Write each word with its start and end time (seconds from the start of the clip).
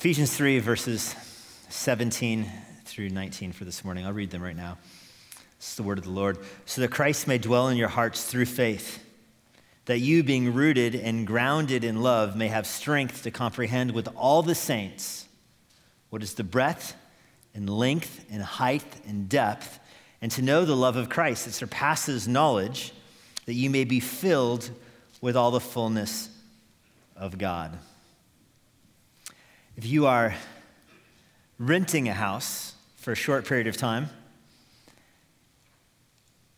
Ephesians 0.00 0.34
3, 0.34 0.60
verses 0.60 1.14
17 1.68 2.50
through 2.86 3.10
19 3.10 3.52
for 3.52 3.66
this 3.66 3.84
morning. 3.84 4.06
I'll 4.06 4.14
read 4.14 4.30
them 4.30 4.42
right 4.42 4.56
now. 4.56 4.78
It's 5.58 5.74
the 5.74 5.82
word 5.82 5.98
of 5.98 6.04
the 6.04 6.10
Lord. 6.10 6.38
So 6.64 6.80
that 6.80 6.90
Christ 6.90 7.28
may 7.28 7.36
dwell 7.36 7.68
in 7.68 7.76
your 7.76 7.88
hearts 7.88 8.24
through 8.24 8.46
faith, 8.46 9.04
that 9.84 9.98
you, 9.98 10.22
being 10.22 10.54
rooted 10.54 10.94
and 10.94 11.26
grounded 11.26 11.84
in 11.84 12.00
love, 12.00 12.34
may 12.34 12.48
have 12.48 12.66
strength 12.66 13.24
to 13.24 13.30
comprehend 13.30 13.90
with 13.90 14.08
all 14.16 14.42
the 14.42 14.54
saints 14.54 15.28
what 16.08 16.22
is 16.22 16.32
the 16.32 16.44
breadth 16.44 16.94
and 17.52 17.68
length 17.68 18.24
and 18.30 18.42
height 18.42 19.02
and 19.06 19.28
depth, 19.28 19.80
and 20.22 20.32
to 20.32 20.40
know 20.40 20.64
the 20.64 20.74
love 20.74 20.96
of 20.96 21.10
Christ 21.10 21.44
that 21.44 21.52
surpasses 21.52 22.26
knowledge, 22.26 22.94
that 23.44 23.52
you 23.52 23.68
may 23.68 23.84
be 23.84 24.00
filled 24.00 24.70
with 25.20 25.36
all 25.36 25.50
the 25.50 25.60
fullness 25.60 26.30
of 27.14 27.36
God. 27.36 27.78
If 29.82 29.86
you 29.86 30.04
are 30.04 30.34
renting 31.58 32.10
a 32.10 32.12
house 32.12 32.74
for 32.96 33.12
a 33.12 33.14
short 33.14 33.46
period 33.46 33.66
of 33.66 33.78
time, 33.78 34.10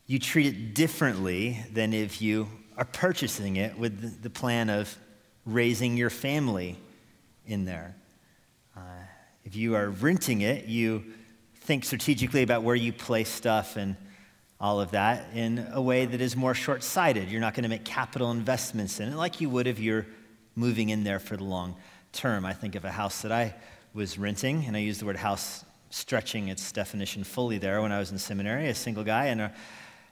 you 0.08 0.18
treat 0.18 0.46
it 0.46 0.74
differently 0.74 1.64
than 1.72 1.92
if 1.92 2.20
you 2.20 2.48
are 2.76 2.84
purchasing 2.84 3.54
it 3.54 3.78
with 3.78 4.24
the 4.24 4.28
plan 4.28 4.68
of 4.70 4.98
raising 5.46 5.96
your 5.96 6.10
family 6.10 6.76
in 7.46 7.64
there. 7.64 7.94
Uh, 8.76 8.80
if 9.44 9.54
you 9.54 9.76
are 9.76 9.90
renting 9.90 10.40
it, 10.40 10.64
you 10.64 11.04
think 11.60 11.84
strategically 11.84 12.42
about 12.42 12.64
where 12.64 12.74
you 12.74 12.92
place 12.92 13.28
stuff 13.28 13.76
and 13.76 13.94
all 14.60 14.80
of 14.80 14.90
that 14.90 15.28
in 15.32 15.64
a 15.70 15.80
way 15.80 16.06
that 16.06 16.20
is 16.20 16.34
more 16.34 16.54
short 16.54 16.82
sighted. 16.82 17.30
You're 17.30 17.40
not 17.40 17.54
going 17.54 17.62
to 17.62 17.68
make 17.68 17.84
capital 17.84 18.32
investments 18.32 18.98
in 18.98 19.10
it 19.10 19.14
like 19.14 19.40
you 19.40 19.48
would 19.48 19.68
if 19.68 19.78
you're 19.78 20.06
moving 20.56 20.88
in 20.88 21.04
there 21.04 21.20
for 21.20 21.36
the 21.36 21.44
long 21.44 21.76
term. 22.12 22.44
I 22.44 22.52
think 22.52 22.74
of 22.74 22.84
a 22.84 22.90
house 22.90 23.22
that 23.22 23.32
I 23.32 23.54
was 23.94 24.18
renting, 24.18 24.64
and 24.66 24.76
I 24.76 24.80
use 24.80 24.98
the 24.98 25.06
word 25.06 25.16
house 25.16 25.64
stretching 25.90 26.48
its 26.48 26.72
definition 26.72 27.24
fully 27.24 27.58
there 27.58 27.82
when 27.82 27.92
I 27.92 27.98
was 27.98 28.10
in 28.10 28.18
seminary, 28.18 28.68
a 28.68 28.74
single 28.74 29.04
guy, 29.04 29.26
and 29.26 29.40
uh, 29.40 29.48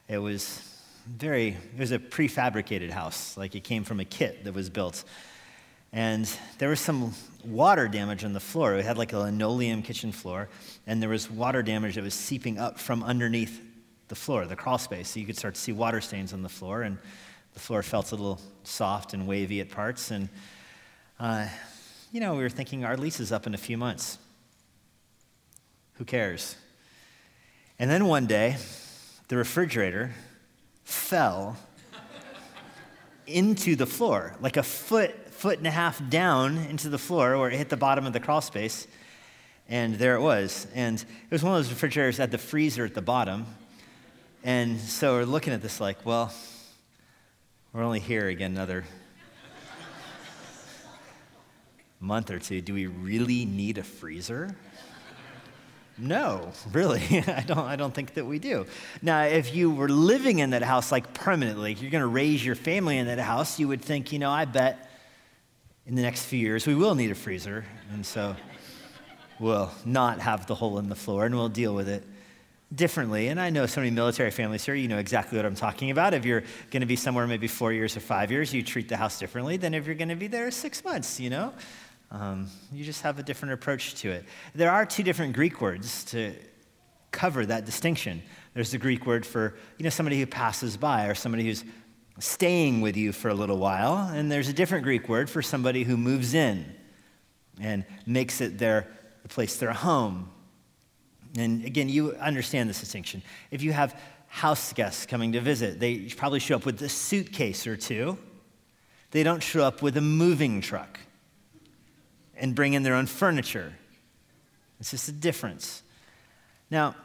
it 0.07 0.19
was 0.19 0.61
very, 1.07 1.49
it 1.49 1.79
was 1.79 1.91
a 1.91 1.99
prefabricated 1.99 2.91
house. 2.91 3.35
Like 3.37 3.55
it 3.55 3.63
came 3.63 3.83
from 3.83 3.99
a 3.99 4.05
kit 4.05 4.43
that 4.43 4.53
was 4.53 4.69
built. 4.69 5.03
And 5.93 6.29
there 6.57 6.69
was 6.69 6.79
some 6.79 7.13
water 7.43 7.87
damage 7.87 8.23
on 8.23 8.33
the 8.33 8.39
floor. 8.39 8.75
It 8.75 8.85
had 8.85 8.97
like 8.97 9.13
a 9.13 9.19
linoleum 9.19 9.81
kitchen 9.81 10.11
floor, 10.11 10.49
and 10.87 11.01
there 11.01 11.09
was 11.09 11.29
water 11.29 11.63
damage 11.63 11.95
that 11.95 12.03
was 12.03 12.13
seeping 12.13 12.57
up 12.57 12.79
from 12.79 13.03
underneath 13.03 13.61
the 14.07 14.15
floor, 14.15 14.45
the 14.45 14.55
crawl 14.55 14.77
space. 14.77 15.09
So 15.09 15.19
you 15.19 15.25
could 15.25 15.37
start 15.37 15.55
to 15.55 15.61
see 15.61 15.71
water 15.71 16.01
stains 16.01 16.33
on 16.33 16.43
the 16.43 16.49
floor, 16.49 16.83
and 16.83 16.97
the 17.53 17.59
floor 17.59 17.83
felt 17.83 18.11
a 18.11 18.15
little 18.15 18.39
soft 18.63 19.13
and 19.13 19.27
wavy 19.27 19.59
at 19.59 19.69
parts. 19.69 20.11
And, 20.11 20.29
uh, 21.19 21.47
you 22.11 22.19
know, 22.19 22.35
we 22.35 22.43
were 22.43 22.49
thinking 22.49 22.83
our 22.83 22.97
lease 22.97 23.19
is 23.19 23.31
up 23.31 23.47
in 23.47 23.53
a 23.53 23.57
few 23.57 23.77
months. 23.77 24.17
Who 25.93 26.03
cares? 26.03 26.57
And 27.79 27.89
then 27.89 28.05
one 28.05 28.27
day, 28.27 28.57
the 29.29 29.37
refrigerator 29.37 30.11
fell 30.83 31.55
into 33.25 33.77
the 33.77 33.85
floor, 33.85 34.35
like 34.41 34.57
a 34.57 34.63
foot, 34.63 35.15
foot 35.31 35.57
and 35.57 35.65
a 35.65 35.71
half 35.71 36.01
down 36.09 36.57
into 36.57 36.89
the 36.89 36.97
floor 36.97 37.37
where 37.37 37.49
it 37.49 37.55
hit 37.55 37.69
the 37.69 37.77
bottom 37.77 38.05
of 38.05 38.11
the 38.11 38.19
crawl 38.19 38.41
space. 38.41 38.87
And 39.69 39.95
there 39.95 40.15
it 40.15 40.21
was. 40.21 40.67
And 40.75 40.99
it 40.99 41.31
was 41.31 41.43
one 41.43 41.53
of 41.53 41.59
those 41.59 41.71
refrigerators 41.71 42.17
that 42.17 42.23
had 42.23 42.31
the 42.31 42.37
freezer 42.37 42.83
at 42.83 42.93
the 42.93 43.01
bottom. 43.01 43.45
And 44.43 44.81
so 44.81 45.13
we're 45.13 45.23
looking 45.23 45.53
at 45.53 45.61
this 45.61 45.79
like, 45.79 46.05
well, 46.05 46.33
we're 47.71 47.83
only 47.83 48.01
here 48.01 48.27
again 48.27 48.51
another 48.51 48.83
month 52.01 52.31
or 52.31 52.39
two. 52.39 52.59
Do 52.61 52.73
we 52.73 52.87
really 52.87 53.45
need 53.45 53.77
a 53.77 53.83
freezer? 53.83 54.55
No, 55.97 56.51
really, 56.71 57.01
I 57.27 57.43
don't, 57.45 57.59
I 57.59 57.75
don't 57.75 57.93
think 57.93 58.15
that 58.15 58.25
we 58.25 58.39
do. 58.39 58.65
Now, 59.01 59.23
if 59.23 59.53
you 59.53 59.69
were 59.69 59.89
living 59.89 60.39
in 60.39 60.49
that 60.49 60.63
house 60.63 60.91
like 60.91 61.13
permanently, 61.13 61.73
you're 61.73 61.91
going 61.91 62.01
to 62.01 62.07
raise 62.07 62.43
your 62.43 62.55
family 62.55 62.97
in 62.97 63.05
that 63.05 63.19
house, 63.19 63.59
you 63.59 63.67
would 63.67 63.81
think, 63.81 64.11
you 64.11 64.17
know, 64.17 64.31
I 64.31 64.45
bet 64.45 64.89
in 65.85 65.95
the 65.95 66.01
next 66.01 66.25
few 66.25 66.39
years 66.39 66.65
we 66.65 66.73
will 66.73 66.95
need 66.95 67.11
a 67.11 67.15
freezer. 67.15 67.65
And 67.93 68.03
so 68.03 68.35
we'll 69.39 69.71
not 69.85 70.19
have 70.19 70.47
the 70.47 70.55
hole 70.55 70.79
in 70.79 70.89
the 70.89 70.95
floor 70.95 71.25
and 71.25 71.35
we'll 71.35 71.49
deal 71.49 71.75
with 71.75 71.87
it 71.87 72.03
differently. 72.73 73.27
And 73.27 73.39
I 73.39 73.49
know 73.49 73.65
so 73.65 73.81
many 73.81 73.91
military 73.91 74.31
families 74.31 74.65
here, 74.65 74.75
you 74.75 74.87
know 74.87 74.97
exactly 74.97 75.37
what 75.37 75.45
I'm 75.45 75.55
talking 75.55 75.91
about. 75.91 76.13
If 76.13 76.25
you're 76.25 76.43
going 76.71 76.81
to 76.81 76.87
be 76.87 76.95
somewhere 76.95 77.27
maybe 77.27 77.47
four 77.47 77.73
years 77.73 77.97
or 77.97 77.99
five 77.99 78.31
years, 78.31 78.53
you 78.53 78.63
treat 78.63 78.87
the 78.87 78.97
house 78.97 79.19
differently 79.19 79.57
than 79.57 79.73
if 79.73 79.85
you're 79.85 79.95
going 79.95 80.09
to 80.09 80.15
be 80.15 80.27
there 80.27 80.49
six 80.51 80.83
months, 80.83 81.19
you 81.19 81.29
know? 81.29 81.53
Um, 82.11 82.47
you 82.71 82.83
just 82.83 83.01
have 83.03 83.19
a 83.19 83.23
different 83.23 83.53
approach 83.53 83.95
to 83.95 84.11
it. 84.11 84.25
There 84.53 84.69
are 84.69 84.85
two 84.85 85.03
different 85.03 85.33
Greek 85.33 85.61
words 85.61 86.03
to 86.05 86.33
cover 87.11 87.45
that 87.45 87.65
distinction. 87.65 88.21
There's 88.53 88.71
the 88.71 88.77
Greek 88.77 89.05
word 89.05 89.25
for, 89.25 89.55
you 89.77 89.83
know, 89.83 89.89
somebody 89.89 90.19
who 90.19 90.25
passes 90.25 90.75
by 90.77 91.07
or 91.07 91.15
somebody 91.15 91.45
who's 91.45 91.63
staying 92.19 92.81
with 92.81 92.97
you 92.97 93.13
for 93.13 93.29
a 93.29 93.33
little 93.33 93.57
while. 93.57 94.09
And 94.13 94.31
there's 94.31 94.49
a 94.49 94.53
different 94.53 94.83
Greek 94.83 95.07
word 95.07 95.29
for 95.29 95.41
somebody 95.41 95.83
who 95.83 95.95
moves 95.95 96.33
in 96.33 96.65
and 97.59 97.85
makes 98.05 98.41
it 98.41 98.57
their 98.57 98.87
the 99.23 99.29
place 99.29 99.57
their 99.57 99.71
home 99.71 100.31
and 101.37 101.63
again, 101.63 101.89
you 101.89 102.13
understand 102.15 102.69
this 102.69 102.79
distinction. 102.79 103.21
If 103.51 103.61
you 103.61 103.71
have 103.71 103.99
house 104.27 104.73
guests 104.73 105.05
coming 105.05 105.33
to 105.33 105.41
visit, 105.41 105.79
they 105.79 105.99
probably 105.99 106.39
show 106.39 106.55
up 106.55 106.65
with 106.65 106.81
a 106.81 106.89
suitcase 106.89 107.67
or 107.67 107.77
two. 107.77 108.17
They 109.11 109.23
don't 109.23 109.41
show 109.41 109.63
up 109.63 109.81
with 109.81 109.97
a 109.97 110.01
moving 110.01 110.61
truck 110.61 110.99
and 112.41 112.55
bring 112.55 112.73
in 112.73 112.83
their 112.83 112.95
own 112.95 113.05
furniture. 113.05 113.71
It's 114.79 114.91
just 114.91 115.07
a 115.07 115.13
difference. 115.13 115.83
Now, 116.71 116.95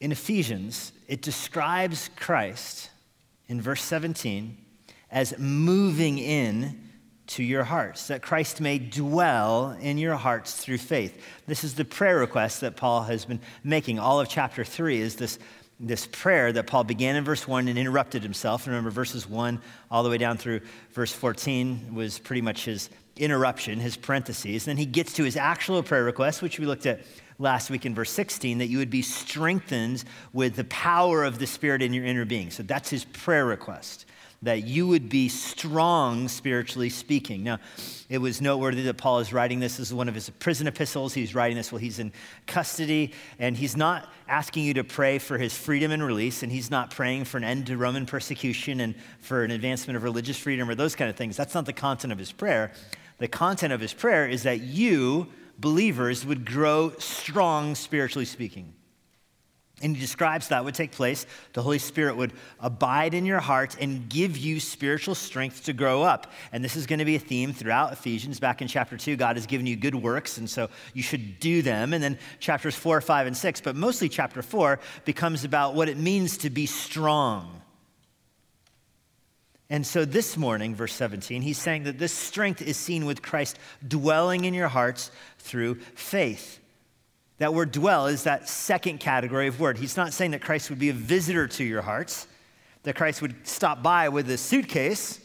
in 0.00 0.12
Ephesians, 0.12 0.92
it 1.08 1.20
describes 1.22 2.08
Christ 2.16 2.88
in 3.48 3.60
verse 3.60 3.82
17 3.82 4.56
as 5.10 5.36
moving 5.38 6.18
in 6.18 6.88
to 7.26 7.42
your 7.42 7.64
hearts, 7.64 8.06
that 8.08 8.22
Christ 8.22 8.60
may 8.60 8.78
dwell 8.78 9.76
in 9.80 9.98
your 9.98 10.14
hearts 10.14 10.54
through 10.54 10.78
faith. 10.78 11.20
This 11.46 11.64
is 11.64 11.74
the 11.74 11.84
prayer 11.84 12.18
request 12.18 12.60
that 12.60 12.76
Paul 12.76 13.02
has 13.02 13.24
been 13.24 13.40
making. 13.64 13.98
All 13.98 14.20
of 14.20 14.28
chapter 14.28 14.64
3 14.64 15.00
is 15.00 15.16
this, 15.16 15.38
this 15.80 16.06
prayer 16.06 16.52
that 16.52 16.66
Paul 16.66 16.84
began 16.84 17.16
in 17.16 17.24
verse 17.24 17.46
1 17.48 17.68
and 17.68 17.78
interrupted 17.78 18.22
himself. 18.22 18.66
Remember, 18.66 18.90
verses 18.90 19.28
1 19.28 19.60
all 19.90 20.02
the 20.02 20.10
way 20.10 20.18
down 20.18 20.36
through 20.36 20.60
verse 20.92 21.12
14 21.12 21.94
was 21.94 22.18
pretty 22.18 22.42
much 22.42 22.66
his 22.66 22.88
interruption, 23.16 23.78
his 23.78 23.96
parentheses. 23.96 24.64
Then 24.64 24.76
he 24.76 24.86
gets 24.86 25.12
to 25.14 25.24
his 25.24 25.36
actual 25.36 25.82
prayer 25.82 26.04
request, 26.04 26.42
which 26.42 26.58
we 26.58 26.66
looked 26.66 26.86
at 26.86 27.00
last 27.38 27.70
week 27.70 27.86
in 27.86 27.94
verse 27.94 28.10
16, 28.10 28.58
that 28.58 28.66
you 28.66 28.78
would 28.78 28.90
be 28.90 29.02
strengthened 29.02 30.04
with 30.32 30.56
the 30.56 30.64
power 30.64 31.24
of 31.24 31.38
the 31.38 31.46
Spirit 31.46 31.82
in 31.82 31.92
your 31.92 32.04
inner 32.04 32.24
being. 32.24 32.50
So 32.50 32.62
that's 32.62 32.90
his 32.90 33.04
prayer 33.04 33.44
request 33.44 34.06
that 34.42 34.64
you 34.64 34.88
would 34.88 35.08
be 35.08 35.28
strong 35.28 36.26
spiritually 36.26 36.88
speaking. 36.88 37.44
Now, 37.44 37.58
it 38.08 38.18
was 38.18 38.40
noteworthy 38.40 38.82
that 38.82 38.94
Paul 38.94 39.20
is 39.20 39.32
writing 39.32 39.60
this. 39.60 39.76
This 39.76 39.88
is 39.88 39.94
one 39.94 40.08
of 40.08 40.16
his 40.16 40.30
prison 40.30 40.66
epistles. 40.66 41.14
He's 41.14 41.34
writing 41.34 41.56
this 41.56 41.70
while 41.70 41.78
he's 41.78 42.00
in 42.00 42.12
custody, 42.46 43.12
and 43.38 43.56
he's 43.56 43.76
not 43.76 44.12
asking 44.28 44.64
you 44.64 44.74
to 44.74 44.84
pray 44.84 45.18
for 45.18 45.38
his 45.38 45.56
freedom 45.56 45.92
and 45.92 46.04
release, 46.04 46.42
and 46.42 46.50
he's 46.50 46.70
not 46.70 46.90
praying 46.90 47.24
for 47.24 47.36
an 47.36 47.44
end 47.44 47.68
to 47.68 47.76
Roman 47.76 48.04
persecution 48.04 48.80
and 48.80 48.96
for 49.20 49.44
an 49.44 49.52
advancement 49.52 49.96
of 49.96 50.02
religious 50.02 50.36
freedom 50.36 50.68
or 50.68 50.74
those 50.74 50.96
kind 50.96 51.08
of 51.08 51.14
things. 51.14 51.36
That's 51.36 51.54
not 51.54 51.64
the 51.64 51.72
content 51.72 52.12
of 52.12 52.18
his 52.18 52.32
prayer. 52.32 52.72
The 53.22 53.28
content 53.28 53.72
of 53.72 53.80
his 53.80 53.94
prayer 53.94 54.26
is 54.26 54.42
that 54.42 54.62
you, 54.62 55.28
believers, 55.56 56.26
would 56.26 56.44
grow 56.44 56.92
strong 56.98 57.76
spiritually 57.76 58.24
speaking. 58.24 58.74
And 59.80 59.94
he 59.94 60.02
describes 60.02 60.48
that 60.48 60.64
would 60.64 60.74
take 60.74 60.90
place. 60.90 61.24
The 61.52 61.62
Holy 61.62 61.78
Spirit 61.78 62.16
would 62.16 62.32
abide 62.58 63.14
in 63.14 63.24
your 63.24 63.38
heart 63.38 63.76
and 63.80 64.08
give 64.08 64.36
you 64.36 64.58
spiritual 64.58 65.14
strength 65.14 65.66
to 65.66 65.72
grow 65.72 66.02
up. 66.02 66.32
And 66.50 66.64
this 66.64 66.74
is 66.74 66.88
going 66.88 66.98
to 66.98 67.04
be 67.04 67.14
a 67.14 67.20
theme 67.20 67.52
throughout 67.52 67.92
Ephesians. 67.92 68.40
Back 68.40 68.60
in 68.60 68.66
chapter 68.66 68.96
2, 68.96 69.14
God 69.14 69.36
has 69.36 69.46
given 69.46 69.68
you 69.68 69.76
good 69.76 69.94
works, 69.94 70.38
and 70.38 70.50
so 70.50 70.68
you 70.92 71.04
should 71.04 71.38
do 71.38 71.62
them. 71.62 71.94
And 71.94 72.02
then 72.02 72.18
chapters 72.40 72.74
4, 72.74 73.00
5, 73.00 73.28
and 73.28 73.36
6, 73.36 73.60
but 73.60 73.76
mostly 73.76 74.08
chapter 74.08 74.42
4 74.42 74.80
becomes 75.04 75.44
about 75.44 75.76
what 75.76 75.88
it 75.88 75.96
means 75.96 76.38
to 76.38 76.50
be 76.50 76.66
strong. 76.66 77.61
And 79.72 79.86
so 79.86 80.04
this 80.04 80.36
morning, 80.36 80.74
verse 80.74 80.92
17, 80.92 81.40
he's 81.40 81.56
saying 81.56 81.84
that 81.84 81.98
this 81.98 82.12
strength 82.12 82.60
is 82.60 82.76
seen 82.76 83.06
with 83.06 83.22
Christ 83.22 83.58
dwelling 83.88 84.44
in 84.44 84.52
your 84.52 84.68
hearts 84.68 85.10
through 85.38 85.76
faith. 85.94 86.60
That 87.38 87.54
word 87.54 87.72
dwell 87.72 88.06
is 88.06 88.24
that 88.24 88.50
second 88.50 89.00
category 89.00 89.46
of 89.46 89.58
word. 89.58 89.78
He's 89.78 89.96
not 89.96 90.12
saying 90.12 90.32
that 90.32 90.42
Christ 90.42 90.68
would 90.68 90.78
be 90.78 90.90
a 90.90 90.92
visitor 90.92 91.48
to 91.48 91.64
your 91.64 91.80
hearts, 91.80 92.26
that 92.82 92.96
Christ 92.96 93.22
would 93.22 93.46
stop 93.48 93.82
by 93.82 94.10
with 94.10 94.28
a 94.30 94.36
suitcase 94.36 95.18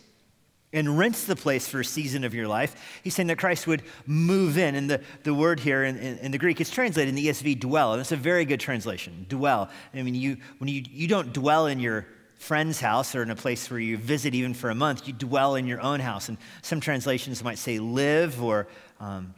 and 0.72 0.98
rinse 0.98 1.26
the 1.26 1.36
place 1.36 1.68
for 1.68 1.82
a 1.82 1.86
season 1.86 2.24
of 2.24 2.34
your 2.34 2.48
life. 2.48 3.02
He's 3.04 3.16
saying 3.16 3.28
that 3.28 3.40
Christ 3.40 3.68
would 3.68 3.84
move 4.06 4.58
in. 4.58 4.76
And 4.76 4.90
the, 4.90 5.02
the 5.24 5.34
word 5.34 5.60
here 5.60 5.84
in, 5.84 5.98
in, 5.98 6.20
in 6.20 6.32
the 6.32 6.38
Greek 6.38 6.62
is 6.62 6.70
translated 6.70 7.10
in 7.10 7.16
the 7.16 7.28
ESV 7.28 7.60
dwell. 7.60 7.92
And 7.92 8.00
it's 8.00 8.14
a 8.14 8.16
very 8.16 8.46
good 8.46 8.62
translation 8.62 9.26
dwell. 9.28 9.70
I 9.94 10.04
mean, 10.04 10.16
you, 10.16 10.38
when 10.60 10.70
you, 10.70 10.86
you 10.90 11.10
don't 11.10 11.34
dwell 11.34 11.68
in 11.68 11.82
your 11.82 12.08
friend's 12.38 12.80
house 12.80 13.16
or 13.16 13.24
in 13.24 13.32
a 13.32 13.36
place 13.36 13.70
where 13.70 13.80
you 13.80 13.98
visit 13.98 14.36
even 14.36 14.54
for 14.54 14.70
a 14.70 14.76
month, 14.76 15.08
you 15.08 15.14
dwell 15.14 15.56
in 15.56 15.68
your 15.68 15.82
own 15.82 16.00
house. 16.00 16.30
And 16.30 16.38
some 16.62 16.80
translations 16.80 17.44
might 17.44 17.58
say 17.58 17.80
live 17.80 18.42
or 18.44 18.68
um, 19.00 19.34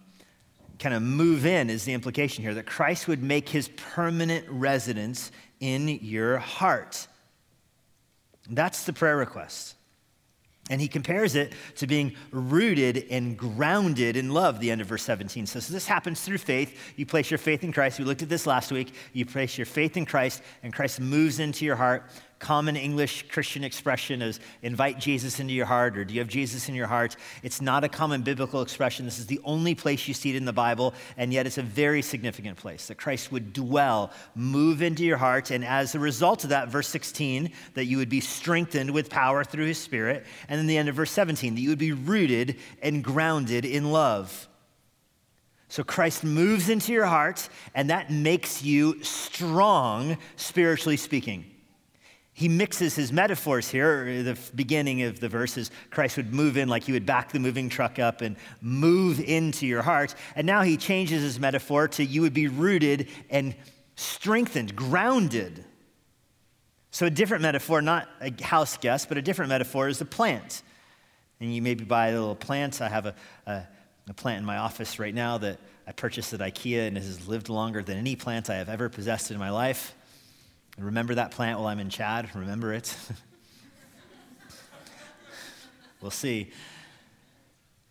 kind 0.80 0.96
of 0.96 1.02
move 1.02 1.46
in, 1.46 1.70
is 1.70 1.86
the 1.86 1.94
implication 1.94 2.44
here, 2.44 2.54
that 2.54 2.66
Christ 2.66 3.08
would 3.08 3.22
make 3.22 3.50
his 3.50 3.70
permanent 3.70 4.46
residence 4.50 5.32
in 5.60 5.88
your 5.88 6.38
heart. 6.38 7.08
That's 8.50 8.86
the 8.86 8.94
prayer 8.94 9.18
request. 9.18 9.76
And 10.70 10.80
he 10.80 10.88
compares 10.88 11.36
it 11.36 11.54
to 11.78 11.88
being 11.88 12.16
rooted 12.32 13.08
and 13.10 13.36
grounded 13.36 14.16
in 14.16 14.30
love, 14.30 14.60
the 14.60 14.70
end 14.70 14.82
of 14.82 14.88
verse 14.88 15.02
17 15.02 15.48
says. 15.48 15.66
So 15.66 15.74
this 15.74 15.88
happens 15.88 16.22
through 16.22 16.38
faith. 16.38 16.78
You 16.96 17.08
place 17.08 17.32
your 17.32 17.40
faith 17.40 17.64
in 17.64 17.74
Christ. 17.74 17.98
We 17.98 18.06
looked 18.06 18.22
at 18.22 18.30
this 18.30 18.46
last 18.46 18.72
week. 18.72 18.94
You 19.12 19.26
place 19.26 19.58
your 19.58 19.66
faith 19.66 19.98
in 19.98 20.06
Christ, 20.06 20.44
and 20.62 20.72
Christ 20.72 21.00
moves 21.00 21.40
into 21.40 21.66
your 21.66 21.76
heart 21.76 22.04
common 22.40 22.78
English 22.78 23.26
Christian 23.28 23.64
expression 23.66 24.22
is 24.22 24.40
invite 24.62 24.98
Jesus 24.98 25.40
into 25.40 25.54
your 25.54 25.66
heart 25.66 25.98
or 25.98 26.06
do 26.06 26.14
you 26.14 26.22
have 26.22 26.30
Jesus 26.30 26.70
in 26.70 26.76
your 26.76 26.88
heart? 26.88 27.18
It's 27.44 27.62
not 27.62 27.84
a 27.84 27.90
common 27.90 28.22
biblical 28.22 28.62
expression. 28.62 29.06
This 29.06 29.20
is 29.20 29.28
the 29.28 29.42
only 29.44 29.76
place 29.76 30.08
you 30.08 30.14
see 30.14 30.30
it 30.30 30.36
in 30.38 30.46
the 30.46 30.54
Bible, 30.54 30.94
and 31.18 31.34
yet 31.34 31.46
it's 31.46 31.58
a 31.58 31.64
very 31.64 32.02
significant 32.02 32.58
place 32.58 32.88
that 32.88 32.96
Christ 32.96 33.32
would 33.32 33.52
dwell, 33.52 34.12
move 34.36 34.82
into 34.82 35.04
your 35.04 35.18
heart, 35.18 35.52
and 35.52 35.66
as 35.66 35.96
a 35.96 36.00
result 36.00 36.44
of 36.46 36.52
that, 36.52 36.70
verse 36.70 36.88
16, 36.88 37.52
that 37.74 37.86
you 37.86 37.98
would 37.98 38.10
be 38.10 38.22
strengthened 38.22 38.92
with 38.92 39.10
power 39.10 39.44
through 39.44 39.66
his 39.66 39.78
Spirit, 39.78 40.26
and 40.48 40.58
then 40.58 40.68
the 40.68 40.78
end 40.78 40.90
of 40.90 40.96
verse 40.96 41.12
17, 41.12 41.56
that 41.56 41.62
you 41.62 41.70
would 41.70 41.78
be 41.78 41.92
rooted 41.92 42.56
and 42.82 43.04
grounded 43.04 43.66
in 43.66 43.92
love. 43.92 44.48
So 45.68 45.84
Christ 45.84 46.24
moves 46.24 46.70
into 46.70 46.92
your 46.94 47.06
heart, 47.06 47.48
and 47.76 47.90
that 47.90 48.12
makes 48.12 48.64
you 48.64 49.04
strong, 49.04 50.18
spiritually 50.36 50.98
speaking 50.98 51.49
he 52.40 52.48
mixes 52.48 52.96
his 52.96 53.12
metaphors 53.12 53.68
here. 53.68 54.24
The 54.24 54.38
beginning 54.56 55.02
of 55.02 55.20
the 55.20 55.28
verses, 55.28 55.72
Christ 55.90 56.16
would 56.16 56.34
move 56.34 56.56
in 56.56 56.70
like 56.70 56.86
he 56.86 56.94
would 56.94 57.06
back 57.06 57.34
the 57.34 57.40
moving 57.40 57.68
truck 57.68 58.00
up 58.00 58.22
and 58.22 58.38
move 58.62 59.20
into 59.20 59.68
your 59.68 59.82
heart. 59.82 60.16
And 60.38 60.48
now 60.48 60.62
he 60.62 60.78
changes 60.78 61.22
his 61.22 61.38
metaphor 61.38 61.90
to 61.90 62.06
you 62.06 62.22
would 62.22 62.34
be 62.34 62.48
rooted 62.48 63.10
and 63.30 63.56
strengthened, 63.98 64.74
grounded. 64.74 65.66
So, 66.92 67.08
a 67.08 67.10
different 67.10 67.42
metaphor, 67.42 67.82
not 67.82 68.08
a 68.22 68.32
house 68.42 68.78
guest, 68.78 69.10
but 69.10 69.18
a 69.18 69.22
different 69.22 69.50
metaphor 69.50 69.90
is 69.90 70.00
a 70.00 70.06
plant. 70.06 70.64
And 71.42 71.54
you 71.54 71.62
maybe 71.62 71.84
buy 71.84 72.08
a 72.08 72.20
little 72.22 72.38
plant. 72.38 72.82
I 72.82 72.88
have 72.88 73.06
a, 73.06 73.16
a, 73.48 73.64
a 74.08 74.14
plant 74.14 74.40
in 74.40 74.46
my 74.46 74.60
office 74.60 74.98
right 74.98 75.14
now 75.14 75.40
that 75.40 75.60
I 75.86 75.92
purchased 75.92 76.32
at 76.32 76.40
IKEA 76.40 76.88
and 76.88 76.96
has 76.96 77.28
lived 77.28 77.50
longer 77.50 77.84
than 77.84 77.98
any 77.98 78.16
plant 78.16 78.50
I 78.50 78.56
have 78.56 78.70
ever 78.70 78.88
possessed 78.88 79.30
in 79.30 79.38
my 79.38 79.50
life. 79.50 79.94
Remember 80.80 81.16
that 81.16 81.32
plant 81.32 81.60
while 81.60 81.68
I'm 81.68 81.80
in 81.80 81.90
Chad? 81.90 82.34
Remember 82.34 82.74
it? 82.74 82.96
we'll 86.02 86.10
see. 86.10 86.52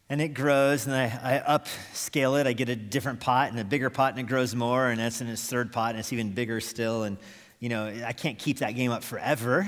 And 0.08 0.22
it 0.22 0.28
grows, 0.28 0.86
and 0.86 0.96
I, 0.96 1.04
I 1.46 1.58
upscale 1.58 2.40
it. 2.40 2.46
I 2.46 2.54
get 2.54 2.70
a 2.70 2.76
different 2.76 3.20
pot 3.20 3.50
and 3.50 3.60
a 3.60 3.64
bigger 3.64 3.90
pot, 3.90 4.12
and 4.12 4.20
it 4.20 4.26
grows 4.26 4.54
more, 4.54 4.88
and 4.88 4.98
that's 4.98 5.20
in 5.20 5.28
its 5.28 5.46
third 5.46 5.70
pot, 5.70 5.90
and 5.90 5.98
it's 5.98 6.14
even 6.14 6.32
bigger 6.32 6.60
still. 6.60 7.02
And, 7.02 7.18
you 7.60 7.68
know, 7.68 7.92
I 8.06 8.14
can't 8.14 8.38
keep 8.38 8.58
that 8.58 8.72
game 8.72 8.90
up 8.90 9.04
forever. 9.04 9.66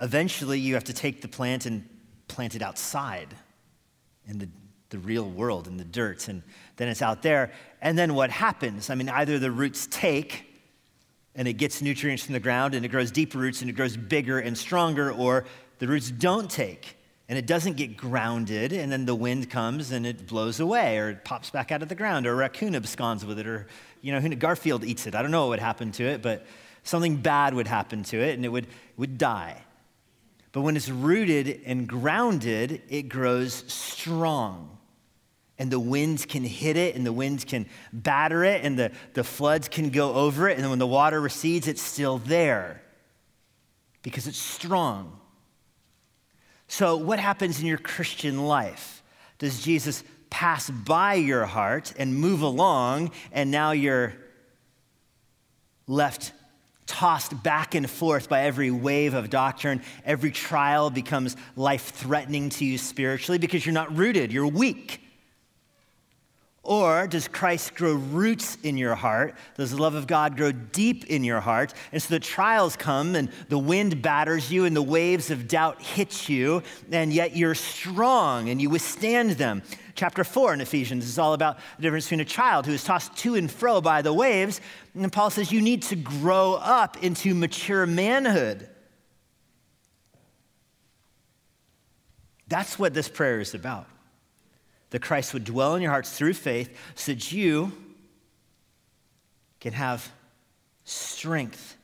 Eventually, 0.00 0.58
you 0.58 0.74
have 0.74 0.84
to 0.84 0.92
take 0.92 1.22
the 1.22 1.28
plant 1.28 1.64
and 1.64 1.88
plant 2.26 2.56
it 2.56 2.62
outside 2.62 3.28
in 4.26 4.38
the, 4.38 4.48
the 4.88 4.98
real 4.98 5.30
world, 5.30 5.68
in 5.68 5.76
the 5.76 5.84
dirt, 5.84 6.26
and 6.26 6.42
then 6.76 6.88
it's 6.88 7.02
out 7.02 7.22
there. 7.22 7.52
And 7.80 7.96
then 7.96 8.14
what 8.14 8.30
happens? 8.30 8.90
I 8.90 8.96
mean, 8.96 9.08
either 9.08 9.38
the 9.38 9.52
roots 9.52 9.86
take, 9.88 10.49
and 11.34 11.46
it 11.46 11.54
gets 11.54 11.80
nutrients 11.82 12.24
from 12.24 12.34
the 12.34 12.40
ground 12.40 12.74
and 12.74 12.84
it 12.84 12.88
grows 12.88 13.10
deeper 13.10 13.38
roots 13.38 13.60
and 13.60 13.70
it 13.70 13.74
grows 13.74 13.96
bigger 13.96 14.38
and 14.38 14.56
stronger, 14.56 15.12
or 15.12 15.44
the 15.78 15.86
roots 15.86 16.10
don't 16.10 16.50
take 16.50 16.96
and 17.30 17.38
it 17.38 17.46
doesn't 17.46 17.76
get 17.76 17.96
grounded, 17.96 18.72
and 18.72 18.90
then 18.90 19.06
the 19.06 19.14
wind 19.14 19.48
comes 19.48 19.92
and 19.92 20.04
it 20.04 20.26
blows 20.26 20.58
away, 20.58 20.98
or 20.98 21.10
it 21.10 21.24
pops 21.24 21.48
back 21.50 21.70
out 21.70 21.80
of 21.80 21.88
the 21.88 21.94
ground, 21.94 22.26
or 22.26 22.32
a 22.32 22.34
raccoon 22.34 22.74
absconds 22.74 23.24
with 23.24 23.38
it, 23.38 23.46
or 23.46 23.68
you 24.02 24.12
know, 24.12 24.28
Garfield 24.34 24.82
eats 24.82 25.06
it. 25.06 25.14
I 25.14 25.22
don't 25.22 25.30
know 25.30 25.42
what 25.42 25.50
would 25.50 25.60
happen 25.60 25.92
to 25.92 26.04
it, 26.04 26.22
but 26.22 26.44
something 26.82 27.18
bad 27.18 27.54
would 27.54 27.68
happen 27.68 28.02
to 28.02 28.18
it, 28.18 28.34
and 28.34 28.44
it 28.44 28.48
would, 28.48 28.66
would 28.96 29.16
die. 29.16 29.62
But 30.50 30.62
when 30.62 30.76
it's 30.76 30.88
rooted 30.88 31.60
and 31.64 31.86
grounded, 31.86 32.82
it 32.88 33.02
grows 33.02 33.62
strong 33.72 34.76
and 35.60 35.70
the 35.70 35.78
winds 35.78 36.24
can 36.24 36.42
hit 36.42 36.78
it 36.78 36.96
and 36.96 37.04
the 37.04 37.12
winds 37.12 37.44
can 37.44 37.66
batter 37.92 38.42
it 38.44 38.64
and 38.64 38.78
the, 38.78 38.90
the 39.12 39.22
floods 39.22 39.68
can 39.68 39.90
go 39.90 40.14
over 40.14 40.48
it. 40.48 40.58
And 40.58 40.68
when 40.70 40.78
the 40.78 40.86
water 40.86 41.20
recedes, 41.20 41.68
it's 41.68 41.82
still 41.82 42.16
there 42.16 42.80
because 44.02 44.26
it's 44.26 44.38
strong. 44.38 45.20
So, 46.66 46.96
what 46.96 47.18
happens 47.18 47.60
in 47.60 47.66
your 47.66 47.76
Christian 47.76 48.46
life? 48.46 49.02
Does 49.38 49.62
Jesus 49.62 50.02
pass 50.30 50.70
by 50.70 51.14
your 51.14 51.44
heart 51.44 51.92
and 51.98 52.14
move 52.14 52.40
along, 52.40 53.10
and 53.30 53.50
now 53.50 53.72
you're 53.72 54.14
left 55.86 56.32
tossed 56.86 57.42
back 57.42 57.74
and 57.74 57.90
forth 57.90 58.28
by 58.30 58.42
every 58.42 58.70
wave 58.70 59.12
of 59.12 59.28
doctrine? 59.28 59.82
Every 60.06 60.30
trial 60.30 60.88
becomes 60.88 61.36
life 61.54 61.90
threatening 61.90 62.48
to 62.50 62.64
you 62.64 62.78
spiritually 62.78 63.38
because 63.38 63.66
you're 63.66 63.74
not 63.74 63.94
rooted, 63.94 64.32
you're 64.32 64.46
weak. 64.46 65.00
Or 66.62 67.06
does 67.06 67.26
Christ 67.26 67.74
grow 67.74 67.94
roots 67.94 68.58
in 68.62 68.76
your 68.76 68.94
heart? 68.94 69.34
Does 69.56 69.70
the 69.70 69.80
love 69.80 69.94
of 69.94 70.06
God 70.06 70.36
grow 70.36 70.52
deep 70.52 71.06
in 71.06 71.24
your 71.24 71.40
heart? 71.40 71.72
And 71.90 72.02
so 72.02 72.12
the 72.12 72.20
trials 72.20 72.76
come 72.76 73.14
and 73.14 73.30
the 73.48 73.58
wind 73.58 74.02
batters 74.02 74.52
you 74.52 74.66
and 74.66 74.76
the 74.76 74.82
waves 74.82 75.30
of 75.30 75.48
doubt 75.48 75.80
hit 75.80 76.28
you, 76.28 76.62
and 76.92 77.14
yet 77.14 77.34
you're 77.34 77.54
strong 77.54 78.50
and 78.50 78.60
you 78.60 78.68
withstand 78.68 79.32
them. 79.32 79.62
Chapter 79.94 80.22
4 80.22 80.52
in 80.52 80.60
Ephesians 80.60 81.06
is 81.06 81.18
all 81.18 81.32
about 81.32 81.58
the 81.76 81.82
difference 81.82 82.04
between 82.04 82.20
a 82.20 82.26
child 82.26 82.66
who 82.66 82.72
is 82.72 82.84
tossed 82.84 83.16
to 83.16 83.36
and 83.36 83.50
fro 83.50 83.80
by 83.80 84.02
the 84.02 84.12
waves. 84.12 84.60
And 84.94 85.10
Paul 85.10 85.30
says 85.30 85.50
you 85.50 85.62
need 85.62 85.82
to 85.84 85.96
grow 85.96 86.54
up 86.54 87.02
into 87.02 87.34
mature 87.34 87.86
manhood. 87.86 88.68
That's 92.48 92.78
what 92.78 92.92
this 92.92 93.08
prayer 93.08 93.40
is 93.40 93.54
about 93.54 93.86
that 94.90 95.00
Christ 95.02 95.32
would 95.34 95.44
dwell 95.44 95.74
in 95.74 95.82
your 95.82 95.90
hearts 95.90 96.16
through 96.16 96.34
faith 96.34 96.76
so 96.94 97.12
that 97.12 97.32
you 97.32 97.72
can 99.60 99.72
have 99.72 100.10
strength. 100.84 101.76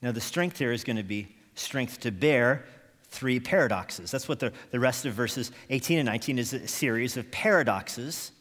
Now, 0.00 0.12
the 0.12 0.20
strength 0.20 0.58
here 0.58 0.72
is 0.72 0.84
going 0.84 0.96
to 0.96 1.02
be 1.02 1.28
strength 1.54 2.00
to 2.00 2.10
bear 2.10 2.64
three 3.08 3.38
paradoxes. 3.38 4.10
That's 4.10 4.28
what 4.28 4.40
the, 4.40 4.52
the 4.70 4.80
rest 4.80 5.04
of 5.04 5.14
verses 5.14 5.52
18 5.70 5.98
and 5.98 6.06
19 6.06 6.38
is 6.38 6.52
a 6.52 6.66
series 6.66 7.16
of 7.16 7.30
paradoxes 7.30 8.32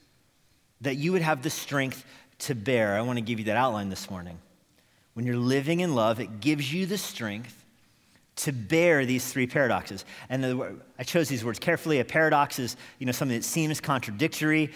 that 0.80 0.96
you 0.96 1.12
would 1.12 1.22
have 1.22 1.44
the 1.44 1.50
strength 1.50 2.06
to 2.40 2.56
bear. 2.56 2.98
I 2.98 3.02
want 3.02 3.18
to 3.18 3.22
give 3.22 3.38
you 3.38 3.46
that 3.46 3.58
outline 3.58 3.90
this 3.90 4.10
morning. 4.10 4.40
When 5.14 5.26
you're 5.26 5.36
living 5.36 5.82
in 5.82 5.94
love, 5.94 6.20
it 6.20 6.40
gives 6.40 6.74
you 6.74 6.86
the 6.86 6.98
strength 6.98 7.61
to 8.42 8.52
bear 8.52 9.06
these 9.06 9.32
three 9.32 9.48
paradoxes. 9.48 10.06
And 10.30 10.44
the, 10.44 10.76
I 10.98 11.04
chose 11.04 11.30
these 11.30 11.46
words 11.46 11.60
carefully. 11.60 12.00
A 12.00 12.06
paradox 12.06 12.60
is, 12.60 12.76
you 13.00 13.06
know, 13.06 13.12
something 13.12 13.38
that 13.38 13.44
seems 13.44 13.80
contradictory. 13.80 14.72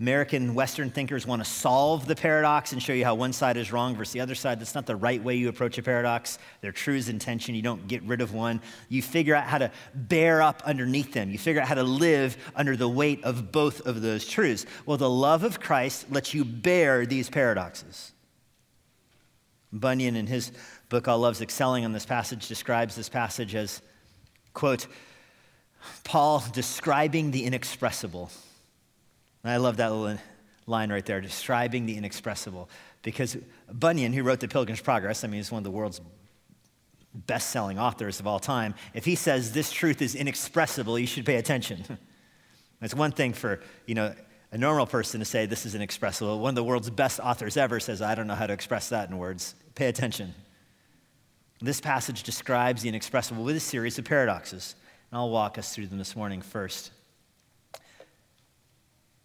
American 0.00 0.54
Western 0.54 0.90
thinkers 0.90 1.24
want 1.24 1.42
to 1.42 1.48
solve 1.48 2.06
the 2.06 2.16
paradox 2.16 2.72
and 2.72 2.82
show 2.82 2.92
you 2.92 3.04
how 3.04 3.14
one 3.14 3.32
side 3.32 3.56
is 3.56 3.70
wrong 3.70 3.94
versus 3.94 4.12
the 4.12 4.20
other 4.20 4.34
side. 4.34 4.60
That's 4.60 4.74
not 4.74 4.86
the 4.86 4.96
right 4.96 5.22
way 5.22 5.36
you 5.36 5.48
approach 5.48 5.78
a 5.78 5.82
paradox. 5.82 6.38
Their 6.62 6.72
true 6.72 6.96
is 6.96 7.08
intention. 7.08 7.54
You 7.54 7.62
don't 7.62 7.86
get 7.86 8.02
rid 8.02 8.20
of 8.20 8.34
one. 8.34 8.60
You 8.88 9.02
figure 9.02 9.36
out 9.36 9.44
how 9.44 9.58
to 9.58 9.70
bear 9.94 10.42
up 10.42 10.62
underneath 10.66 11.12
them. 11.12 11.30
You 11.30 11.38
figure 11.38 11.62
out 11.62 11.68
how 11.68 11.76
to 11.76 11.84
live 11.84 12.36
under 12.56 12.76
the 12.76 12.88
weight 12.88 13.22
of 13.22 13.52
both 13.52 13.86
of 13.86 14.02
those 14.02 14.26
truths. 14.26 14.66
Well, 14.84 14.96
the 14.96 15.08
love 15.08 15.44
of 15.44 15.60
Christ 15.60 16.10
lets 16.10 16.34
you 16.34 16.44
bear 16.44 17.06
these 17.06 17.30
paradoxes. 17.30 18.12
Bunyan, 19.72 20.16
in 20.16 20.26
his 20.26 20.52
book, 20.94 21.08
All 21.08 21.18
Love's 21.18 21.40
Excelling, 21.40 21.84
on 21.84 21.90
this 21.90 22.06
passage, 22.06 22.46
describes 22.46 22.94
this 22.94 23.08
passage 23.08 23.56
as, 23.56 23.82
quote, 24.52 24.86
Paul 26.04 26.44
describing 26.52 27.32
the 27.32 27.44
inexpressible. 27.44 28.30
And 29.42 29.50
I 29.50 29.56
love 29.56 29.78
that 29.78 29.90
little 29.90 30.16
line 30.68 30.92
right 30.92 31.04
there, 31.04 31.20
describing 31.20 31.86
the 31.86 31.96
inexpressible. 31.96 32.70
Because 33.02 33.36
Bunyan, 33.72 34.12
who 34.12 34.22
wrote 34.22 34.38
The 34.38 34.46
Pilgrim's 34.46 34.80
Progress, 34.80 35.24
I 35.24 35.26
mean, 35.26 35.38
he's 35.38 35.50
one 35.50 35.58
of 35.58 35.64
the 35.64 35.72
world's 35.72 36.00
best 37.12 37.50
selling 37.50 37.76
authors 37.76 38.20
of 38.20 38.28
all 38.28 38.38
time. 38.38 38.76
If 38.94 39.04
he 39.04 39.16
says 39.16 39.50
this 39.50 39.72
truth 39.72 40.00
is 40.00 40.14
inexpressible, 40.14 40.96
you 40.96 41.08
should 41.08 41.26
pay 41.26 41.36
attention. 41.36 41.98
it's 42.82 42.94
one 42.94 43.10
thing 43.10 43.32
for, 43.32 43.60
you 43.86 43.96
know, 43.96 44.14
a 44.52 44.58
normal 44.58 44.86
person 44.86 45.18
to 45.18 45.26
say 45.26 45.46
this 45.46 45.66
is 45.66 45.74
inexpressible. 45.74 46.38
One 46.38 46.50
of 46.50 46.54
the 46.54 46.62
world's 46.62 46.88
best 46.88 47.18
authors 47.18 47.56
ever 47.56 47.80
says, 47.80 48.00
I 48.00 48.14
don't 48.14 48.28
know 48.28 48.36
how 48.36 48.46
to 48.46 48.52
express 48.52 48.90
that 48.90 49.10
in 49.10 49.18
words. 49.18 49.56
Pay 49.74 49.88
attention. 49.88 50.34
This 51.60 51.80
passage 51.80 52.22
describes 52.22 52.82
the 52.82 52.88
inexpressible 52.88 53.44
with 53.44 53.56
a 53.56 53.60
series 53.60 53.98
of 53.98 54.04
paradoxes, 54.04 54.74
and 55.10 55.18
I'll 55.18 55.30
walk 55.30 55.56
us 55.56 55.74
through 55.74 55.86
them 55.86 55.98
this 55.98 56.16
morning 56.16 56.42
first. 56.42 56.90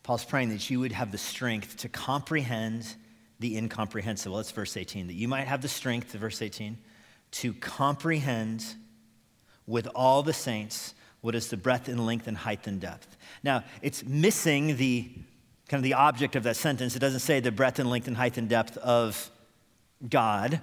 Paul's 0.03 0.25
praying 0.25 0.49
that 0.49 0.69
you 0.69 0.79
would 0.79 0.91
have 0.91 1.11
the 1.11 1.17
strength 1.17 1.77
to 1.77 1.89
comprehend 1.89 2.95
the 3.39 3.57
incomprehensible. 3.57 4.37
That's 4.37 4.51
verse 4.51 4.77
18. 4.77 5.07
That 5.07 5.13
you 5.13 5.27
might 5.27 5.47
have 5.47 5.61
the 5.61 5.67
strength, 5.67 6.11
verse 6.13 6.41
18, 6.41 6.77
to 7.31 7.53
comprehend 7.53 8.65
with 9.65 9.87
all 9.95 10.23
the 10.23 10.33
saints 10.33 10.93
What 11.21 11.35
is 11.35 11.49
the 11.49 11.57
breadth 11.57 11.87
and 11.89 12.05
length 12.05 12.27
and 12.27 12.37
height 12.37 12.65
and 12.67 12.79
depth? 12.79 13.17
Now, 13.43 13.63
it's 13.81 14.03
missing 14.05 14.77
the 14.77 15.11
kind 15.67 15.79
of 15.79 15.83
the 15.83 15.93
object 15.93 16.35
of 16.35 16.43
that 16.43 16.55
sentence. 16.55 16.95
It 16.95 16.99
doesn't 16.99 17.19
say 17.19 17.39
the 17.39 17.51
breadth 17.51 17.79
and 17.79 17.89
length 17.89 18.07
and 18.07 18.17
height 18.17 18.37
and 18.37 18.49
depth 18.49 18.77
of 18.77 19.29
God, 20.07 20.61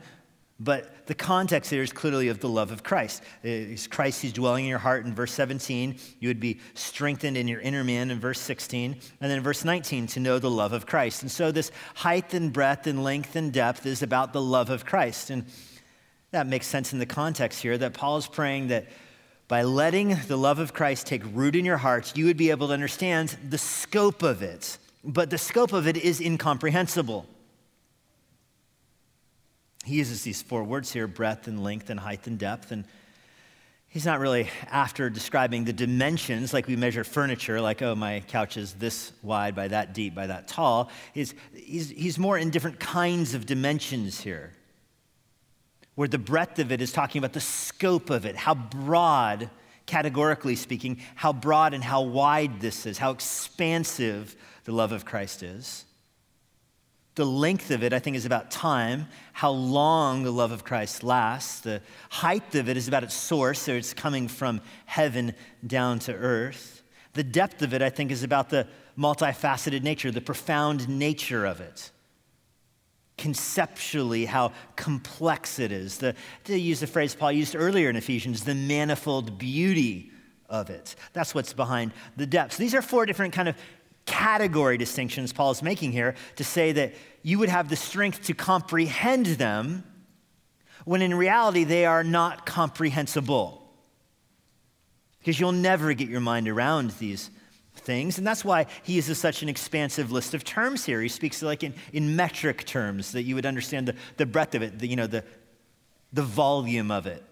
but 0.59 1.07
the 1.07 1.15
context 1.15 1.71
here 1.71 1.83
is 1.83 1.93
clearly 1.93 2.29
of 2.29 2.41
the 2.41 2.49
love 2.49 2.71
of 2.71 2.83
Christ. 2.83 3.23
It's 3.43 3.87
Christ 3.87 4.23
who's 4.23 4.33
dwelling 4.33 4.65
in 4.65 4.71
your 4.71 4.79
heart 4.79 5.05
in 5.05 5.15
verse 5.15 5.33
17. 5.33 5.97
You 6.19 6.29
would 6.29 6.41
be 6.41 6.61
strengthened 6.73 7.37
in 7.37 7.47
your 7.47 7.61
inner 7.61 7.85
man 7.85 8.11
in 8.11 8.19
verse 8.19 8.41
16. 8.41 8.99
And 9.21 9.31
then 9.31 9.43
verse 9.43 9.65
19, 9.65 10.07
to 10.09 10.21
know 10.21 10.39
the 10.39 10.51
love 10.51 10.73
of 10.73 10.87
Christ. 10.87 11.21
And 11.23 11.31
so 11.31 11.53
this 11.53 11.71
height 11.95 12.33
and 12.33 12.53
breadth 12.53 12.87
and 12.87 13.05
length 13.05 13.37
and 13.37 13.53
depth 13.53 13.85
is 13.85 14.03
about 14.03 14.33
the 14.33 14.41
love 14.41 14.71
of 14.71 14.87
Christ. 14.87 15.29
And 15.29 15.45
that 16.31 16.47
makes 16.47 16.67
sense 16.67 16.95
in 16.95 16.99
the 16.99 17.07
context 17.07 17.61
here 17.61 17.77
that 17.77 17.93
Paul 17.93 18.17
is 18.17 18.27
praying 18.27 18.69
that 18.69 18.87
by 19.49 19.63
letting 19.63 20.17
the 20.27 20.39
love 20.39 20.59
of 20.59 20.73
Christ 20.73 21.07
take 21.07 21.23
root 21.33 21.55
in 21.55 21.67
your 21.67 21.77
hearts, 21.77 22.15
you 22.17 22.25
would 22.25 22.37
be 22.39 22.51
able 22.51 22.69
to 22.69 22.73
understand 22.73 23.37
the 23.49 23.59
scope 23.59 24.23
of 24.23 24.43
it. 24.43 24.79
But 25.05 25.29
the 25.29 25.39
scope 25.39 25.73
of 25.75 25.87
it 25.87 25.99
is 25.99 26.21
incomprehensible. 26.21 27.27
He 29.87 29.95
uses 29.95 30.23
these 30.23 30.43
four 30.43 30.65
words 30.65 30.93
here 30.93 31.07
breadth 31.07 31.47
and 31.47 31.63
length 31.63 31.91
and 31.91 32.01
height 32.01 32.27
and 32.27 32.37
depth. 32.37 32.73
And 32.73 32.85
he's 33.89 34.05
not 34.05 34.19
really 34.19 34.51
after 34.69 35.09
describing 35.09 35.65
the 35.65 35.73
dimensions 35.73 36.53
like 36.53 36.67
we 36.67 36.75
measure 36.75 37.05
furniture, 37.05 37.61
like, 37.61 37.83
oh, 37.83 37.95
my 37.95 38.21
couch 38.27 38.57
is 38.57 38.75
this 38.75 39.13
wide 39.23 39.55
by 39.55 39.69
that 39.69 39.95
deep 39.95 40.13
by 40.13 40.27
that 40.27 40.49
tall. 40.49 40.91
He's, 41.15 41.35
he's, 41.55 41.91
he's 41.91 42.19
more 42.19 42.37
in 42.37 42.51
different 42.51 42.81
kinds 42.81 43.33
of 43.35 43.47
dimensions 43.47 44.21
here 44.21 44.53
where 45.95 46.09
the 46.09 46.19
breadth 46.19 46.59
of 46.59 46.73
it 46.73 46.83
is 46.83 46.93
talking 46.93 47.21
about 47.21 47.33
the 47.33 47.41
scope 47.41 48.11
of 48.11 48.27
it, 48.27 48.35
how 48.35 48.55
broad, 48.55 49.49
categorically 49.87 50.57
speaking, 50.57 51.01
how 51.15 51.33
broad 51.33 51.75
and 51.75 51.85
how 51.85 52.03
wide 52.03 52.61
this 52.61 52.87
is, 52.87 52.99
how 52.99 53.13
expansive 53.13 54.35
the 54.65 54.73
love 54.73 54.91
of 54.91 55.05
Christ 55.05 55.45
is. 55.45 55.86
The 57.17 57.27
length 57.27 57.71
of 57.71 57.83
it, 57.83 57.93
I 57.93 57.99
think, 57.99 58.17
is 58.17 58.27
about 58.27 58.51
time, 58.51 59.09
how 59.33 59.51
long 59.51 60.23
the 60.23 60.31
love 60.31 60.53
of 60.53 60.65
Christ 60.65 61.03
lasts. 61.03 61.61
The 61.61 61.81
height 62.11 62.55
of 62.55 62.69
it 62.69 62.77
is 62.77 62.89
about 62.89 63.03
its 63.03 63.15
source, 63.15 63.59
so 63.59 63.73
it's 63.73 63.95
coming 63.95 64.29
from 64.29 64.61
heaven 64.85 65.35
down 65.67 65.99
to 66.01 66.15
earth. 66.15 66.83
The 67.15 67.25
depth 67.25 67.63
of 67.63 67.73
it, 67.73 67.81
I 67.83 67.89
think, 67.91 68.11
is 68.13 68.23
about 68.23 68.51
the 68.51 68.69
multifaceted 68.99 69.83
nature, 69.83 70.11
the 70.11 70.21
profound 70.21 70.89
nature 70.89 71.45
of 71.45 71.61
it 71.61 71.91
conceptually 73.19 74.27
how 74.27 74.53
complex 74.77 75.59
it 75.59 75.73
is. 75.73 75.99
The, 75.99 76.15
to 76.45 76.59
use 76.59 76.81
the 76.81 76.87
phrase 76.87 77.15
Paul 77.15 77.33
used 77.33 77.57
earlier 77.57 77.89
in 77.89 77.97
Ephesians, 77.97 78.45
the 78.45 78.55
manifold 78.55 79.39
beauty 79.39 80.11
of 80.49 80.71
it. 80.71 80.95
That's 81.13 81.35
what's 81.35 81.53
behind 81.53 81.93
the 82.17 82.27
depths. 82.27 82.57
These 82.57 82.75
are 82.75 82.83
four 82.83 83.07
different 83.07 83.33
kind 83.33 83.49
of 83.49 83.57
category 84.07 84.79
distinctions 84.79 85.33
Paul 85.33 85.51
is 85.51 85.63
making 85.63 85.93
here 85.93 86.15
to 86.37 86.45
say 86.45 86.73
that 86.73 86.95
you 87.23 87.39
would 87.39 87.49
have 87.49 87.69
the 87.69 87.77
strength 87.77 88.23
to 88.23 88.35
comprehend 88.35 89.27
them 89.27 89.85
when 90.85 91.03
in 91.03 91.15
reality 91.15 91.65
they 91.65 91.85
are 91.85 92.05
not 92.05 92.47
comprehensible. 92.47 93.63
Because 95.19 95.41
you'll 95.41 95.53
never 95.53 95.93
get 95.93 96.09
your 96.09 96.21
mind 96.21 96.49
around 96.49 96.93
these 96.93 97.31
things. 97.75 98.19
And 98.19 98.27
that's 98.27 98.45
why 98.45 98.67
he 98.85 98.95
uses 98.95 99.19
such 99.19 99.43
an 99.43 99.49
expansive 99.49 100.13
list 100.13 100.35
of 100.35 100.45
terms 100.45 100.85
here. 100.85 101.03
He 101.03 101.09
speaks 101.09 101.43
like 101.43 101.65
in, 101.65 101.75
in 101.93 102.15
metric 102.15 102.65
terms 102.65 103.13
that 103.13 103.25
you 103.25 103.35
would 103.35 103.45
understand 103.45 103.89
the, 103.89 103.97
the 104.17 104.27
breadth 104.27 104.55
of 104.55 104.63
it, 104.63 104.79
the, 104.79 104.87
you 104.87 104.97
know, 104.97 105.09
the, 105.09 105.25
the 106.13 106.23
volume 106.23 106.93
of 106.93 107.07
it. 107.07 107.25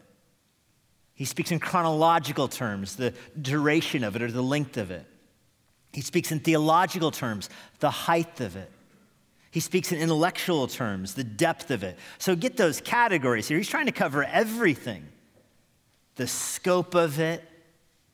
He 1.14 1.24
speaks 1.24 1.52
in 1.52 1.60
chronological 1.60 2.48
terms, 2.48 2.96
the 2.96 3.14
duration 3.40 4.02
of 4.02 4.16
it 4.16 4.22
or 4.22 4.32
the 4.32 4.42
length 4.42 4.76
of 4.76 4.90
it. 4.90 5.06
He 5.94 6.00
speaks 6.00 6.32
in 6.32 6.40
theological 6.40 7.10
terms, 7.10 7.48
the 7.78 7.90
height 7.90 8.40
of 8.40 8.56
it. 8.56 8.70
He 9.52 9.60
speaks 9.60 9.92
in 9.92 10.00
intellectual 10.00 10.66
terms, 10.66 11.14
the 11.14 11.22
depth 11.22 11.70
of 11.70 11.84
it. 11.84 11.96
So 12.18 12.34
get 12.34 12.56
those 12.56 12.80
categories 12.80 13.46
here. 13.46 13.56
He's 13.56 13.68
trying 13.68 13.86
to 13.86 13.92
cover 13.92 14.24
everything 14.24 15.06
the 16.16 16.26
scope 16.26 16.94
of 16.94 17.20
it, 17.20 17.42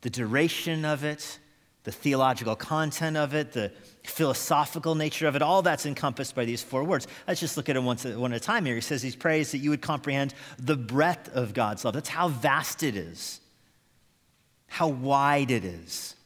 the 0.03 0.11
duration 0.11 0.85
of 0.85 1.05
it, 1.05 1.39
the 1.85 1.93
theological 1.93 2.57
content 2.57 3.17
of 3.17 3.35
it, 3.35 3.53
the 3.53 3.73
philosophical 4.05 4.95
nature 4.95 5.27
of 5.27 5.35
it, 5.35 5.41
all 5.41 5.63
that's 5.63 5.87
encompassed 5.87 6.35
by 6.35 6.45
these 6.45 6.63
four 6.63 6.85
words. 6.85 7.07
Let's 7.27 7.41
just 7.41 7.57
look 7.57 7.71
at 7.71 7.77
it 7.77 7.83
one 7.83 8.33
at 8.33 8.37
a 8.37 8.41
time 8.41 8.67
here. 8.67 8.75
He 8.75 8.81
says 8.83 9.03
he 9.03 9.13
prays 9.13 9.53
that 9.53 9.59
you 9.59 9.71
would 9.71 9.81
comprehend 9.81 10.35
the 10.59 10.77
breadth 10.77 11.35
of 11.35 11.55
God's 11.55 11.85
love. 11.85 11.95
That's 11.95 12.11
how 12.11 12.29
vast 12.29 12.83
it 12.83 12.97
is, 12.97 13.41
how 14.67 14.89
wide 14.89 15.51
it 15.51 15.65
is, 15.65 16.17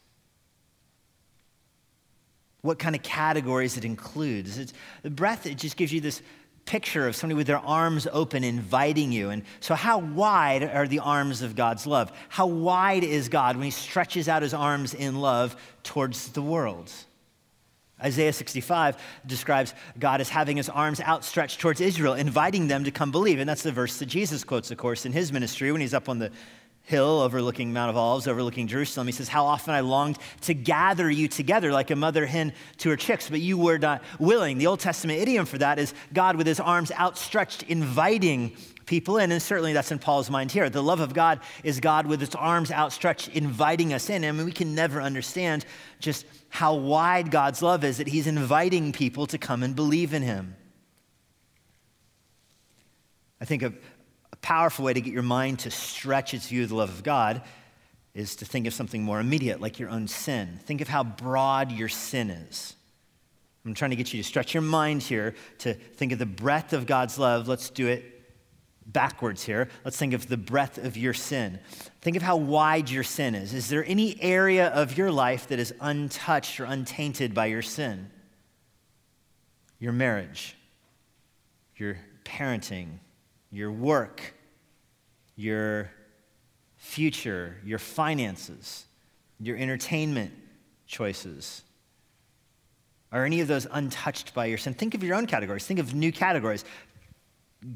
what 2.65 2.79
kind 2.79 2.97
of 2.97 3.03
categories 3.03 3.77
it 3.77 3.85
includes. 3.85 4.57
It's, 4.57 4.73
the 5.03 5.11
breadth, 5.11 5.45
it 5.45 5.59
just 5.59 5.77
gives 5.77 5.93
you 5.93 6.01
this 6.01 6.23
picture 6.65 7.07
of 7.07 7.15
somebody 7.15 7.37
with 7.37 7.47
their 7.47 7.59
arms 7.59 8.09
open 8.11 8.43
inviting 8.43 9.13
you. 9.13 9.29
And 9.29 9.43
so, 9.61 9.75
how 9.75 9.99
wide 9.99 10.63
are 10.63 10.89
the 10.89 11.01
arms 11.01 11.43
of 11.43 11.57
God's 11.57 11.87
love? 11.87 12.11
How 12.31 12.47
wide 12.47 13.05
is 13.05 13.29
God 13.29 13.57
when 13.57 13.67
He 13.67 13.71
stretches 13.71 14.31
out 14.31 14.41
His 14.41 14.55
arms 14.55 14.95
in 14.95 15.21
love 15.21 15.57
towards 15.83 16.29
the 16.33 16.41
world? 16.41 16.91
Isaiah 18.03 18.33
65 18.33 18.97
describes 19.27 19.75
God 19.99 20.23
as 20.23 20.31
having 20.31 20.57
his 20.57 20.69
arms 20.69 21.01
outstretched 21.01 21.61
towards 21.61 21.81
Israel, 21.81 22.15
inviting 22.15 22.67
them 22.67 22.85
to 22.85 22.91
come 22.91 23.13
believe. 23.13 23.39
And 23.39 23.49
that's 23.49 23.63
the 23.63 23.73
verse 23.73 23.99
that 23.99 24.07
Jesus 24.07 24.43
quotes, 24.43 24.71
of 24.71 24.79
course, 24.79 25.07
in 25.07 25.13
his 25.13 25.33
ministry 25.33 25.71
when 25.71 25.81
he's 25.81 25.95
up 25.95 26.09
on 26.09 26.19
the 26.19 26.31
hill 26.85 27.21
overlooking 27.21 27.73
Mount 27.73 27.91
of 27.91 27.97
Olives, 27.97 28.29
overlooking 28.29 28.67
Jerusalem. 28.67 29.07
He 29.07 29.13
says, 29.13 29.29
How 29.29 29.47
often 29.47 29.75
I 29.75 29.81
longed 29.81 30.19
to 30.43 30.55
gather 30.55 31.11
you 31.11 31.29
together 31.29 31.73
like 31.73 31.91
a 31.91 31.97
mother 31.97 32.27
hen 32.27 32.53
to 32.79 32.91
her 32.91 32.97
chicks, 32.97 33.29
but 33.29 33.41
you 33.41 33.59
were 33.59 33.79
not 33.79 34.03
willing. 34.19 34.59
The 34.59 34.67
Old 34.67 34.81
Testament 34.81 35.21
idiom 35.21 35.47
for 35.47 35.59
that 35.59 35.79
is 35.79 35.95
God 36.13 36.37
with 36.37 36.47
his 36.47 36.61
arms 36.61 36.93
outstretched, 36.93 37.65
inviting 37.65 38.57
people 38.85 39.17
in. 39.17 39.33
And 39.33 39.41
certainly 39.41 39.73
that's 39.73 39.91
in 39.91 39.99
Paul's 39.99 40.29
mind 40.29 40.53
here. 40.53 40.69
The 40.69 40.83
love 40.83 41.01
of 41.01 41.15
God 41.15 41.41
is 41.63 41.81
God 41.81 42.07
with 42.07 42.21
his 42.21 42.35
arms 42.35 42.71
outstretched, 42.71 43.29
inviting 43.29 43.95
us 43.95 44.11
in. 44.11 44.23
I 44.23 44.31
mean, 44.33 44.45
we 44.45 44.53
can 44.53 44.75
never 44.75 45.01
understand 45.01 45.65
just 46.01 46.27
how 46.51 46.75
wide 46.75 47.31
God's 47.31 47.63
love 47.63 47.83
is 47.83 47.97
that 47.97 48.09
he's 48.09 48.27
inviting 48.27 48.93
people 48.93 49.27
to 49.29 49.39
come 49.39 49.63
and 49.63 49.75
believe 49.75 50.13
in 50.13 50.23
him. 50.23 50.55
I 53.41 53.47
think 53.47 53.63
of 53.63 53.75
powerful 54.45 54.85
way 54.85 54.93
to 54.93 55.01
get 55.01 55.15
your 55.15 55.23
mind 55.23 55.61
to 55.61 55.71
stretch 55.71 56.35
its 56.35 56.49
view 56.49 56.65
of 56.65 56.69
the 56.69 56.75
love 56.75 56.91
of 56.91 57.03
God 57.03 57.41
is 58.13 58.37
to 58.37 58.45
think 58.45 58.67
of 58.67 58.75
something 58.75 59.03
more 59.03 59.19
immediate, 59.19 59.59
like 59.59 59.79
your 59.79 59.89
own 59.89 60.07
sin. 60.07 60.61
Think 60.65 60.83
of 60.83 60.89
how 60.89 61.03
broad 61.03 61.73
your 61.73 61.89
sin 61.89 62.29
is. 62.29 62.75
I'm 63.65 63.73
trying 63.73 63.93
to 63.93 63.97
get 63.97 64.13
you 64.13 64.23
to 64.23 64.29
stretch 64.29 64.53
your 64.53 64.63
mind 64.63 65.03
here 65.03 65.35
to 65.61 65.73
think 65.73 66.13
of 66.13 66.19
the 66.19 66.27
breadth 66.27 66.75
of 66.75 66.85
God's 66.85 67.19
love. 67.19 67.49
Let's 67.49 67.71
do 67.71 67.87
it 67.87 68.05
backwards 68.87 69.43
here. 69.43 69.71
Let's 69.83 69.97
think 69.97 70.13
of 70.13 70.29
the 70.29 70.37
breadth 70.37 70.77
of 70.77 70.99
your 70.99 71.15
sin. 71.15 71.59
Think 72.03 72.15
of 72.15 72.23
how 72.23 72.37
wide 72.37 72.91
your 72.91 73.03
sin 73.03 73.35
is. 73.35 73.55
Is 73.55 73.71
there 73.71 73.83
any 73.87 74.21
area 74.21 74.69
of 74.69 74.99
your 74.99 75.11
life 75.11 75.49
that 75.49 75.59
is 75.59 75.73
untouched 75.81 76.61
or 76.61 76.65
untainted 76.65 77.33
by 77.33 77.47
your 77.47 77.63
sin? 77.63 78.11
Your 79.79 79.93
marriage, 79.93 80.55
your 81.77 81.97
parenting, 82.27 82.99
your 83.51 83.73
work, 83.73 84.34
your 85.37 85.91
future, 86.77 87.57
your 87.65 87.79
finances, 87.79 88.87
your 89.41 89.57
entertainment 89.57 90.33
choices? 90.87 91.63
Are 93.13 93.25
any 93.25 93.41
of 93.41 93.49
those 93.49 93.67
untouched 93.71 94.35
by 94.35 94.47
your 94.47 94.59
sin? 94.59 94.75
Think 94.75 94.95
of 94.95 95.03
your 95.03 95.15
own 95.15 95.27
categories. 95.27 95.65
Think 95.65 95.79
of 95.79 95.95
new 95.95 96.11
categories. 96.11 96.65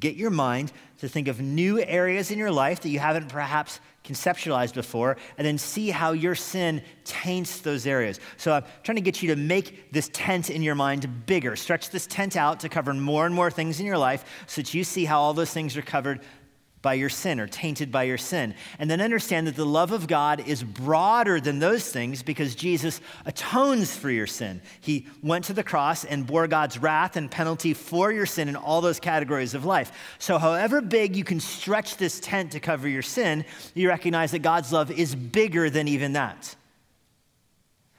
Get 0.00 0.16
your 0.16 0.30
mind 0.30 0.72
to 0.98 1.08
think 1.08 1.28
of 1.28 1.40
new 1.40 1.80
areas 1.80 2.30
in 2.30 2.38
your 2.38 2.50
life 2.50 2.80
that 2.80 2.88
you 2.90 2.98
haven't 2.98 3.28
perhaps 3.28 3.80
conceptualized 4.04 4.74
before, 4.74 5.16
and 5.36 5.46
then 5.46 5.58
see 5.58 5.90
how 5.90 6.12
your 6.12 6.34
sin 6.34 6.82
taints 7.04 7.60
those 7.60 7.86
areas. 7.86 8.18
So 8.36 8.52
I'm 8.52 8.64
trying 8.82 8.96
to 8.96 9.02
get 9.02 9.22
you 9.22 9.28
to 9.28 9.36
make 9.36 9.92
this 9.92 10.10
tent 10.12 10.50
in 10.50 10.62
your 10.62 10.74
mind 10.74 11.26
bigger. 11.26 11.56
Stretch 11.56 11.90
this 11.90 12.06
tent 12.06 12.36
out 12.36 12.60
to 12.60 12.68
cover 12.68 12.92
more 12.94 13.26
and 13.26 13.34
more 13.34 13.50
things 13.50 13.80
in 13.80 13.86
your 13.86 13.98
life 13.98 14.24
so 14.46 14.62
that 14.62 14.72
you 14.72 14.82
see 14.82 15.04
how 15.04 15.20
all 15.20 15.34
those 15.34 15.52
things 15.52 15.76
are 15.76 15.82
covered 15.82 16.20
by 16.88 16.94
your 16.94 17.10
sin 17.10 17.38
or 17.38 17.46
tainted 17.46 17.92
by 17.92 18.04
your 18.04 18.16
sin. 18.16 18.54
And 18.78 18.90
then 18.90 19.02
understand 19.02 19.46
that 19.46 19.56
the 19.56 19.66
love 19.66 19.92
of 19.92 20.06
God 20.06 20.48
is 20.48 20.62
broader 20.62 21.38
than 21.38 21.58
those 21.58 21.86
things 21.86 22.22
because 22.22 22.54
Jesus 22.54 23.02
atones 23.26 23.94
for 23.94 24.10
your 24.10 24.26
sin. 24.26 24.62
He 24.80 25.06
went 25.22 25.44
to 25.44 25.52
the 25.52 25.62
cross 25.62 26.06
and 26.06 26.26
bore 26.26 26.46
God's 26.46 26.78
wrath 26.78 27.16
and 27.16 27.30
penalty 27.30 27.74
for 27.74 28.10
your 28.10 28.24
sin 28.24 28.48
in 28.48 28.56
all 28.56 28.80
those 28.80 29.00
categories 29.00 29.52
of 29.52 29.66
life. 29.66 29.92
So, 30.18 30.38
however 30.38 30.80
big 30.80 31.14
you 31.14 31.24
can 31.24 31.40
stretch 31.40 31.98
this 31.98 32.20
tent 32.20 32.52
to 32.52 32.58
cover 32.58 32.88
your 32.88 33.02
sin, 33.02 33.44
you 33.74 33.88
recognize 33.90 34.30
that 34.30 34.38
God's 34.38 34.72
love 34.72 34.90
is 34.90 35.14
bigger 35.14 35.68
than 35.68 35.88
even 35.88 36.14
that. 36.14 36.56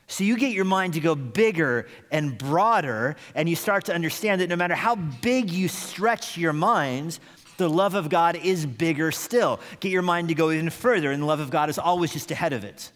So 0.08 0.24
you 0.24 0.36
get 0.36 0.50
your 0.50 0.64
mind 0.64 0.94
to 0.94 1.00
go 1.00 1.14
bigger 1.14 1.86
and 2.10 2.36
broader, 2.36 3.14
and 3.36 3.48
you 3.48 3.54
start 3.54 3.84
to 3.84 3.94
understand 3.94 4.40
that 4.40 4.48
no 4.48 4.56
matter 4.56 4.74
how 4.74 4.96
big 4.96 5.52
you 5.52 5.68
stretch 5.68 6.36
your 6.36 6.52
mind, 6.52 7.20
the 7.60 7.68
love 7.70 7.94
of 7.94 8.08
God 8.08 8.36
is 8.36 8.64
bigger 8.66 9.12
still. 9.12 9.60
Get 9.80 9.92
your 9.92 10.02
mind 10.02 10.28
to 10.28 10.34
go 10.34 10.50
even 10.50 10.70
further, 10.70 11.12
and 11.12 11.22
the 11.22 11.26
love 11.26 11.40
of 11.40 11.50
God 11.50 11.68
is 11.68 11.78
always 11.78 12.12
just 12.12 12.30
ahead 12.30 12.52
of 12.52 12.64
it. 12.64 12.90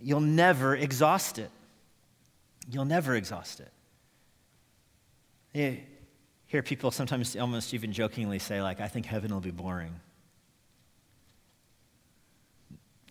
You'll 0.00 0.20
never 0.20 0.76
exhaust 0.76 1.38
it. 1.38 1.50
You'll 2.70 2.84
never 2.84 3.14
exhaust 3.16 3.60
it. 3.60 3.72
You 5.52 5.78
hear 6.46 6.62
people 6.62 6.90
sometimes 6.90 7.36
almost 7.36 7.74
even 7.74 7.92
jokingly 7.92 8.38
say, 8.38 8.62
like, 8.62 8.80
I 8.80 8.88
think 8.88 9.06
heaven 9.06 9.32
will 9.32 9.40
be 9.40 9.50
boring. 9.50 9.98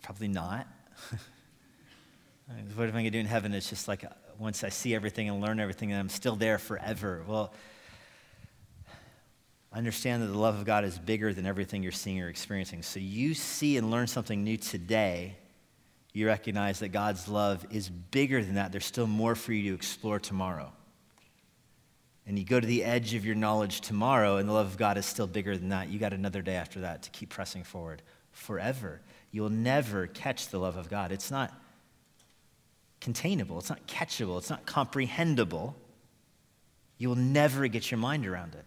Probably 0.02 0.28
not. 0.28 0.66
what 2.74 2.88
am 2.88 2.96
I 2.96 3.02
going 3.02 3.04
to 3.04 3.10
do 3.10 3.18
in 3.18 3.26
heaven? 3.26 3.52
It's 3.52 3.68
just 3.68 3.86
like 3.86 4.04
uh, 4.04 4.08
once 4.38 4.64
I 4.64 4.70
see 4.70 4.94
everything 4.94 5.28
and 5.28 5.42
learn 5.42 5.60
everything, 5.60 5.92
and 5.92 6.00
I'm 6.00 6.08
still 6.08 6.36
there 6.36 6.58
forever. 6.58 7.22
Well, 7.26 7.52
understand 9.72 10.22
that 10.22 10.28
the 10.28 10.38
love 10.38 10.58
of 10.58 10.64
God 10.64 10.84
is 10.84 10.98
bigger 10.98 11.34
than 11.34 11.46
everything 11.46 11.82
you're 11.82 11.92
seeing 11.92 12.20
or 12.22 12.28
experiencing. 12.28 12.82
So 12.82 13.00
you 13.00 13.34
see 13.34 13.76
and 13.76 13.90
learn 13.90 14.06
something 14.06 14.42
new 14.42 14.56
today. 14.56 15.36
You 16.12 16.26
recognize 16.26 16.78
that 16.80 16.88
God's 16.88 17.28
love 17.28 17.66
is 17.70 17.90
bigger 17.90 18.42
than 18.42 18.54
that. 18.54 18.72
There's 18.72 18.86
still 18.86 19.06
more 19.06 19.34
for 19.34 19.52
you 19.52 19.70
to 19.70 19.74
explore 19.74 20.18
tomorrow. 20.18 20.72
And 22.26 22.38
you 22.38 22.44
go 22.44 22.60
to 22.60 22.66
the 22.66 22.84
edge 22.84 23.14
of 23.14 23.24
your 23.24 23.34
knowledge 23.34 23.80
tomorrow, 23.80 24.36
and 24.36 24.48
the 24.48 24.52
love 24.52 24.66
of 24.66 24.76
God 24.76 24.98
is 24.98 25.06
still 25.06 25.26
bigger 25.26 25.56
than 25.56 25.70
that. 25.70 25.88
You 25.88 25.98
got 25.98 26.12
another 26.12 26.42
day 26.42 26.56
after 26.56 26.80
that 26.80 27.02
to 27.04 27.10
keep 27.10 27.30
pressing 27.30 27.64
forward 27.64 28.02
forever. 28.32 29.00
You'll 29.30 29.48
never 29.48 30.06
catch 30.06 30.48
the 30.48 30.58
love 30.58 30.76
of 30.76 30.90
God. 30.90 31.12
It's 31.12 31.30
not 31.30 31.52
containable, 33.00 33.58
it's 33.58 33.70
not 33.70 33.86
catchable, 33.86 34.38
it's 34.38 34.50
not 34.50 34.66
comprehensible. 34.66 35.76
You'll 36.98 37.14
never 37.14 37.68
get 37.68 37.90
your 37.90 37.98
mind 37.98 38.26
around 38.26 38.54
it. 38.54 38.64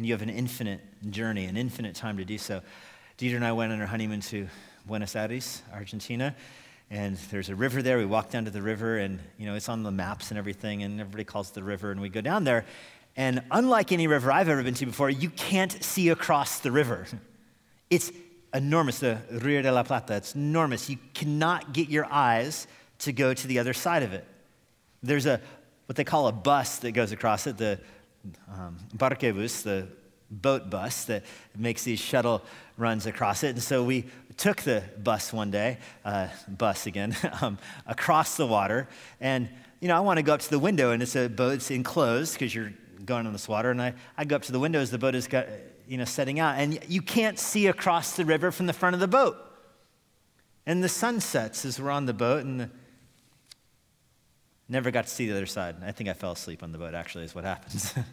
And 0.00 0.06
you 0.06 0.14
have 0.14 0.22
an 0.22 0.30
infinite 0.30 0.80
journey, 1.10 1.44
an 1.44 1.58
infinite 1.58 1.94
time 1.94 2.16
to 2.16 2.24
do 2.24 2.38
so. 2.38 2.62
Deidre 3.18 3.36
and 3.36 3.44
I 3.44 3.52
went 3.52 3.70
on 3.70 3.82
our 3.82 3.86
honeymoon 3.86 4.20
to 4.22 4.48
Buenos 4.86 5.14
Aires, 5.14 5.60
Argentina, 5.74 6.34
and 6.90 7.18
there's 7.30 7.50
a 7.50 7.54
river 7.54 7.82
there. 7.82 7.98
We 7.98 8.06
walk 8.06 8.30
down 8.30 8.46
to 8.46 8.50
the 8.50 8.62
river, 8.62 8.96
and 8.96 9.18
you 9.36 9.44
know 9.44 9.56
it's 9.56 9.68
on 9.68 9.82
the 9.82 9.90
maps 9.90 10.30
and 10.30 10.38
everything, 10.38 10.84
and 10.84 11.02
everybody 11.02 11.24
calls 11.24 11.50
the 11.50 11.62
river. 11.62 11.90
And 11.90 12.00
we 12.00 12.08
go 12.08 12.22
down 12.22 12.44
there, 12.44 12.64
and 13.14 13.42
unlike 13.50 13.92
any 13.92 14.06
river 14.06 14.32
I've 14.32 14.48
ever 14.48 14.62
been 14.62 14.72
to 14.72 14.86
before, 14.86 15.10
you 15.10 15.28
can't 15.28 15.84
see 15.84 16.08
across 16.08 16.60
the 16.60 16.72
river. 16.72 17.06
It's 17.90 18.10
enormous, 18.54 19.00
the 19.00 19.18
Rio 19.30 19.60
de 19.60 19.70
la 19.70 19.82
Plata. 19.82 20.14
It's 20.14 20.34
enormous. 20.34 20.88
You 20.88 20.96
cannot 21.12 21.74
get 21.74 21.90
your 21.90 22.06
eyes 22.10 22.66
to 23.00 23.12
go 23.12 23.34
to 23.34 23.46
the 23.46 23.58
other 23.58 23.74
side 23.74 24.02
of 24.02 24.14
it. 24.14 24.24
There's 25.02 25.26
a 25.26 25.42
what 25.84 25.96
they 25.96 26.04
call 26.04 26.26
a 26.26 26.32
bus 26.32 26.78
that 26.78 26.92
goes 26.92 27.12
across 27.12 27.46
it, 27.46 27.58
the 27.58 27.80
um, 28.48 28.76
Buquebus, 28.96 29.62
the 29.62 29.88
boat 30.30 30.70
bus 30.70 31.04
that 31.06 31.24
makes 31.56 31.82
these 31.82 31.98
shuttle 31.98 32.42
runs 32.76 33.06
across 33.06 33.42
it. 33.42 33.50
And 33.50 33.62
so 33.62 33.82
we 33.82 34.06
took 34.36 34.62
the 34.62 34.82
bus 35.02 35.32
one 35.32 35.50
day, 35.50 35.78
uh, 36.04 36.28
bus 36.48 36.86
again, 36.86 37.16
um, 37.42 37.58
across 37.86 38.36
the 38.36 38.46
water. 38.46 38.88
And, 39.20 39.48
you 39.80 39.88
know, 39.88 39.96
I 39.96 40.00
want 40.00 40.18
to 40.18 40.22
go 40.22 40.34
up 40.34 40.40
to 40.40 40.50
the 40.50 40.58
window, 40.58 40.92
and 40.92 41.02
it's 41.02 41.16
a 41.16 41.28
boat, 41.28 41.54
it's 41.54 41.70
enclosed 41.70 42.34
because 42.34 42.54
you're 42.54 42.72
going 43.04 43.26
on 43.26 43.32
this 43.32 43.48
water. 43.48 43.70
And 43.70 43.82
I, 43.82 43.94
I 44.16 44.24
go 44.24 44.36
up 44.36 44.42
to 44.42 44.52
the 44.52 44.60
window 44.60 44.80
as 44.80 44.90
the 44.90 44.98
boat 44.98 45.14
is 45.14 45.26
got, 45.26 45.46
you 45.88 45.98
know, 45.98 46.04
setting 46.04 46.38
out, 46.38 46.58
and 46.58 46.78
you 46.88 47.02
can't 47.02 47.38
see 47.38 47.66
across 47.66 48.16
the 48.16 48.24
river 48.24 48.52
from 48.52 48.66
the 48.66 48.72
front 48.72 48.94
of 48.94 49.00
the 49.00 49.08
boat. 49.08 49.36
And 50.66 50.84
the 50.84 50.88
sun 50.88 51.20
sets 51.20 51.64
as 51.64 51.80
we're 51.80 51.90
on 51.90 52.06
the 52.06 52.14
boat, 52.14 52.44
and 52.44 52.60
the, 52.60 52.70
never 54.70 54.90
got 54.90 55.06
to 55.06 55.10
see 55.10 55.26
the 55.26 55.36
other 55.36 55.46
side. 55.46 55.76
I 55.84 55.92
think 55.92 56.08
I 56.08 56.12
fell 56.12 56.32
asleep 56.32 56.62
on 56.62 56.72
the 56.72 56.78
boat, 56.78 56.94
actually, 56.94 57.24
is 57.24 57.34
what 57.34 57.44
happens. 57.44 57.94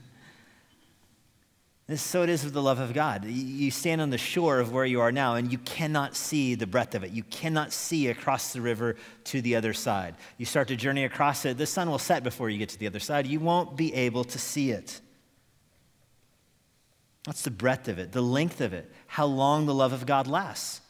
This, 1.87 2.01
so 2.01 2.21
it 2.21 2.27
is 2.27 2.43
with 2.43 2.53
the 2.53 2.61
love 2.61 2.79
of 2.79 2.93
God. 2.93 3.23
You 3.23 3.71
stand 3.71 4.01
on 4.01 4.09
the 4.09 4.17
shore 4.17 4.59
of 4.59 4.73
where 4.73 4.85
you 4.85 4.99
are 4.99 5.11
now, 5.11 5.35
and 5.35 5.49
you 5.49 5.57
cannot 5.59 6.17
see 6.17 6.53
the 6.53 6.67
breadth 6.67 6.95
of 6.95 7.05
it. 7.05 7.11
You 7.11 7.23
cannot 7.23 7.71
see 7.71 8.09
across 8.09 8.51
the 8.51 8.59
river 8.59 8.97
to 9.25 9.41
the 9.41 9.55
other 9.55 9.71
side. 9.73 10.15
You 10.37 10.45
start 10.45 10.67
to 10.67 10.75
journey 10.75 11.05
across 11.05 11.45
it, 11.45 11.57
the 11.57 11.65
sun 11.65 11.89
will 11.89 11.97
set 11.97 12.23
before 12.23 12.49
you 12.49 12.57
get 12.57 12.69
to 12.69 12.77
the 12.77 12.87
other 12.87 12.99
side. 12.99 13.25
You 13.25 13.39
won't 13.39 13.77
be 13.77 13.93
able 13.93 14.25
to 14.25 14.37
see 14.37 14.71
it. 14.71 14.99
That's 17.23 17.43
the 17.43 17.51
breadth 17.51 17.87
of 17.87 17.99
it, 17.99 18.11
the 18.11 18.21
length 18.21 18.59
of 18.59 18.73
it, 18.73 18.91
how 19.05 19.25
long 19.25 19.65
the 19.65 19.73
love 19.73 19.93
of 19.93 20.05
God 20.05 20.27
lasts. 20.27 20.81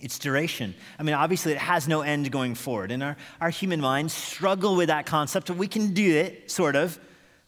Its 0.00 0.18
duration. 0.18 0.74
I 0.98 1.02
mean, 1.02 1.14
obviously, 1.14 1.52
it 1.52 1.58
has 1.58 1.86
no 1.86 2.00
end 2.00 2.30
going 2.30 2.54
forward. 2.54 2.90
And 2.90 3.02
our, 3.02 3.16
our 3.40 3.50
human 3.50 3.80
minds 3.80 4.12
struggle 4.12 4.76
with 4.76 4.88
that 4.88 5.06
concept. 5.06 5.50
We 5.50 5.68
can 5.68 5.92
do 5.92 6.16
it, 6.16 6.50
sort 6.50 6.76
of. 6.76 6.98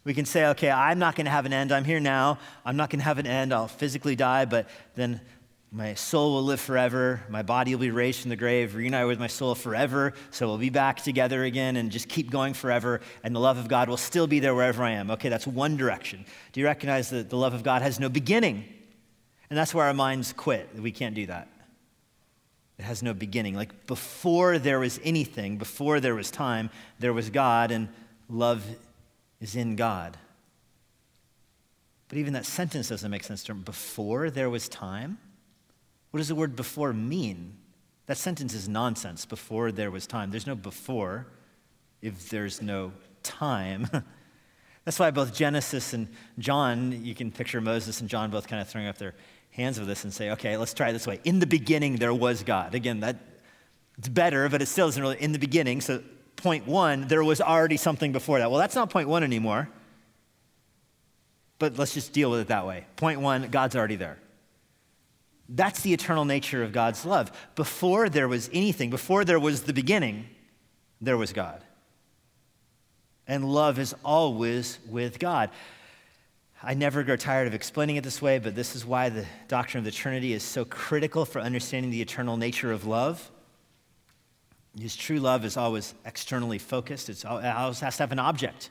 We 0.05 0.15
can 0.15 0.25
say, 0.25 0.47
okay, 0.49 0.71
I'm 0.71 0.99
not 0.99 1.15
going 1.15 1.27
to 1.27 1.31
have 1.31 1.47
an 1.47 1.53
end. 1.53 1.73
I'm 1.73 1.85
here 1.85 2.01
now. 2.01 2.39
I'm 2.65 2.77
not 2.77 2.91
going 2.91 2.99
to 2.99 3.05
have 3.05 3.19
an 3.19 3.27
end. 3.27 3.53
I'll 3.53 3.69
physically 3.69 4.17
die, 4.17 4.45
but 4.45 4.69
then 4.97 5.21
my 5.75 5.95
soul 5.95 6.35
will 6.35 6.43
live 6.43 6.61
forever. 6.61 7.23
My 7.31 7.43
body 7.43 7.75
will 7.75 7.81
be 7.81 7.91
raised 7.91 8.21
from 8.21 8.29
the 8.29 8.37
grave, 8.37 8.75
reunited 8.75 9.09
with 9.09 9.19
my 9.19 9.27
soul 9.27 9.55
forever. 9.55 10.13
So 10.31 10.47
we'll 10.47 10.59
be 10.59 10.69
back 10.69 11.03
together 11.03 11.45
again 11.45 11.77
and 11.77 11.91
just 11.91 12.09
keep 12.09 12.31
going 12.31 12.53
forever. 12.53 13.01
And 13.25 13.35
the 13.35 13.41
love 13.41 13.57
of 13.57 13.69
God 13.69 13.89
will 13.89 13.97
still 13.97 14.27
be 14.27 14.39
there 14.39 14.55
wherever 14.55 14.83
I 14.83 14.91
am. 14.91 15.11
Okay, 15.13 15.31
that's 15.31 15.47
one 15.47 15.79
direction. 15.79 16.27
Do 16.53 16.61
you 16.61 16.67
recognize 16.67 17.09
that 17.11 17.31
the 17.31 17.37
love 17.37 17.55
of 17.55 17.63
God 17.63 17.81
has 17.81 17.99
no 17.99 18.11
beginning? 18.11 18.65
And 19.49 19.59
that's 19.59 19.73
where 19.73 19.87
our 19.87 19.95
minds 19.95 20.33
quit. 20.33 20.69
We 20.79 20.93
can't 20.93 21.15
do 21.15 21.27
that. 21.27 21.49
It 22.83 22.87
has 22.87 23.01
no 23.01 23.15
beginning. 23.15 23.55
Like 23.55 23.87
before 23.87 24.59
there 24.59 24.81
was 24.81 24.99
anything, 25.05 25.57
before 25.57 26.01
there 26.01 26.17
was 26.17 26.33
time, 26.33 26.69
there 26.99 27.13
was 27.13 27.31
God, 27.31 27.71
and 27.71 27.89
love 28.29 28.67
is 29.41 29.55
in 29.55 29.77
God. 29.77 30.17
But 32.09 32.19
even 32.19 32.33
that 32.33 32.45
sentence 32.45 32.89
doesn't 32.89 33.09
make 33.09 33.23
sense 33.23 33.45
to 33.45 33.53
him. 33.53 33.63
Before 33.63 34.31
there 34.31 34.51
was 34.51 34.69
time? 34.69 35.19
What 36.11 36.19
does 36.19 36.27
the 36.27 36.35
word 36.35 36.57
before 36.57 36.93
mean? 36.93 37.57
That 38.07 38.19
sentence 38.19 38.53
is 38.53 38.69
nonsense. 38.69 39.27
Before 39.27 39.71
there 39.71 39.93
was 39.93 40.05
time. 40.09 40.33
There's 40.33 40.49
no 40.49 40.57
before 40.57 41.29
if 42.01 42.31
there's 42.31 42.61
no 42.61 42.91
time. 43.23 43.87
That's 44.85 44.99
why 44.99 45.13
both 45.13 45.33
Genesis 45.33 45.93
and 45.93 46.09
John, 46.37 47.05
you 47.05 47.15
can 47.15 47.31
picture 47.31 47.61
Moses 47.61 48.01
and 48.01 48.11
John 48.11 48.33
both 48.33 48.49
kind 48.49 48.61
of 48.61 48.67
throwing 48.67 48.89
up 48.89 48.99
their 48.99 49.15
hands 49.53 49.79
with 49.79 49.89
this 49.89 50.05
and 50.05 50.13
say, 50.13 50.31
okay, 50.33 50.57
let's 50.57 50.75
try 50.75 50.93
this 50.93 51.07
way. 51.07 51.21
In 51.25 51.39
the 51.39 51.47
beginning, 51.47 51.97
there 51.97 52.13
was 52.13 52.43
God. 52.43 52.75
Again, 52.75 53.01
that 53.01 53.17
it's 53.99 54.09
better, 54.09 54.49
but 54.49 54.61
it 54.61 54.67
still 54.67 54.89
isn't 54.89 55.01
really 55.01 55.21
in 55.23 55.33
the 55.33 55.39
beginning. 55.39 55.81
So, 55.81 56.03
point 56.37 56.67
one, 56.67 57.07
there 57.07 57.23
was 57.23 57.41
already 57.41 57.77
something 57.77 58.13
before 58.13 58.39
that. 58.39 58.51
Well, 58.51 58.59
that's 58.59 58.75
not 58.75 58.91
point 58.91 59.09
one 59.09 59.23
anymore. 59.23 59.69
But 61.59 61.79
let's 61.79 61.95
just 61.95 62.13
deal 62.13 62.31
with 62.31 62.41
it 62.41 62.49
that 62.49 62.67
way. 62.67 62.87
Point 62.97 63.21
one, 63.21 63.49
God's 63.49 63.77
already 63.77 63.97
there. 63.97 64.19
That's 65.49 65.83
the 65.83 65.93
eternal 65.93 66.25
nature 66.25 66.63
of 66.63 66.73
God's 66.73 67.05
love. 67.05 67.31
Before 67.55 68.09
there 68.09 68.27
was 68.27 68.49
anything, 68.53 68.91
before 68.91 69.25
there 69.25 69.39
was 69.39 69.63
the 69.63 69.73
beginning, 69.73 70.27
there 71.01 71.17
was 71.17 71.33
God. 71.33 71.63
And 73.29 73.45
love 73.45 73.79
is 73.79 73.95
always 74.05 74.79
with 74.89 75.19
God. 75.19 75.51
I 76.65 76.75
never 76.75 77.03
grow 77.03 77.17
tired 77.17 77.49
of 77.49 77.55
explaining 77.55 77.97
it 77.97 78.05
this 78.05 78.23
way, 78.23 78.39
but 78.39 78.55
this 78.55 78.77
is 78.77 78.87
why 78.87 79.09
the 79.09 79.27
doctrine 79.49 79.81
of 79.81 79.85
the 79.85 79.91
Trinity 79.91 80.33
is 80.33 80.45
so 80.45 80.65
critical 80.65 81.25
for 81.25 81.41
understanding 81.41 81.91
the 81.91 82.01
eternal 82.01 82.37
nature 82.37 82.71
of 82.71 82.87
love. 82.87 83.33
His 84.79 84.95
true 84.95 85.19
love 85.19 85.45
is 85.45 85.57
always 85.57 85.93
externally 86.07 86.59
focused, 86.59 87.09
it's, 87.09 87.25
it 87.25 87.27
always 87.27 87.81
has 87.81 87.97
to 87.97 88.05
have 88.05 88.13
an 88.13 88.21
object. 88.21 88.71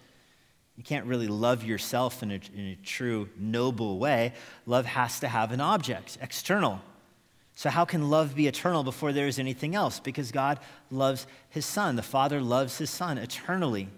You 0.77 0.84
can't 0.84 1.06
really 1.06 1.27
love 1.27 1.65
yourself 1.65 2.23
in 2.23 2.32
a, 2.32 2.39
in 2.56 2.67
a 2.67 2.75
true, 2.82 3.27
noble 3.38 3.99
way. 3.99 4.34
Love 4.65 4.86
has 4.86 5.19
to 5.19 5.27
have 5.27 5.51
an 5.51 5.60
object, 5.60 6.17
external. 6.21 6.82
So, 7.56 7.69
how 7.69 7.84
can 7.84 8.10
love 8.10 8.36
be 8.36 8.47
eternal 8.47 8.84
before 8.84 9.12
there 9.12 9.27
is 9.27 9.38
anything 9.38 9.75
else? 9.75 9.99
Because 9.99 10.32
God 10.32 10.60
loves 10.89 11.27
his 11.49 11.65
Son. 11.65 11.97
The 11.97 12.01
Father 12.01 12.41
loves 12.41 12.77
his 12.77 12.89
Son 12.89 13.17
eternally 13.17 13.89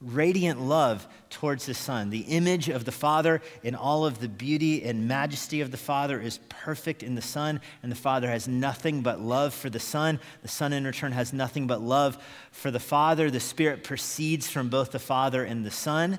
radiant 0.00 0.60
love 0.60 1.06
towards 1.30 1.66
the 1.66 1.74
Son. 1.74 2.10
The 2.10 2.20
image 2.20 2.68
of 2.68 2.84
the 2.84 2.92
Father 2.92 3.40
in 3.62 3.74
all 3.74 4.04
of 4.04 4.20
the 4.20 4.28
beauty 4.28 4.84
and 4.84 5.08
majesty 5.08 5.60
of 5.62 5.70
the 5.70 5.76
Father 5.76 6.20
is 6.20 6.38
perfect 6.48 7.02
in 7.02 7.14
the 7.14 7.22
Son, 7.22 7.60
and 7.82 7.90
the 7.90 7.96
Father 7.96 8.28
has 8.28 8.46
nothing 8.46 9.02
but 9.02 9.20
love 9.20 9.54
for 9.54 9.70
the 9.70 9.80
Son. 9.80 10.20
The 10.42 10.48
Son, 10.48 10.72
in 10.72 10.84
return, 10.84 11.12
has 11.12 11.32
nothing 11.32 11.66
but 11.66 11.80
love 11.80 12.22
for 12.50 12.70
the 12.70 12.80
Father. 12.80 13.30
The 13.30 13.40
Spirit 13.40 13.84
proceeds 13.84 14.50
from 14.50 14.68
both 14.68 14.92
the 14.92 14.98
Father 14.98 15.44
and 15.44 15.64
the 15.64 15.70
Son. 15.70 16.18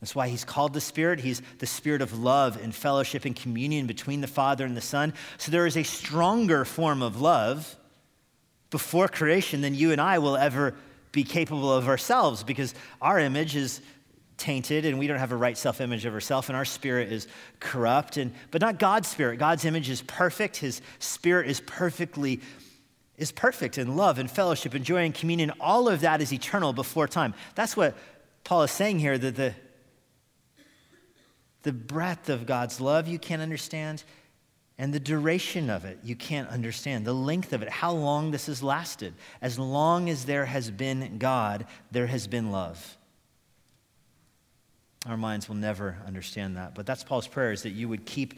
That's 0.00 0.14
why 0.14 0.28
he's 0.28 0.44
called 0.44 0.74
the 0.74 0.80
Spirit. 0.80 1.20
He's 1.20 1.42
the 1.58 1.66
Spirit 1.66 2.02
of 2.02 2.18
love 2.18 2.62
and 2.62 2.74
fellowship 2.74 3.24
and 3.24 3.34
communion 3.34 3.86
between 3.86 4.20
the 4.20 4.26
Father 4.26 4.64
and 4.64 4.76
the 4.76 4.82
Son. 4.82 5.14
So 5.38 5.50
there 5.50 5.66
is 5.66 5.76
a 5.76 5.82
stronger 5.82 6.64
form 6.64 7.02
of 7.02 7.20
love 7.20 7.76
before 8.70 9.08
creation 9.08 9.62
than 9.62 9.74
you 9.74 9.92
and 9.92 10.00
I 10.00 10.18
will 10.18 10.36
ever 10.36 10.74
be 11.14 11.24
capable 11.24 11.72
of 11.72 11.88
ourselves 11.88 12.42
because 12.42 12.74
our 13.00 13.18
image 13.18 13.54
is 13.54 13.80
tainted 14.36 14.84
and 14.84 14.98
we 14.98 15.06
don't 15.06 15.20
have 15.20 15.30
a 15.30 15.36
right 15.36 15.56
self-image 15.56 16.04
of 16.04 16.12
ourselves 16.12 16.48
and 16.48 16.56
our 16.56 16.64
spirit 16.64 17.12
is 17.12 17.28
corrupt 17.60 18.16
and 18.16 18.32
but 18.50 18.60
not 18.60 18.80
god's 18.80 19.08
spirit. 19.08 19.38
God's 19.38 19.64
image 19.64 19.88
is 19.88 20.02
perfect. 20.02 20.56
His 20.56 20.82
spirit 20.98 21.48
is 21.48 21.60
perfectly 21.60 22.40
is 23.16 23.30
perfect 23.30 23.78
in 23.78 23.96
love 23.96 24.18
and 24.18 24.28
fellowship 24.28 24.74
and 24.74 24.84
joy 24.84 25.04
and 25.04 25.14
communion. 25.14 25.52
All 25.60 25.88
of 25.88 26.00
that 26.00 26.20
is 26.20 26.32
eternal 26.32 26.72
before 26.72 27.06
time. 27.06 27.32
That's 27.54 27.76
what 27.76 27.96
paul 28.42 28.64
is 28.64 28.72
saying 28.72 28.98
here 28.98 29.16
that 29.16 29.36
the 29.36 29.54
the 31.62 31.72
breadth 31.72 32.28
of 32.28 32.44
god's 32.44 32.78
love 32.80 33.08
you 33.08 33.18
can't 33.18 33.40
understand 33.40 34.02
And 34.76 34.92
the 34.92 35.00
duration 35.00 35.70
of 35.70 35.84
it, 35.84 35.98
you 36.02 36.16
can't 36.16 36.48
understand. 36.48 37.04
The 37.04 37.14
length 37.14 37.52
of 37.52 37.62
it, 37.62 37.70
how 37.70 37.92
long 37.92 38.32
this 38.32 38.46
has 38.46 38.62
lasted. 38.62 39.14
As 39.40 39.58
long 39.58 40.10
as 40.10 40.24
there 40.24 40.46
has 40.46 40.70
been 40.70 41.18
God, 41.18 41.66
there 41.92 42.08
has 42.08 42.26
been 42.26 42.50
love. 42.50 42.96
Our 45.06 45.16
minds 45.16 45.48
will 45.48 45.56
never 45.56 45.98
understand 46.06 46.56
that. 46.56 46.74
But 46.74 46.86
that's 46.86 47.04
Paul's 47.04 47.28
prayer 47.28 47.52
is 47.52 47.62
that 47.62 47.70
you 47.70 47.88
would 47.88 48.04
keep 48.04 48.34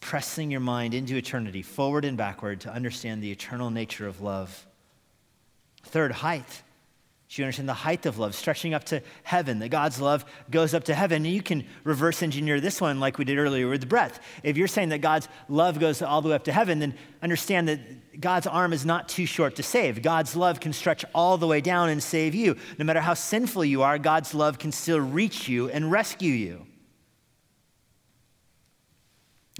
pressing 0.00 0.50
your 0.50 0.60
mind 0.60 0.94
into 0.94 1.14
eternity, 1.14 1.62
forward 1.62 2.04
and 2.04 2.16
backward, 2.16 2.60
to 2.62 2.72
understand 2.72 3.22
the 3.22 3.30
eternal 3.30 3.70
nature 3.70 4.08
of 4.08 4.20
love. 4.20 4.66
Third, 5.84 6.10
height. 6.10 6.62
So 7.30 7.42
you 7.42 7.44
understand 7.44 7.68
the 7.68 7.74
height 7.74 8.06
of 8.06 8.18
love, 8.18 8.34
stretching 8.34 8.74
up 8.74 8.82
to 8.86 9.02
heaven, 9.22 9.60
that 9.60 9.68
God's 9.68 10.00
love 10.00 10.24
goes 10.50 10.74
up 10.74 10.82
to 10.84 10.94
heaven. 10.96 11.24
And 11.24 11.32
you 11.32 11.42
can 11.42 11.64
reverse 11.84 12.24
engineer 12.24 12.60
this 12.60 12.80
one 12.80 12.98
like 12.98 13.18
we 13.18 13.24
did 13.24 13.38
earlier 13.38 13.68
with 13.68 13.82
the 13.82 13.86
breath. 13.86 14.18
If 14.42 14.56
you're 14.56 14.66
saying 14.66 14.88
that 14.88 14.98
God's 14.98 15.28
love 15.48 15.78
goes 15.78 16.02
all 16.02 16.22
the 16.22 16.30
way 16.30 16.34
up 16.34 16.42
to 16.44 16.52
heaven, 16.52 16.80
then 16.80 16.92
understand 17.22 17.68
that 17.68 18.20
God's 18.20 18.48
arm 18.48 18.72
is 18.72 18.84
not 18.84 19.08
too 19.08 19.26
short 19.26 19.54
to 19.56 19.62
save. 19.62 20.02
God's 20.02 20.34
love 20.34 20.58
can 20.58 20.72
stretch 20.72 21.04
all 21.14 21.38
the 21.38 21.46
way 21.46 21.60
down 21.60 21.88
and 21.88 22.02
save 22.02 22.34
you. 22.34 22.56
No 22.78 22.84
matter 22.84 23.00
how 23.00 23.14
sinful 23.14 23.64
you 23.64 23.82
are, 23.82 23.96
God's 23.96 24.34
love 24.34 24.58
can 24.58 24.72
still 24.72 24.98
reach 24.98 25.48
you 25.48 25.70
and 25.70 25.88
rescue 25.92 26.32
you. 26.32 26.66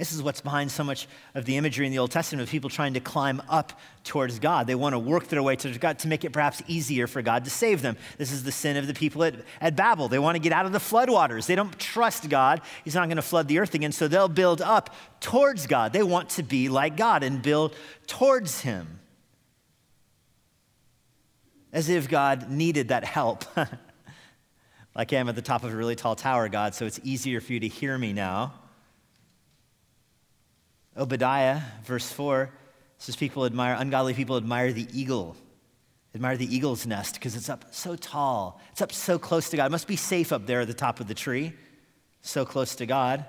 This 0.01 0.13
is 0.13 0.23
what's 0.23 0.41
behind 0.41 0.73
so 0.73 0.83
much 0.83 1.07
of 1.35 1.45
the 1.45 1.59
imagery 1.59 1.85
in 1.85 1.93
the 1.93 1.99
Old 1.99 2.11
Testament 2.11 2.43
of 2.43 2.51
people 2.51 2.71
trying 2.71 2.95
to 2.95 3.01
climb 3.01 3.43
up 3.51 3.79
towards 4.03 4.39
God. 4.39 4.67
They 4.67 4.75
want 4.75 4.95
to 4.95 4.99
work 4.99 5.29
their 5.29 5.43
way 5.43 5.57
to 5.57 5.79
God 5.79 5.99
to 5.99 6.09
make 6.09 6.25
it 6.25 6.31
perhaps 6.31 6.63
easier 6.67 7.07
for 7.07 7.21
God 7.21 7.45
to 7.45 7.51
save 7.51 7.83
them. 7.83 7.99
This 8.17 8.33
is 8.33 8.43
the 8.43 8.51
sin 8.51 8.79
of 8.79 8.87
the 8.87 8.95
people 8.95 9.23
at, 9.25 9.35
at 9.61 9.77
Babel. 9.77 10.09
They 10.09 10.19
want 10.19 10.37
to 10.37 10.39
get 10.39 10.53
out 10.55 10.65
of 10.65 10.73
the 10.73 10.79
floodwaters. 10.79 11.45
They 11.45 11.55
don't 11.55 11.79
trust 11.79 12.31
God. 12.31 12.63
He's 12.83 12.95
not 12.95 13.09
going 13.09 13.17
to 13.17 13.23
flood 13.23 13.47
the 13.47 13.59
earth 13.59 13.75
again, 13.75 13.93
so 13.93 14.09
they'll 14.09 14.27
build 14.27 14.63
up 14.63 14.95
towards 15.21 15.67
God. 15.67 15.93
They 15.93 16.03
want 16.03 16.31
to 16.31 16.43
be 16.43 16.71
like 16.71 16.97
God 16.97 17.23
and 17.23 17.43
build 17.43 17.77
towards 18.07 18.63
Him. 18.63 19.01
As 21.75 21.91
if 21.91 22.09
God 22.09 22.51
needed 22.51 22.89
that 22.89 23.05
help. 23.05 23.45
like 24.95 25.13
I 25.13 25.17
am 25.17 25.29
at 25.29 25.35
the 25.35 25.43
top 25.43 25.63
of 25.63 25.75
a 25.75 25.77
really 25.77 25.95
tall 25.95 26.17
tower, 26.17 26.49
God, 26.49 26.75
so 26.75 26.87
it's 26.87 27.01
easier 27.05 27.43
for 27.43 27.53
you 27.53 27.61
to 27.61 27.69
hear 27.69 27.99
me 27.99 28.15
now. 28.15 28.55
Obadiah, 31.01 31.63
verse 31.85 32.13
4, 32.13 32.51
says 32.99 33.17
people 33.17 33.47
admire, 33.47 33.75
ungodly 33.79 34.13
people 34.13 34.37
admire 34.37 34.73
the 34.73 34.87
eagle, 34.93 35.35
admire 36.15 36.37
the 36.37 36.55
eagle's 36.55 36.87
nest 36.87 37.15
because 37.15 37.35
it's 37.35 37.49
up 37.49 37.65
so 37.75 37.97
tall. 37.97 38.61
It's 38.73 38.83
up 38.83 38.93
so 38.93 39.19
close 39.19 39.49
to 39.51 39.57
God. 39.57 39.67
It 39.67 39.71
must 39.71 39.89
be 39.89 39.97
safe 39.97 40.33
up 40.33 40.47
there 40.47 40.61
at 40.61 40.69
the 40.69 40.75
top 40.75 41.01
of 41.01 41.09
the 41.09 41.15
tree, 41.15 41.55
so 42.21 42.45
close 42.45 42.75
to 42.77 42.87
God. 42.87 43.25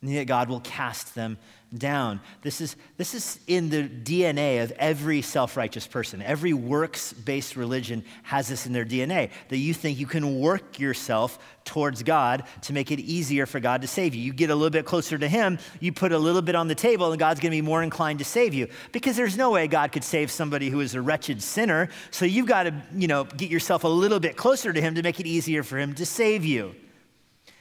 And 0.00 0.10
yet 0.12 0.24
God 0.24 0.48
will 0.48 0.60
cast 0.60 1.16
them 1.16 1.38
down. 1.76 2.20
This 2.42 2.60
is, 2.60 2.76
this 2.96 3.14
is 3.14 3.40
in 3.46 3.68
the 3.68 3.88
DNA 3.88 4.62
of 4.62 4.70
every 4.72 5.22
self 5.22 5.56
righteous 5.56 5.86
person. 5.86 6.22
Every 6.22 6.52
works 6.52 7.12
based 7.12 7.56
religion 7.56 8.04
has 8.22 8.48
this 8.48 8.64
in 8.64 8.72
their 8.72 8.84
DNA 8.84 9.30
that 9.48 9.56
you 9.56 9.74
think 9.74 9.98
you 9.98 10.06
can 10.06 10.38
work 10.38 10.78
yourself 10.78 11.38
towards 11.64 12.02
God 12.02 12.44
to 12.62 12.72
make 12.72 12.90
it 12.92 13.00
easier 13.00 13.44
for 13.44 13.58
God 13.60 13.82
to 13.82 13.88
save 13.88 14.14
you. 14.14 14.22
You 14.22 14.32
get 14.32 14.50
a 14.50 14.54
little 14.54 14.70
bit 14.70 14.86
closer 14.86 15.18
to 15.18 15.28
Him, 15.28 15.58
you 15.80 15.92
put 15.92 16.12
a 16.12 16.18
little 16.18 16.42
bit 16.42 16.54
on 16.54 16.68
the 16.68 16.74
table, 16.76 17.10
and 17.10 17.18
God's 17.18 17.40
going 17.40 17.50
to 17.50 17.56
be 17.56 17.62
more 17.62 17.82
inclined 17.82 18.20
to 18.20 18.24
save 18.24 18.54
you. 18.54 18.68
Because 18.92 19.16
there's 19.16 19.36
no 19.36 19.50
way 19.50 19.66
God 19.66 19.90
could 19.90 20.04
save 20.04 20.30
somebody 20.30 20.70
who 20.70 20.80
is 20.80 20.94
a 20.94 21.02
wretched 21.02 21.42
sinner. 21.42 21.88
So 22.12 22.24
you've 22.24 22.46
got 22.46 22.62
to, 22.62 22.74
you 22.94 23.08
know, 23.08 23.24
get 23.24 23.50
yourself 23.50 23.82
a 23.82 23.88
little 23.88 24.20
bit 24.20 24.36
closer 24.36 24.72
to 24.72 24.80
Him 24.80 24.94
to 24.94 25.02
make 25.02 25.18
it 25.18 25.26
easier 25.26 25.64
for 25.64 25.76
Him 25.76 25.94
to 25.94 26.06
save 26.06 26.44
you. 26.44 26.74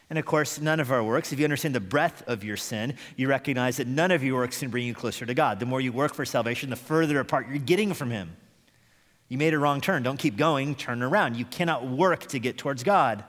And 0.09 0.17
of 0.17 0.25
course, 0.25 0.59
none 0.59 0.79
of 0.79 0.91
our 0.91 1.03
works, 1.03 1.33
if 1.33 1.39
you 1.39 1.45
understand 1.45 1.75
the 1.75 1.81
breadth 1.81 2.23
of 2.27 2.43
your 2.43 2.55
sin, 2.55 2.95
you 3.17 3.27
recognize 3.27 3.77
that 3.77 3.87
none 3.87 4.11
of 4.11 4.23
your 4.23 4.39
works 4.39 4.59
can 4.59 4.69
bring 4.69 4.85
you 4.85 4.93
closer 4.93 5.25
to 5.25 5.33
God. 5.33 5.59
The 5.59 5.65
more 5.65 5.81
you 5.81 5.91
work 5.91 6.13
for 6.13 6.23
salvation, 6.23 6.69
the 6.69 6.77
further 6.77 7.19
apart 7.19 7.47
you're 7.49 7.57
getting 7.57 7.93
from 7.93 8.09
Him. 8.09 8.37
You 9.27 9.37
made 9.37 9.53
a 9.53 9.59
wrong 9.59 9.81
turn. 9.81 10.03
Don't 10.03 10.17
keep 10.17 10.37
going, 10.37 10.75
turn 10.75 11.03
around. 11.03 11.35
You 11.35 11.43
cannot 11.43 11.85
work 11.85 12.27
to 12.27 12.39
get 12.39 12.57
towards 12.57 12.83
God. 12.83 13.25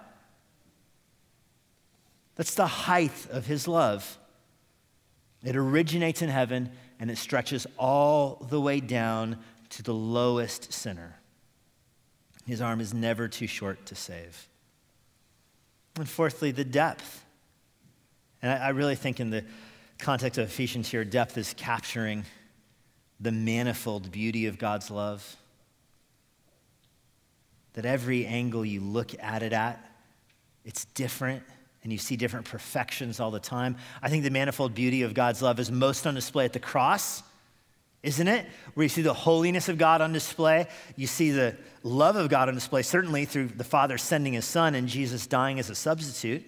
That's 2.37 2.55
the 2.55 2.69
height 2.69 3.27
of 3.33 3.47
His 3.47 3.67
love. 3.67 4.17
It 5.43 5.57
originates 5.57 6.23
in 6.23 6.29
heaven 6.29 6.71
and 7.01 7.11
it 7.11 7.19
stretches 7.19 7.67
all 7.77 8.47
the 8.49 8.61
way 8.61 8.79
down 8.79 9.39
to 9.71 9.83
the 9.83 9.95
lowest 9.95 10.73
sinner. 10.73 11.17
His 12.47 12.61
arm 12.61 12.81
is 12.81 12.95
never 12.95 13.29
too 13.29 13.47
short 13.47 13.85
to 13.87 13.95
save. 13.95 14.48
And 15.99 16.09
fourthly, 16.09 16.51
the 16.53 16.65
depth. 16.65 17.25
And 18.41 18.51
I, 18.51 18.69
really 18.69 18.95
think, 18.95 19.19
in 19.21 19.31
the 19.31 19.45
context 19.99 20.39
of 20.39 20.47
Ephesians 20.47 20.89
here, 20.89 21.05
depth 21.05 21.37
is 21.37 21.55
capturing 21.57 22.25
the 23.21 23.33
manifold 23.33 24.13
beauty 24.13 24.47
of 24.47 24.59
God's 24.59 24.91
love. 24.91 25.37
That 27.73 27.85
every 27.85 28.27
angle 28.27 28.65
you 28.65 28.81
look 28.81 29.13
at 29.21 29.43
it 29.43 29.53
at, 29.53 29.85
it's 30.65 30.85
different 30.85 31.43
and 31.83 31.93
you 31.93 31.99
see 31.99 32.17
different 32.17 32.47
perfections 32.47 33.21
all 33.21 33.31
the 33.31 33.41
time. 33.41 33.77
I 34.03 34.09
think 34.09 34.25
the 34.25 34.31
manifold 34.31 34.75
beauty 34.75 35.03
of 35.03 35.15
God's 35.15 35.43
love 35.43 35.59
is 35.59 35.71
most 35.71 36.07
on 36.07 36.15
display 36.15 36.45
at 36.45 36.53
the 36.53 36.61
cross 36.61 37.23
isn't 38.03 38.29
it? 38.29 38.47
Where 38.75 38.85
you 38.85 38.89
see 38.89 39.03
the 39.03 39.15
holiness 39.15 39.69
of 39.69 39.79
God 39.79 40.01
on 40.01 40.13
display, 40.13 40.69
you 40.97 41.07
see 41.07 41.31
the 41.31 41.57
love 41.83 42.17
of 42.17 42.29
God 42.29 42.49
on 42.49 42.55
display, 42.55 42.83
certainly 42.83 43.25
through 43.25 43.49
the 43.49 43.65
Father 43.65 43.99
sending 43.99 44.35
his 44.35 44.45
Son 44.45 44.75
and 44.75 44.89
Jesus 44.89 45.27
dying 45.27 45.59
as 45.59 45.71
a 45.71 45.75
substitute. 45.75 46.45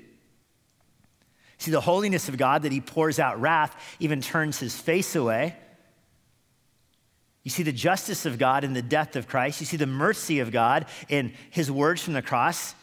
See 1.59 1.71
the 1.71 1.81
holiness 1.81 2.29
of 2.29 2.39
God 2.39 2.63
that 2.63 2.73
he 2.73 2.81
pours 2.81 3.19
out 3.19 3.41
wrath, 3.41 3.77
even 3.99 4.21
turns 4.21 4.59
his 4.59 4.75
face 4.75 5.15
away. 5.15 5.57
You 7.43 7.51
see 7.51 7.63
the 7.63 7.73
justice 7.73 8.27
of 8.27 8.39
God 8.39 8.65
in 8.65 8.73
the 8.73 8.83
death 8.83 9.17
of 9.17 9.27
Christ. 9.27 9.61
You 9.61 9.67
see 9.67 9.77
the 9.77 9.87
mercy 9.87 10.41
of 10.41 10.53
God 10.53 10.87
in 11.09 11.33
his 11.51 11.71
words 11.71 12.03
from 12.03 12.13
the 12.15 12.23
cross, 12.23 12.75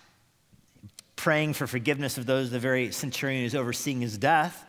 praying 1.15 1.53
for 1.53 1.67
forgiveness 1.67 2.17
of 2.17 2.25
those, 2.25 2.49
the 2.49 2.59
very 2.59 2.91
centurion 2.91 3.43
who's 3.43 3.55
overseeing 3.55 4.01
his 4.01 4.17
death. 4.17 4.65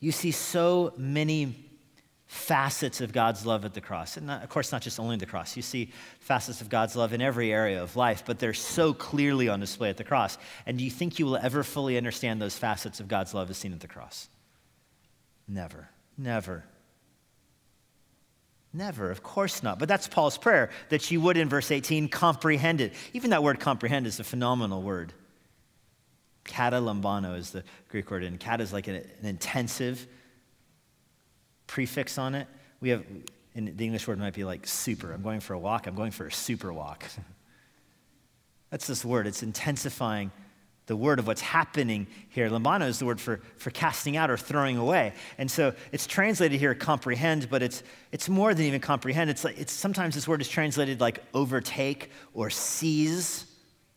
You 0.00 0.12
see 0.12 0.30
so 0.30 0.92
many 0.96 1.68
facets 2.28 3.00
of 3.00 3.10
God's 3.10 3.46
love 3.46 3.64
at 3.64 3.72
the 3.72 3.80
cross. 3.80 4.18
And 4.18 4.26
not, 4.26 4.42
of 4.42 4.50
course, 4.50 4.70
not 4.70 4.82
just 4.82 5.00
only 5.00 5.16
the 5.16 5.26
cross. 5.26 5.56
You 5.56 5.62
see 5.62 5.92
facets 6.20 6.60
of 6.60 6.68
God's 6.68 6.94
love 6.94 7.14
in 7.14 7.22
every 7.22 7.52
area 7.52 7.82
of 7.82 7.96
life, 7.96 8.22
but 8.26 8.38
they're 8.38 8.52
so 8.52 8.92
clearly 8.92 9.48
on 9.48 9.60
display 9.60 9.88
at 9.88 9.96
the 9.96 10.04
cross. 10.04 10.36
And 10.66 10.76
do 10.76 10.84
you 10.84 10.90
think 10.90 11.18
you 11.18 11.24
will 11.24 11.38
ever 11.38 11.62
fully 11.62 11.96
understand 11.96 12.40
those 12.40 12.56
facets 12.56 13.00
of 13.00 13.08
God's 13.08 13.32
love 13.32 13.48
as 13.48 13.56
seen 13.56 13.72
at 13.72 13.80
the 13.80 13.88
cross? 13.88 14.28
Never. 15.48 15.88
Never. 16.18 16.64
Never, 18.74 19.10
of 19.10 19.22
course 19.22 19.62
not. 19.62 19.78
But 19.78 19.88
that's 19.88 20.06
Paul's 20.06 20.36
prayer, 20.36 20.68
that 20.90 21.10
you 21.10 21.22
would, 21.22 21.38
in 21.38 21.48
verse 21.48 21.70
18, 21.70 22.10
comprehend 22.10 22.82
it. 22.82 22.92
Even 23.14 23.30
that 23.30 23.42
word 23.42 23.58
comprehend 23.58 24.06
is 24.06 24.20
a 24.20 24.24
phenomenal 24.24 24.82
word. 24.82 25.14
Kata 26.48 26.76
lambano 26.76 27.36
is 27.36 27.50
the 27.50 27.62
Greek 27.88 28.10
word, 28.10 28.24
and 28.24 28.40
kata 28.40 28.62
is 28.62 28.72
like 28.72 28.88
an, 28.88 28.96
an 28.96 29.26
intensive 29.26 30.06
prefix 31.66 32.18
on 32.18 32.34
it. 32.34 32.48
We 32.80 32.88
have, 32.88 33.04
in 33.54 33.76
the 33.76 33.84
English 33.84 34.08
word 34.08 34.18
might 34.18 34.34
be 34.34 34.44
like 34.44 34.66
super. 34.66 35.12
I'm 35.12 35.22
going 35.22 35.40
for 35.40 35.52
a 35.52 35.58
walk, 35.58 35.86
I'm 35.86 35.94
going 35.94 36.10
for 36.10 36.26
a 36.26 36.32
super 36.32 36.72
walk. 36.72 37.04
That's 38.70 38.86
this 38.86 39.04
word, 39.04 39.26
it's 39.26 39.42
intensifying 39.42 40.32
the 40.86 40.96
word 40.96 41.18
of 41.18 41.26
what's 41.26 41.42
happening 41.42 42.06
here. 42.30 42.48
Lambano 42.48 42.88
is 42.88 42.98
the 42.98 43.04
word 43.04 43.20
for, 43.20 43.40
for 43.58 43.70
casting 43.70 44.16
out 44.16 44.30
or 44.30 44.38
throwing 44.38 44.78
away. 44.78 45.12
And 45.36 45.50
so 45.50 45.74
it's 45.92 46.06
translated 46.06 46.58
here 46.58 46.74
comprehend, 46.74 47.50
but 47.50 47.62
it's, 47.62 47.82
it's 48.10 48.28
more 48.28 48.54
than 48.54 48.64
even 48.64 48.80
comprehend. 48.80 49.28
It's 49.28 49.44
like, 49.44 49.58
it's, 49.58 49.72
sometimes 49.72 50.14
this 50.14 50.26
word 50.26 50.40
is 50.40 50.48
translated 50.48 50.98
like 50.98 51.22
overtake 51.34 52.10
or 52.32 52.48
seize 52.48 53.44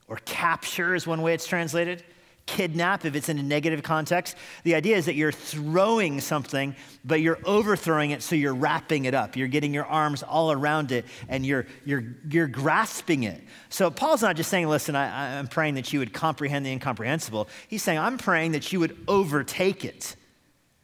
or 0.09 0.17
capture 0.25 0.93
is 0.93 1.07
one 1.07 1.21
way 1.21 1.33
it's 1.33 1.47
translated 1.47 2.03
kidnap 2.51 3.05
if 3.05 3.15
it's 3.15 3.29
in 3.29 3.39
a 3.39 3.43
negative 3.43 3.81
context. 3.81 4.35
The 4.63 4.75
idea 4.75 4.97
is 4.97 5.05
that 5.05 5.15
you're 5.15 5.31
throwing 5.31 6.19
something, 6.19 6.75
but 7.05 7.21
you're 7.21 7.39
overthrowing 7.45 8.11
it, 8.11 8.21
so 8.21 8.35
you're 8.35 8.53
wrapping 8.53 9.05
it 9.05 9.13
up. 9.13 9.37
You're 9.37 9.47
getting 9.47 9.73
your 9.73 9.85
arms 9.85 10.21
all 10.21 10.51
around 10.51 10.91
it 10.91 11.05
and 11.29 11.45
you're, 11.45 11.65
you're, 11.85 12.03
you're 12.29 12.47
grasping 12.47 13.23
it. 13.23 13.41
So 13.69 13.89
Paul's 13.89 14.21
not 14.21 14.35
just 14.35 14.49
saying, 14.49 14.67
listen, 14.67 14.97
I, 14.97 15.39
I'm 15.39 15.47
praying 15.47 15.75
that 15.75 15.93
you 15.93 15.99
would 15.99 16.11
comprehend 16.11 16.65
the 16.65 16.71
incomprehensible. 16.71 17.47
He's 17.69 17.83
saying, 17.83 17.99
I'm 17.99 18.17
praying 18.17 18.51
that 18.51 18.73
you 18.73 18.81
would 18.81 18.97
overtake 19.07 19.85
it. 19.85 20.17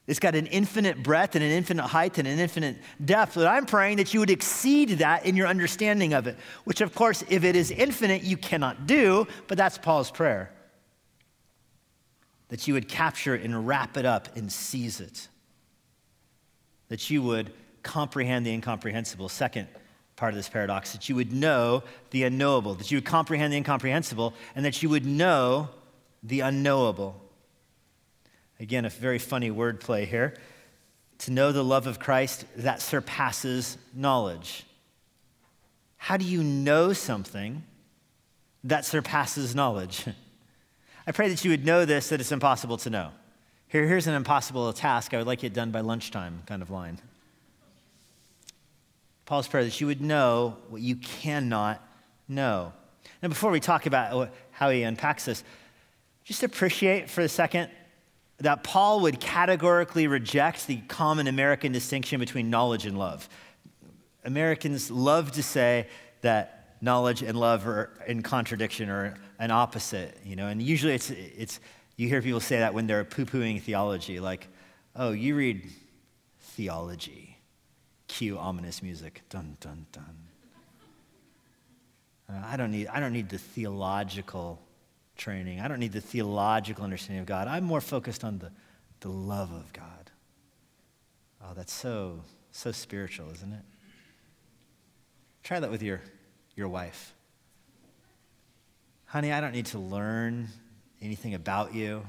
It's 0.08 0.19
got 0.19 0.36
an 0.36 0.47
infinite 0.47 1.03
breadth 1.03 1.36
and 1.36 1.43
an 1.43 1.51
infinite 1.51 1.86
height 1.88 2.17
and 2.17 2.25
an 2.30 2.39
infinite 2.39 2.77
depth. 3.03 3.36
But 3.36 3.47
I'm 3.47 3.65
praying 3.65 3.97
that 3.97 4.13
you 4.13 4.21
would 4.21 4.30
exceed 4.30 4.99
that 4.99 5.25
in 5.25 5.36
your 5.36 5.47
understanding 5.47 6.13
of 6.13 6.27
it, 6.27 6.38
which, 6.63 6.80
of 6.80 6.95
course, 6.95 7.25
if 7.30 7.43
it 7.43 7.58
is 7.58 7.71
infinite, 7.71 8.23
you 8.23 8.38
cannot 8.38 8.88
do, 8.88 9.27
but 9.47 9.58
that's 9.58 9.77
Paul's 9.77 10.10
prayer 10.10 10.53
that 12.49 12.67
you 12.67 12.73
would 12.73 12.88
capture 12.88 13.36
and 13.36 13.67
wrap 13.67 13.97
it 13.97 14.05
up 14.05 14.36
and 14.36 14.51
seize 14.51 14.99
it. 14.99 15.27
That 16.89 17.10
you 17.10 17.21
would 17.21 17.51
comprehend 17.83 18.45
the 18.45 18.51
incomprehensible. 18.51 19.29
Second 19.29 19.67
part 20.15 20.33
of 20.33 20.36
this 20.36 20.49
paradox, 20.49 20.93
that 20.93 21.07
you 21.10 21.15
would 21.15 21.31
know 21.31 21.83
the 22.10 22.23
unknowable, 22.23 22.73
that 22.75 22.89
you 22.89 22.97
would 22.97 23.05
comprehend 23.05 23.53
the 23.53 23.57
incomprehensible, 23.57 24.33
and 24.55 24.65
that 24.65 24.81
you 24.81 24.89
would 24.89 25.05
know 25.05 25.69
the 26.23 26.39
unknowable. 26.39 27.21
Again, 28.60 28.86
a 28.86 28.89
very 28.89 29.19
funny 29.19 29.51
wordplay 29.51 30.05
here. 30.05 30.36
To 31.19 31.31
know 31.31 31.51
the 31.51 31.63
love 31.63 31.88
of 31.88 31.99
Christ 31.99 32.45
that 32.57 32.81
surpasses 32.81 33.77
knowledge. 33.93 34.65
How 35.97 36.17
do 36.17 36.25
you 36.25 36.43
know 36.43 36.93
something 36.93 37.63
that 38.63 38.86
surpasses 38.86 39.55
knowledge? 39.55 40.05
I 41.07 41.13
pray 41.13 41.29
that 41.29 41.45
you 41.45 41.51
would 41.51 41.65
know 41.65 41.85
this, 41.85 42.09
that 42.09 42.19
it's 42.19 42.33
impossible 42.33 42.75
to 42.79 42.89
know. 42.89 43.11
Here, 43.69 43.87
here's 43.87 44.07
an 44.07 44.13
impossible 44.13 44.71
task. 44.73 45.13
I 45.13 45.17
would 45.17 45.25
like 45.25 45.45
it 45.45 45.53
done 45.53 45.71
by 45.71 45.79
lunchtime, 45.79 46.43
kind 46.45 46.61
of 46.61 46.69
line. 46.69 46.99
Paul's 49.25 49.47
prayer 49.47 49.63
that 49.63 49.79
you 49.79 49.87
would 49.87 50.01
know 50.01 50.57
what 50.69 50.81
you 50.81 50.97
cannot 50.97 51.81
know. 52.27 52.73
And 53.21 53.29
before 53.29 53.51
we 53.51 53.61
talk 53.61 53.85
about 53.85 54.31
how 54.51 54.69
he 54.69 54.83
unpacks 54.83 55.25
this, 55.25 55.45
just 56.25 56.43
appreciate 56.43 57.09
for 57.09 57.21
a 57.21 57.29
second 57.29 57.71
that 58.39 58.65
Paul 58.65 58.99
would 59.01 59.21
categorically 59.21 60.07
reject 60.07 60.67
the 60.67 60.77
common 60.89 61.27
American 61.27 61.71
distinction 61.71 62.19
between 62.19 62.49
knowledge 62.49 62.85
and 62.85 62.97
love. 62.97 63.29
Americans 64.25 64.91
love 64.91 65.31
to 65.31 65.43
say 65.43 65.87
that 66.19 66.75
knowledge 66.81 67.21
and 67.21 67.39
love 67.39 67.65
are 67.65 67.91
in 68.07 68.21
contradiction 68.21 68.89
or 68.89 69.15
an 69.39 69.52
opposite, 69.52 70.17
you 70.23 70.36
know, 70.36 70.47
and 70.47 70.62
usually 70.62 70.93
it's, 70.93 71.10
it's 71.10 71.60
you 71.95 72.08
hear 72.08 72.21
people 72.21 72.39
say 72.39 72.60
that 72.60 72.73
when 72.73 72.88
they're 72.88 73.04
poo-pooing 73.04 73.62
theology, 73.62 74.19
like, 74.19 74.47
oh, 74.95 75.12
you 75.12 75.36
read 75.36 75.67
theology. 76.39 77.38
Cue 78.08 78.38
ominous 78.38 78.82
music. 78.82 79.21
Dun, 79.30 79.58
dun, 79.60 79.86
dun. 79.91 80.15
Uh, 82.30 82.41
I, 82.45 82.58
don't 82.58 82.71
need, 82.71 82.88
I 82.88 83.00
don't 83.00 83.13
need 83.13 83.30
the 83.30 83.38
theological 83.38 84.62
training. 85.15 85.60
I 85.60 85.67
don't 85.67 85.80
need 85.80 85.91
the 85.91 86.02
theological 86.02 86.84
understanding 86.84 87.21
of 87.21 87.26
God. 87.26 87.47
I'm 87.47 87.63
more 87.63 87.82
focused 87.82 88.23
on 88.23 88.39
the, 88.39 88.52
the 89.00 89.10
love 89.10 89.52
of 89.52 89.71
God. 89.73 90.12
Oh, 91.43 91.54
that's 91.56 91.73
so, 91.73 92.21
so 92.52 92.71
spiritual, 92.71 93.32
isn't 93.32 93.54
it? 93.54 93.63
Try 95.43 95.60
that 95.60 95.71
with 95.71 95.82
your, 95.82 96.02
your 96.56 96.67
wife. 96.67 97.13
Honey, 99.07 99.31
I 99.31 99.39
don't 99.39 99.53
need 99.53 99.67
to 99.67 99.79
learn 99.79 100.49
anything 101.01 101.33
about 101.33 101.73
you. 101.73 102.05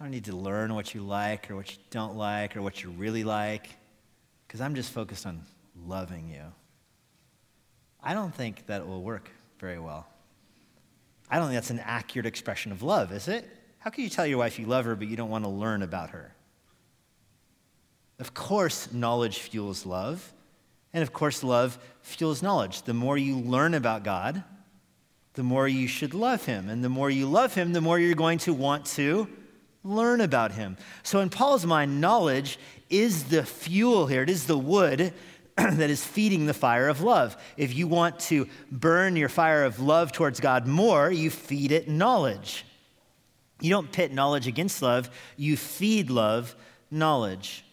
I 0.00 0.04
don't 0.04 0.10
need 0.10 0.24
to 0.24 0.34
learn 0.34 0.74
what 0.74 0.94
you 0.94 1.00
like 1.00 1.48
or 1.48 1.54
what 1.54 1.70
you 1.70 1.78
don't 1.90 2.16
like 2.16 2.56
or 2.56 2.62
what 2.62 2.82
you 2.82 2.90
really 2.90 3.22
like 3.22 3.68
because 4.46 4.60
I'm 4.60 4.74
just 4.74 4.90
focused 4.90 5.26
on 5.26 5.42
loving 5.86 6.28
you. 6.28 6.42
I 8.02 8.14
don't 8.14 8.34
think 8.34 8.66
that 8.66 8.84
will 8.84 9.04
work 9.04 9.30
very 9.60 9.78
well. 9.78 10.08
I 11.30 11.36
don't 11.36 11.46
think 11.46 11.56
that's 11.56 11.70
an 11.70 11.78
accurate 11.78 12.26
expression 12.26 12.72
of 12.72 12.82
love, 12.82 13.12
is 13.12 13.28
it? 13.28 13.48
How 13.78 13.90
can 13.90 14.02
you 14.02 14.10
tell 14.10 14.26
your 14.26 14.38
wife 14.38 14.58
you 14.58 14.66
love 14.66 14.86
her, 14.86 14.96
but 14.96 15.06
you 15.06 15.16
don't 15.16 15.30
want 15.30 15.44
to 15.44 15.50
learn 15.50 15.82
about 15.82 16.10
her? 16.10 16.34
Of 18.18 18.34
course, 18.34 18.92
knowledge 18.92 19.38
fuels 19.38 19.86
love. 19.86 20.32
And 20.92 21.02
of 21.02 21.12
course, 21.12 21.44
love 21.44 21.78
fuels 22.02 22.42
knowledge. 22.42 22.82
The 22.82 22.94
more 22.94 23.16
you 23.16 23.36
learn 23.36 23.74
about 23.74 24.02
God, 24.02 24.42
the 25.36 25.42
more 25.42 25.68
you 25.68 25.86
should 25.86 26.14
love 26.14 26.44
him. 26.44 26.68
And 26.68 26.82
the 26.82 26.88
more 26.88 27.10
you 27.10 27.26
love 27.26 27.54
him, 27.54 27.72
the 27.72 27.80
more 27.80 27.98
you're 27.98 28.14
going 28.14 28.38
to 28.38 28.52
want 28.52 28.86
to 28.86 29.28
learn 29.84 30.20
about 30.20 30.52
him. 30.52 30.76
So, 31.04 31.20
in 31.20 31.30
Paul's 31.30 31.64
mind, 31.64 32.00
knowledge 32.00 32.58
is 32.90 33.24
the 33.24 33.44
fuel 33.44 34.06
here, 34.06 34.22
it 34.22 34.30
is 34.30 34.46
the 34.46 34.58
wood 34.58 35.12
that 35.56 35.90
is 35.90 36.04
feeding 36.04 36.46
the 36.46 36.54
fire 36.54 36.88
of 36.88 37.02
love. 37.02 37.36
If 37.56 37.74
you 37.74 37.86
want 37.86 38.18
to 38.20 38.48
burn 38.72 39.14
your 39.14 39.28
fire 39.28 39.64
of 39.64 39.78
love 39.78 40.10
towards 40.10 40.40
God 40.40 40.66
more, 40.66 41.10
you 41.10 41.30
feed 41.30 41.70
it 41.70 41.88
knowledge. 41.88 42.64
You 43.60 43.70
don't 43.70 43.90
pit 43.90 44.12
knowledge 44.12 44.46
against 44.46 44.82
love, 44.82 45.10
you 45.36 45.56
feed 45.56 46.10
love 46.10 46.54
knowledge. 46.90 47.64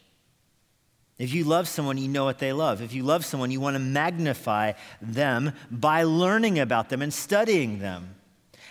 If 1.24 1.32
you 1.32 1.44
love 1.44 1.68
someone, 1.68 1.96
you 1.96 2.06
know 2.06 2.26
what 2.26 2.38
they 2.38 2.52
love. 2.52 2.82
If 2.82 2.92
you 2.92 3.02
love 3.02 3.24
someone, 3.24 3.50
you 3.50 3.58
want 3.58 3.76
to 3.76 3.80
magnify 3.80 4.72
them 5.00 5.52
by 5.70 6.02
learning 6.02 6.58
about 6.58 6.90
them 6.90 7.00
and 7.00 7.12
studying 7.12 7.78
them 7.78 8.14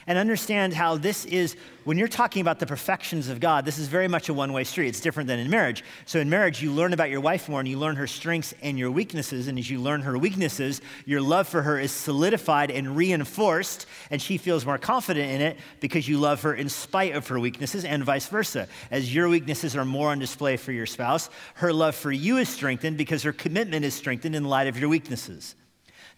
and 0.07 0.17
understand 0.17 0.73
how 0.73 0.97
this 0.97 1.25
is, 1.25 1.55
when 1.83 1.97
you're 1.97 2.07
talking 2.07 2.41
about 2.41 2.59
the 2.59 2.65
perfections 2.65 3.29
of 3.29 3.39
God, 3.39 3.65
this 3.65 3.77
is 3.77 3.87
very 3.87 4.07
much 4.07 4.29
a 4.29 4.33
one 4.33 4.53
way 4.53 4.63
street. 4.63 4.87
It's 4.87 5.01
different 5.01 5.27
than 5.27 5.39
in 5.39 5.49
marriage. 5.49 5.83
So, 6.05 6.19
in 6.19 6.29
marriage, 6.29 6.61
you 6.61 6.71
learn 6.71 6.93
about 6.93 7.09
your 7.09 7.21
wife 7.21 7.49
more 7.49 7.59
and 7.59 7.67
you 7.67 7.77
learn 7.77 7.95
her 7.95 8.07
strengths 8.07 8.53
and 8.61 8.79
your 8.79 8.91
weaknesses. 8.91 9.47
And 9.47 9.59
as 9.59 9.69
you 9.69 9.79
learn 9.79 10.01
her 10.01 10.17
weaknesses, 10.17 10.81
your 11.05 11.21
love 11.21 11.47
for 11.47 11.61
her 11.61 11.79
is 11.79 11.91
solidified 11.91 12.71
and 12.71 12.95
reinforced, 12.95 13.85
and 14.11 14.21
she 14.21 14.37
feels 14.37 14.65
more 14.65 14.77
confident 14.77 15.31
in 15.31 15.41
it 15.41 15.57
because 15.79 16.07
you 16.07 16.17
love 16.17 16.41
her 16.41 16.53
in 16.53 16.69
spite 16.69 17.15
of 17.15 17.27
her 17.27 17.39
weaknesses, 17.39 17.85
and 17.85 18.03
vice 18.03 18.27
versa. 18.27 18.67
As 18.91 19.13
your 19.13 19.29
weaknesses 19.29 19.75
are 19.75 19.85
more 19.85 20.09
on 20.09 20.19
display 20.19 20.57
for 20.57 20.71
your 20.71 20.85
spouse, 20.85 21.29
her 21.55 21.73
love 21.73 21.95
for 21.95 22.11
you 22.11 22.37
is 22.37 22.49
strengthened 22.49 22.97
because 22.97 23.23
her 23.23 23.33
commitment 23.33 23.85
is 23.85 23.93
strengthened 23.93 24.35
in 24.35 24.43
light 24.45 24.67
of 24.67 24.79
your 24.79 24.89
weaknesses. 24.89 25.55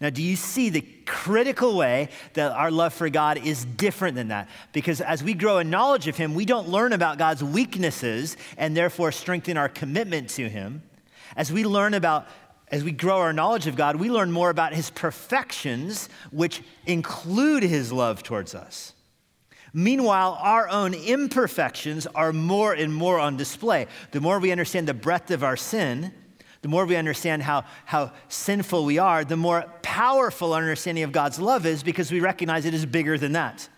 Now, 0.01 0.10
do 0.10 0.21
you 0.21 0.36
see 0.36 0.69
the 0.69 0.86
critical 1.05 1.77
way 1.77 2.10
that 2.34 2.51
our 2.51 2.69
love 2.69 2.93
for 2.93 3.10
God 3.10 3.38
is 3.38 3.63
different 3.63 4.15
than 4.15 4.27
that? 4.27 4.49
Because 4.73 4.99
as 4.99 5.23
we 5.23 5.34
grow 5.34 5.60
in 5.60 5.69
knowledge 5.69 6.08
of 6.08 6.17
Him, 6.17 6.34
we 6.34 6.45
don't 6.45 6.67
learn 6.67 6.91
about 6.91 7.17
God's 7.17 7.43
weaknesses 7.43 8.36
and 8.58 8.75
therefore 8.75 9.12
strengthen 9.12 9.58
our 9.58 9.69
commitment 9.69 10.29
to 10.31 10.49
Him. 10.49 10.84
As 11.38 11.51
we 11.51 11.63
learn 11.63 11.93
about 11.93 12.27
as 12.69 12.84
we 12.84 12.91
grow 12.91 13.19
our 13.19 13.31
knowledge 13.31 13.67
of 13.67 13.75
God, 13.75 13.95
we 13.97 14.10
learn 14.10 14.31
more 14.31 14.49
about 14.49 14.73
his 14.73 14.89
perfections, 14.89 16.10
which 16.31 16.63
include 16.88 17.62
his 17.62 17.91
love 17.91 18.23
towards 18.23 18.55
us. 18.55 18.93
Meanwhile, 19.71 20.39
our 20.41 20.67
own 20.69 20.93
imperfections 20.93 22.08
are 22.08 22.34
more 22.34 22.73
and 22.73 22.93
more 22.93 23.19
on 23.19 23.38
display. 23.38 23.88
The 24.12 24.21
more 24.21 24.39
we 24.39 24.51
understand 24.51 24.88
the 24.88 24.93
breadth 24.93 25.31
of 25.31 25.43
our 25.43 25.58
sin, 25.58 26.13
the 26.65 26.69
more 26.69 26.88
we 26.88 26.95
understand 26.95 27.43
how, 27.43 27.63
how 27.86 28.12
sinful 28.28 28.86
we 28.86 28.97
are, 28.97 29.23
the 29.23 29.38
more 29.38 29.65
powerful 29.84 30.51
our 30.51 30.62
understanding 30.63 31.04
of 31.04 31.12
God's 31.12 31.39
love 31.39 31.63
is 31.67 31.84
because 31.84 32.12
we 32.12 32.19
recognize 32.19 32.65
it 32.65 32.73
is 32.73 32.88
bigger 32.88 33.19
than 33.19 33.34
that. 33.34 33.69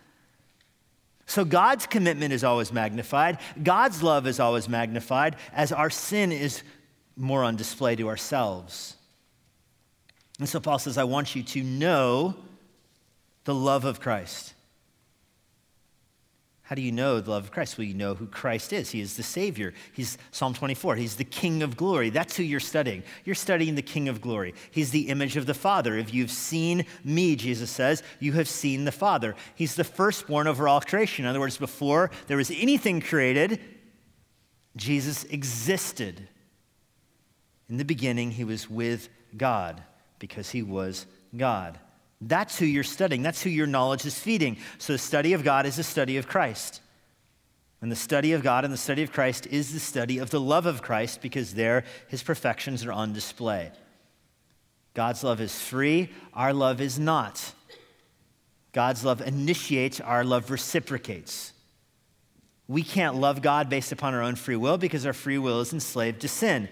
So 1.25 1.43
God's 1.43 1.85
commitment 1.85 2.31
is 2.31 2.45
always 2.45 2.71
magnified, 2.71 3.39
God's 3.61 4.01
love 4.01 4.25
is 4.25 4.39
always 4.39 4.69
magnified 4.69 5.35
as 5.51 5.73
our 5.73 5.89
sin 5.89 6.31
is 6.31 6.63
more 7.17 7.43
on 7.43 7.57
display 7.57 7.97
to 7.97 8.07
ourselves. 8.07 8.95
And 10.39 10.47
so 10.47 10.61
Paul 10.61 10.79
says, 10.79 10.97
I 10.97 11.03
want 11.03 11.35
you 11.35 11.43
to 11.43 11.63
know 11.63 12.35
the 13.43 13.53
love 13.53 13.83
of 13.83 13.99
Christ. 13.99 14.53
How 16.67 16.75
do 16.75 16.81
you 16.81 16.91
know 16.91 17.21
the 17.21 17.31
love 17.31 17.45
of 17.45 17.51
Christ? 17.51 17.77
Well, 17.77 17.87
you 17.87 17.93
know 17.93 18.13
who 18.13 18.27
Christ 18.27 18.73
is. 18.73 18.91
He 18.91 18.99
is 18.99 19.15
the 19.15 19.23
Savior. 19.23 19.73
He's 19.93 20.17
Psalm 20.31 20.53
24. 20.53 20.97
He's 20.97 21.15
the 21.15 21.23
King 21.23 21.63
of 21.63 21.77
glory. 21.77 22.09
That's 22.09 22.35
who 22.35 22.43
you're 22.43 22.59
studying. 22.59 23.03
You're 23.23 23.35
studying 23.35 23.75
the 23.75 23.81
King 23.81 24.09
of 24.09 24.19
glory. 24.19 24.53
He's 24.69 24.91
the 24.91 25.07
image 25.07 25.37
of 25.37 25.45
the 25.45 25.53
Father. 25.53 25.95
If 25.95 26.13
you've 26.13 26.29
seen 26.29 26.85
me, 27.05 27.37
Jesus 27.37 27.71
says, 27.71 28.03
you 28.19 28.33
have 28.33 28.49
seen 28.49 28.83
the 28.83 28.91
Father. 28.91 29.33
He's 29.55 29.75
the 29.75 29.85
firstborn 29.85 30.45
over 30.45 30.67
all 30.67 30.81
creation. 30.81 31.23
In 31.23 31.29
other 31.29 31.39
words, 31.39 31.57
before 31.57 32.11
there 32.27 32.35
was 32.35 32.51
anything 32.51 32.99
created, 32.99 33.61
Jesus 34.75 35.23
existed. 35.23 36.27
In 37.69 37.77
the 37.77 37.85
beginning, 37.85 38.31
he 38.31 38.43
was 38.43 38.69
with 38.69 39.07
God 39.37 39.81
because 40.19 40.49
he 40.49 40.63
was 40.63 41.05
God. 41.33 41.79
That's 42.19 42.57
who 42.57 42.65
you're 42.65 42.83
studying. 42.83 43.21
That's 43.21 43.41
who 43.43 43.49
your 43.49 43.67
knowledge 43.67 44.05
is 44.05 44.17
feeding. 44.17 44.57
So 44.77 44.93
the 44.93 44.99
study 44.99 45.33
of 45.33 45.43
God 45.43 45.65
is 45.65 45.75
the 45.75 45.83
study 45.83 46.17
of 46.17 46.27
Christ. 46.27 46.81
And 47.81 47.91
the 47.91 47.95
study 47.95 48.33
of 48.33 48.41
God 48.41 48.63
and 48.63 48.73
the 48.73 48.77
study 48.77 49.03
of 49.03 49.11
Christ 49.11 49.45
is 49.47 49.71
the 49.71 49.79
study 49.79 50.17
of 50.17 50.31
the 50.31 50.39
love 50.39 50.65
of 50.65 50.81
Christ 50.81 51.21
because 51.21 51.53
there 51.53 51.83
his 52.07 52.23
perfections 52.23 52.83
are 52.85 52.91
on 52.91 53.13
display. 53.13 53.71
God's 54.95 55.23
love 55.23 55.39
is 55.39 55.61
free, 55.61 56.09
our 56.33 56.53
love 56.53 56.81
is 56.81 56.97
not. 56.97 57.53
God's 58.73 59.05
love 59.05 59.21
initiates, 59.21 60.01
our 60.01 60.23
love 60.23 60.49
reciprocates. 60.49 61.53
We 62.67 62.81
can't 62.81 63.15
love 63.15 63.43
God 63.43 63.69
based 63.69 63.91
upon 63.91 64.15
our 64.15 64.23
own 64.23 64.35
free 64.35 64.55
will 64.55 64.77
because 64.77 65.05
our 65.05 65.13
free 65.13 65.37
will 65.37 65.61
is 65.61 65.71
enslaved 65.71 66.21
to 66.21 66.27
sin. 66.27 66.67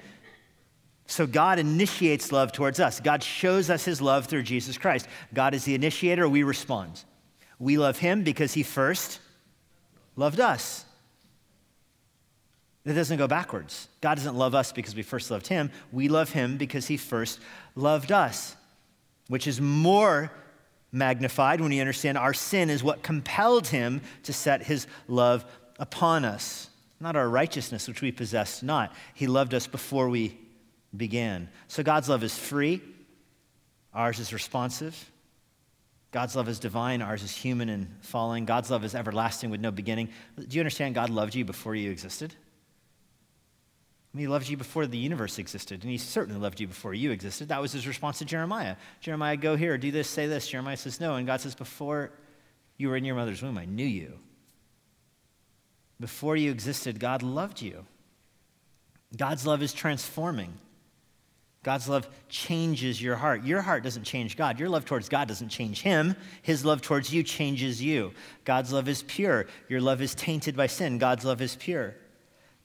So 1.08 1.28
God 1.28 1.60
initiates 1.60 2.32
love 2.32 2.52
towards 2.52 2.80
us. 2.80 3.00
God 3.00 3.22
shows 3.22 3.70
us 3.70 3.86
his 3.86 4.02
love 4.02 4.26
through 4.26 4.44
Jesus 4.44 4.78
Christ. 4.78 5.08
God 5.34 5.54
is 5.54 5.64
the 5.64 5.76
initiator, 5.76 6.28
we 6.28 6.44
respond. 6.44 7.04
We 7.60 7.78
love 7.78 8.00
him 8.00 8.24
because 8.24 8.54
he 8.54 8.64
first 8.64 9.20
loved 10.16 10.40
us. 10.40 10.86
It 12.86 12.94
doesn't 12.94 13.18
go 13.18 13.28
backwards. 13.28 13.88
God 14.02 14.16
doesn't 14.16 14.36
love 14.36 14.54
us 14.54 14.72
because 14.72 14.96
we 14.96 15.02
first 15.02 15.32
loved 15.32 15.48
him. 15.48 15.72
We 15.92 16.08
love 16.08 16.32
him 16.32 16.58
because 16.58 16.86
he 16.86 16.98
first 16.98 17.40
loved 17.76 18.12
us, 18.12 18.56
which 19.28 19.48
is 19.48 19.60
more 19.60 20.32
magnified 20.92 21.62
when 21.62 21.72
you 21.72 21.82
understand 21.82 22.18
our 22.18 22.34
sin 22.34 22.70
is 22.70 22.84
what 22.84 23.04
compelled 23.04 23.68
him 23.68 24.02
to 24.24 24.32
set 24.32 24.64
his 24.64 24.88
love 25.08 25.46
upon 25.80 26.24
us, 26.24 26.70
not 27.00 27.16
our 27.16 27.28
righteousness, 27.28 27.88
which 27.88 28.02
we 28.02 28.12
possessed 28.12 28.64
not. 28.64 28.94
He 29.14 29.28
loved 29.28 29.54
us 29.54 29.68
before 29.68 30.10
we 30.10 30.38
began. 30.98 31.50
So 31.68 31.84
God's 31.84 32.10
love 32.10 32.24
is 32.24 32.38
free, 32.38 32.82
ours 33.94 34.20
is 34.20 34.34
responsive. 34.34 35.12
God's 36.12 36.34
love 36.34 36.48
is 36.48 36.60
divine, 36.60 37.02
ours 37.02 37.24
is 37.24 37.36
human 37.36 37.68
and 37.68 37.94
falling. 38.00 38.46
God's 38.46 38.72
love 38.72 38.86
is 38.86 38.96
everlasting 38.96 39.50
with 39.50 39.60
no 39.60 39.70
beginning. 39.70 40.10
Do 40.38 40.56
you 40.56 40.62
understand 40.62 40.96
God 40.96 41.10
loved 41.10 41.36
you 41.36 41.44
before 41.44 41.76
you 41.76 41.92
existed? 41.92 42.34
I 44.14 44.18
mean, 44.18 44.22
he 44.22 44.28
loved 44.30 44.48
you 44.48 44.56
before 44.56 44.88
the 44.88 44.98
universe 44.98 45.40
existed, 45.40 45.82
and 45.82 45.92
he 45.92 45.98
certainly 45.98 46.40
loved 46.40 46.62
you 46.62 46.68
before 46.68 46.94
you 46.94 47.12
existed. 47.12 47.50
That 47.50 47.60
was 47.60 47.74
his 47.74 47.86
response 47.86 48.20
to 48.20 48.26
Jeremiah. 48.26 48.78
Jeremiah, 49.02 49.36
go 49.36 49.58
here, 49.58 49.78
do 49.78 49.92
this, 49.92 50.10
say 50.10 50.26
this. 50.26 50.48
Jeremiah 50.48 50.78
says, 50.78 51.02
no. 51.02 51.16
And 51.16 51.28
God 51.28 51.42
says, 51.42 51.54
before 51.54 52.12
you 52.78 52.88
were 52.88 52.96
in 52.96 53.04
your 53.04 53.16
mother's 53.16 53.42
womb, 53.42 53.58
I 53.58 53.66
knew 53.66 53.84
you. 53.84 54.14
Before 56.00 56.38
you 56.38 56.50
existed, 56.50 56.98
God 56.98 57.24
loved 57.24 57.62
you. 57.62 57.86
God's 59.18 59.46
love 59.46 59.62
is 59.62 59.74
transforming. 59.74 60.54
God's 61.66 61.90
love 61.90 62.08
changes 62.30 63.02
your 63.02 63.16
heart. 63.16 63.44
Your 63.44 63.60
heart 63.60 63.84
doesn't 63.84 64.04
change 64.04 64.38
God. 64.38 64.60
Your 64.60 64.70
love 64.70 64.86
towards 64.86 65.10
God 65.10 65.28
doesn't 65.28 65.50
change 65.50 65.82
Him. 65.82 66.16
His 66.44 66.64
love 66.64 66.84
towards 66.84 67.12
you 67.12 67.24
changes 67.24 67.82
you. 67.82 68.14
God's 68.44 68.72
love 68.72 68.88
is 68.88 69.02
pure. 69.02 69.48
Your 69.68 69.82
love 69.82 70.00
is 70.00 70.14
tainted 70.14 70.56
by 70.56 70.68
sin. 70.68 71.00
God's 71.00 71.26
love 71.26 71.42
is 71.42 71.56
pure. 71.56 71.96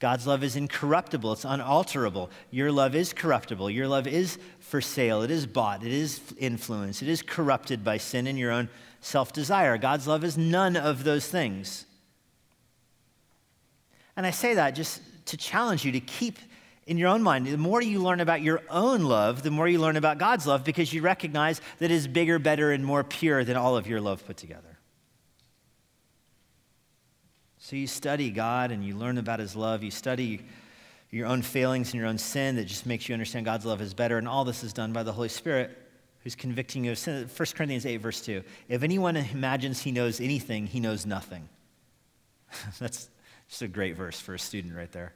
God's 0.00 0.26
love 0.26 0.44
is 0.44 0.54
incorruptible, 0.54 1.32
it's 1.32 1.46
unalterable. 1.46 2.28
Your 2.50 2.70
love 2.70 2.94
is 2.94 3.14
corruptible. 3.14 3.70
Your 3.70 3.88
love 3.88 4.06
is 4.06 4.38
for 4.58 4.82
sale, 4.82 5.22
it 5.22 5.30
is 5.30 5.46
bought, 5.46 5.82
it 5.82 5.92
is 5.92 6.20
influenced, 6.38 7.00
it 7.00 7.08
is 7.08 7.22
corrupted 7.22 7.82
by 7.82 7.96
sin 7.96 8.26
and 8.26 8.38
your 8.38 8.50
own 8.50 8.68
self 9.00 9.32
desire. 9.32 9.78
God's 9.78 10.06
love 10.06 10.24
is 10.24 10.36
none 10.36 10.76
of 10.76 11.04
those 11.04 11.26
things. 11.26 11.86
And 14.14 14.26
I 14.26 14.30
say 14.30 14.52
that 14.54 14.72
just 14.72 15.00
to 15.26 15.38
challenge 15.38 15.86
you 15.86 15.92
to 15.92 16.00
keep 16.00 16.38
in 16.90 16.98
your 16.98 17.09
own 17.09 17.22
mind. 17.22 17.46
The 17.46 17.57
more 17.57 17.81
you 17.81 18.00
learn 18.00 18.18
about 18.18 18.42
your 18.42 18.62
own 18.68 19.05
love, 19.05 19.44
the 19.44 19.50
more 19.53 19.68
you 19.68 19.79
learn 19.79 19.96
about 19.96 20.18
God's 20.18 20.44
love 20.44 20.64
because 20.64 20.92
you 20.92 21.03
recognize 21.03 21.61
that 21.79 21.85
it 21.85 21.92
is 21.92 22.09
bigger, 22.09 22.40
better, 22.40 22.72
and 22.72 22.85
more 22.85 23.05
pure 23.05 23.44
than 23.44 23.57
all 23.57 23.76
of 23.76 23.87
your 23.87 24.00
love 24.00 24.26
put 24.26 24.37
together. 24.37 24.76
So 27.59 27.76
you 27.76 27.87
study 27.87 28.31
God 28.31 28.72
and 28.72 28.85
you 28.85 28.96
learn 28.96 29.18
about 29.18 29.38
His 29.38 29.55
love. 29.55 29.85
You 29.85 29.92
study 29.92 30.40
your 31.11 31.29
own 31.29 31.42
failings 31.42 31.92
and 31.92 32.00
your 32.00 32.09
own 32.09 32.18
sin 32.18 32.57
that 32.57 32.64
just 32.64 32.87
makes 32.87 33.09
you 33.09 33.12
understand 33.12 33.46
God's 33.46 33.64
love 33.64 33.81
is 33.81 33.94
better. 33.94 34.18
And 34.18 34.26
all 34.26 34.44
this 34.44 34.64
is 34.64 34.72
done 34.72 34.92
by 34.92 35.05
the 35.05 35.12
Holy 35.12 35.29
Spirit 35.29 35.70
who's 36.24 36.35
convicting 36.35 36.85
you 36.85 36.90
of 36.90 36.98
sin. 36.98 37.31
1 37.35 37.46
Corinthians 37.55 37.87
8, 37.87 37.98
verse 37.98 38.20
2. 38.20 38.42
If 38.68 38.83
anyone 38.83 39.16
imagines 39.16 39.81
he 39.81 39.92
knows 39.92 40.20
anything, 40.20 40.66
he 40.66 40.81
knows 40.81 41.07
nothing. 41.07 41.48
That's 42.81 43.09
just 43.48 43.62
a 43.62 43.68
great 43.68 43.94
verse 43.94 44.18
for 44.18 44.35
a 44.35 44.40
student 44.40 44.74
right 44.74 44.90
there. 44.90 45.12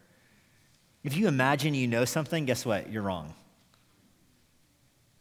If 1.04 1.16
you 1.16 1.28
imagine 1.28 1.74
you 1.74 1.86
know 1.86 2.06
something, 2.06 2.46
guess 2.46 2.64
what? 2.64 2.90
You're 2.90 3.02
wrong. 3.02 3.34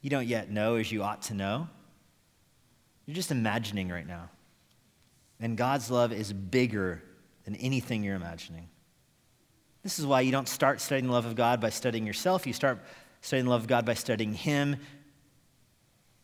You 0.01 0.09
don't 0.09 0.25
yet 0.25 0.49
know 0.49 0.75
as 0.75 0.91
you 0.91 1.03
ought 1.03 1.21
to 1.23 1.33
know. 1.33 1.67
You're 3.05 3.15
just 3.15 3.31
imagining 3.31 3.89
right 3.89 4.07
now. 4.07 4.29
And 5.39 5.57
God's 5.57 5.91
love 5.91 6.13
is 6.13 6.31
bigger 6.31 7.03
than 7.43 7.55
anything 7.55 8.03
you're 8.03 8.15
imagining. 8.15 8.69
This 9.83 9.99
is 9.99 10.05
why 10.05 10.21
you 10.21 10.31
don't 10.31 10.47
start 10.47 10.79
studying 10.79 11.07
the 11.07 11.13
love 11.13 11.25
of 11.25 11.35
God 11.35 11.59
by 11.59 11.69
studying 11.69 12.07
yourself. 12.07 12.47
You 12.47 12.53
start 12.53 12.79
studying 13.19 13.45
the 13.45 13.51
love 13.51 13.61
of 13.61 13.67
God 13.67 13.85
by 13.85 13.93
studying 13.93 14.33
Him, 14.33 14.77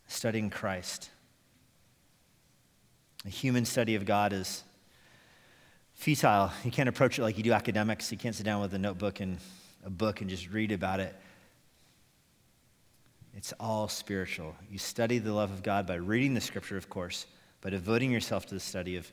studying 0.08 0.50
Christ. 0.50 1.10
A 3.26 3.30
human 3.30 3.66
study 3.66 3.96
of 3.96 4.06
God 4.06 4.32
is 4.32 4.64
futile. 6.00 6.50
You 6.64 6.72
can't 6.72 6.88
approach 6.88 7.20
it 7.20 7.24
like 7.24 7.38
you 7.38 7.44
do 7.44 7.52
academics. 7.52 8.10
You 8.10 8.18
can't 8.18 8.34
sit 8.34 8.46
down 8.46 8.62
with 8.62 8.74
a 8.74 8.80
notebook 8.80 9.20
and 9.20 9.38
a 9.84 9.90
book 9.90 10.22
and 10.22 10.30
just 10.30 10.50
read 10.50 10.72
about 10.72 11.02
it. 11.02 11.14
It's 13.36 13.54
all 13.60 13.90
spiritual. 13.90 14.56
You 14.72 14.78
study 14.78 15.20
the 15.20 15.34
love 15.34 15.52
of 15.52 15.62
God 15.62 15.86
by 15.86 15.96
reading 15.96 16.34
the 16.34 16.42
scripture, 16.42 16.78
of 16.78 16.90
course, 16.90 17.26
by 17.62 17.70
devoting 17.70 18.12
yourself 18.12 18.46
to 18.48 18.54
the 18.54 18.60
study 18.62 18.96
of 18.96 19.12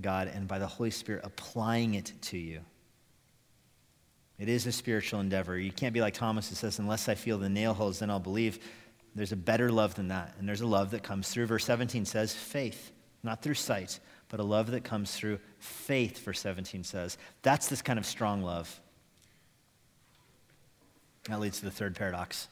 God 0.00 0.30
and 0.32 0.46
by 0.46 0.60
the 0.60 0.66
Holy 0.66 0.92
Spirit 0.92 1.22
applying 1.24 1.94
it 1.94 2.12
to 2.22 2.38
you. 2.38 2.60
It 4.38 4.48
is 4.48 4.64
a 4.66 4.72
spiritual 4.72 5.18
endeavor. 5.18 5.58
You 5.58 5.72
can't 5.72 5.92
be 5.92 6.00
like 6.00 6.14
Thomas 6.14 6.48
who 6.48 6.54
says, 6.54 6.78
Unless 6.78 7.08
I 7.08 7.16
feel 7.16 7.38
the 7.38 7.48
nail 7.48 7.74
holes, 7.74 7.98
then 7.98 8.10
I'll 8.10 8.20
believe. 8.20 8.60
There's 9.16 9.32
a 9.32 9.36
better 9.36 9.72
love 9.72 9.96
than 9.96 10.08
that. 10.08 10.36
And 10.38 10.48
there's 10.48 10.60
a 10.60 10.66
love 10.66 10.92
that 10.92 11.02
comes 11.02 11.28
through, 11.28 11.46
verse 11.46 11.64
17 11.64 12.04
says, 12.04 12.32
faith, 12.32 12.92
not 13.24 13.42
through 13.42 13.54
sight, 13.54 13.98
but 14.28 14.40
a 14.40 14.42
love 14.44 14.70
that 14.70 14.84
comes 14.84 15.14
through 15.14 15.38
faith, 15.58 16.18
verse 16.18 16.40
17 16.40 16.84
says. 16.84 17.16
That's 17.42 17.68
this 17.68 17.82
kind 17.82 17.98
of 17.98 18.06
strong 18.06 18.42
love. 18.42 18.80
That 21.28 21.40
leads 21.40 21.58
to 21.58 21.64
the 21.64 21.70
third 21.70 21.96
paradox 21.96 22.48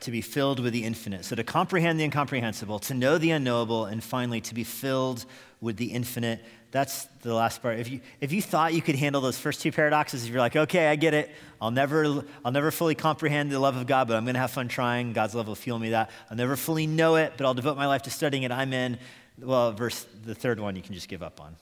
to 0.00 0.10
be 0.10 0.20
filled 0.20 0.60
with 0.60 0.72
the 0.72 0.84
infinite. 0.84 1.24
So, 1.24 1.34
to 1.34 1.44
comprehend 1.44 1.98
the 1.98 2.04
incomprehensible, 2.04 2.78
to 2.80 2.94
know 2.94 3.18
the 3.18 3.30
unknowable, 3.30 3.86
and 3.86 4.02
finally, 4.02 4.40
to 4.42 4.54
be 4.54 4.64
filled 4.64 5.24
with 5.60 5.76
the 5.76 5.86
infinite. 5.86 6.44
That's 6.70 7.04
the 7.22 7.32
last 7.32 7.62
part. 7.62 7.78
If 7.78 7.88
you, 7.88 8.00
if 8.20 8.32
you 8.32 8.42
thought 8.42 8.74
you 8.74 8.82
could 8.82 8.96
handle 8.96 9.20
those 9.20 9.38
first 9.38 9.62
two 9.62 9.72
paradoxes, 9.72 10.24
if 10.24 10.30
you're 10.30 10.40
like, 10.40 10.56
okay, 10.56 10.88
I 10.88 10.96
get 10.96 11.14
it, 11.14 11.30
I'll 11.60 11.70
never, 11.70 12.24
I'll 12.44 12.52
never 12.52 12.70
fully 12.70 12.94
comprehend 12.94 13.50
the 13.50 13.60
love 13.60 13.76
of 13.76 13.86
God, 13.86 14.08
but 14.08 14.16
I'm 14.16 14.24
going 14.24 14.34
to 14.34 14.40
have 14.40 14.50
fun 14.50 14.68
trying. 14.68 15.12
God's 15.12 15.34
love 15.34 15.46
will 15.46 15.54
fuel 15.54 15.78
me 15.78 15.90
that. 15.90 16.10
I'll 16.30 16.36
never 16.36 16.56
fully 16.56 16.86
know 16.86 17.16
it, 17.16 17.34
but 17.36 17.46
I'll 17.46 17.54
devote 17.54 17.76
my 17.76 17.86
life 17.86 18.02
to 18.02 18.10
studying 18.10 18.42
it. 18.42 18.50
I'm 18.50 18.72
in 18.72 18.98
well, 19.40 19.72
verse, 19.72 20.06
the 20.24 20.34
third 20.34 20.60
one 20.60 20.76
you 20.76 20.82
can 20.82 20.94
just 20.94 21.08
give 21.08 21.22
up 21.22 21.40
on. 21.40 21.56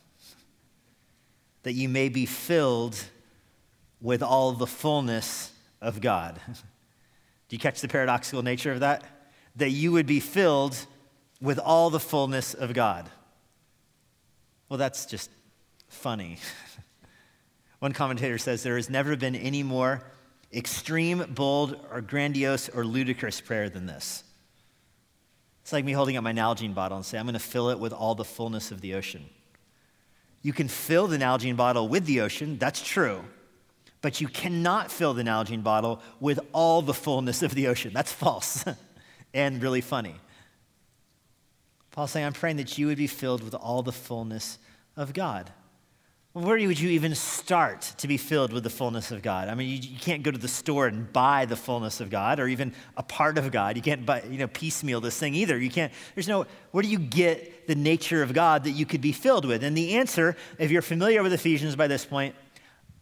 That 1.62 1.72
you 1.72 1.88
may 1.88 2.08
be 2.08 2.26
filled 2.26 3.02
with 4.00 4.22
all 4.22 4.52
the 4.52 4.66
fullness 4.66 5.52
of 5.80 6.00
God. 6.00 6.40
Do 6.46 7.56
you 7.56 7.58
catch 7.58 7.80
the 7.80 7.88
paradoxical 7.88 8.42
nature 8.42 8.72
of 8.72 8.80
that? 8.80 9.04
That 9.56 9.70
you 9.70 9.92
would 9.92 10.06
be 10.06 10.20
filled 10.20 10.76
with 11.40 11.58
all 11.58 11.90
the 11.90 12.00
fullness 12.00 12.54
of 12.54 12.72
God. 12.72 13.08
Well, 14.68 14.78
that's 14.78 15.06
just 15.06 15.30
funny. 15.88 16.38
One 17.78 17.92
commentator 17.92 18.38
says 18.38 18.62
there 18.62 18.76
has 18.76 18.88
never 18.88 19.16
been 19.16 19.35
any 19.37 19.62
more 19.62 20.02
extreme, 20.52 21.24
bold, 21.35 21.78
or 21.90 22.00
grandiose 22.00 22.68
or 22.68 22.85
ludicrous 22.85 23.40
prayer 23.40 23.68
than 23.68 23.87
this. 23.87 24.24
It's 25.62 25.72
like 25.72 25.85
me 25.85 25.92
holding 25.92 26.16
up 26.16 26.25
my 26.25 26.33
Nalgene 26.33 26.75
bottle 26.75 26.96
and 26.96 27.07
say, 27.07 27.18
I'm 27.18 27.25
going 27.25 27.35
to 27.35 27.40
fill 27.40 27.70
it 27.70 27.79
with 27.79 27.92
all 27.92 28.14
the 28.14 28.25
fullness 28.25 28.70
of 28.70 28.81
the 28.81 28.94
ocean. 28.94 29.25
You 30.42 30.53
can 30.53 30.68
fill 30.68 31.07
the 31.07 31.18
Nalgene 31.18 31.57
bottle 31.57 31.88
with 31.88 32.05
the 32.05 32.20
ocean, 32.20 32.59
that's 32.59 32.83
true. 32.83 33.25
But 34.01 34.20
you 34.20 34.27
cannot 34.27 34.90
fill 34.90 35.14
the 35.14 35.22
Nalgene 35.22 35.62
bottle 35.62 36.03
with 36.18 36.40
all 36.53 36.83
the 36.83 36.94
fullness 36.94 37.42
of 37.42 37.55
the 37.55 37.68
ocean. 37.68 37.92
That's 37.94 38.12
false 38.12 38.64
and 39.35 39.62
really 39.62 39.81
funny. 39.81 40.16
Paul's 41.92 42.11
saying, 42.11 42.27
I'm 42.27 42.33
praying 42.33 42.57
that 42.57 42.77
you 42.77 42.88
would 42.88 42.98
be 42.98 43.07
filled 43.07 43.44
with 43.44 43.55
all 43.55 43.83
the 43.83 43.92
fullness 43.92 44.59
of 44.96 45.12
God. 45.12 45.53
Where 46.34 46.56
would 46.66 46.80
you 46.80 46.88
even 46.90 47.14
start 47.14 47.82
to 47.98 48.08
be 48.08 48.16
filled 48.16 48.54
with 48.54 48.62
the 48.64 48.70
fullness 48.70 49.10
of 49.10 49.20
God? 49.20 49.48
I 49.48 49.54
mean, 49.54 49.68
you, 49.68 49.90
you, 49.90 49.98
can't 49.98 50.22
go 50.22 50.30
to 50.30 50.38
the 50.38 50.48
store 50.48 50.86
and 50.86 51.12
buy 51.12 51.44
the 51.44 51.56
fullness 51.56 52.00
of 52.00 52.08
God 52.08 52.40
or 52.40 52.48
even 52.48 52.72
a 52.96 53.02
part 53.02 53.36
of 53.36 53.52
God. 53.52 53.76
You 53.76 53.82
can't 53.82 54.06
buy, 54.06 54.22
you 54.22 54.38
know, 54.38 54.46
piecemeal 54.46 55.02
this 55.02 55.18
thing 55.18 55.34
either. 55.34 55.58
You 55.58 55.68
can't, 55.68 55.92
there's 56.14 56.28
no, 56.28 56.46
where 56.70 56.82
do 56.82 56.88
you 56.88 56.98
get 56.98 57.66
the 57.66 57.74
nature 57.74 58.22
of 58.22 58.32
God 58.32 58.64
that 58.64 58.70
you 58.70 58.86
could 58.86 59.02
be 59.02 59.12
filled 59.12 59.44
with? 59.44 59.62
And 59.62 59.76
the 59.76 59.96
answer, 59.96 60.34
if 60.58 60.70
you're 60.70 60.80
familiar 60.80 61.22
with 61.22 61.34
Ephesians 61.34 61.76
by 61.76 61.86
this 61.86 62.06
point, 62.06 62.34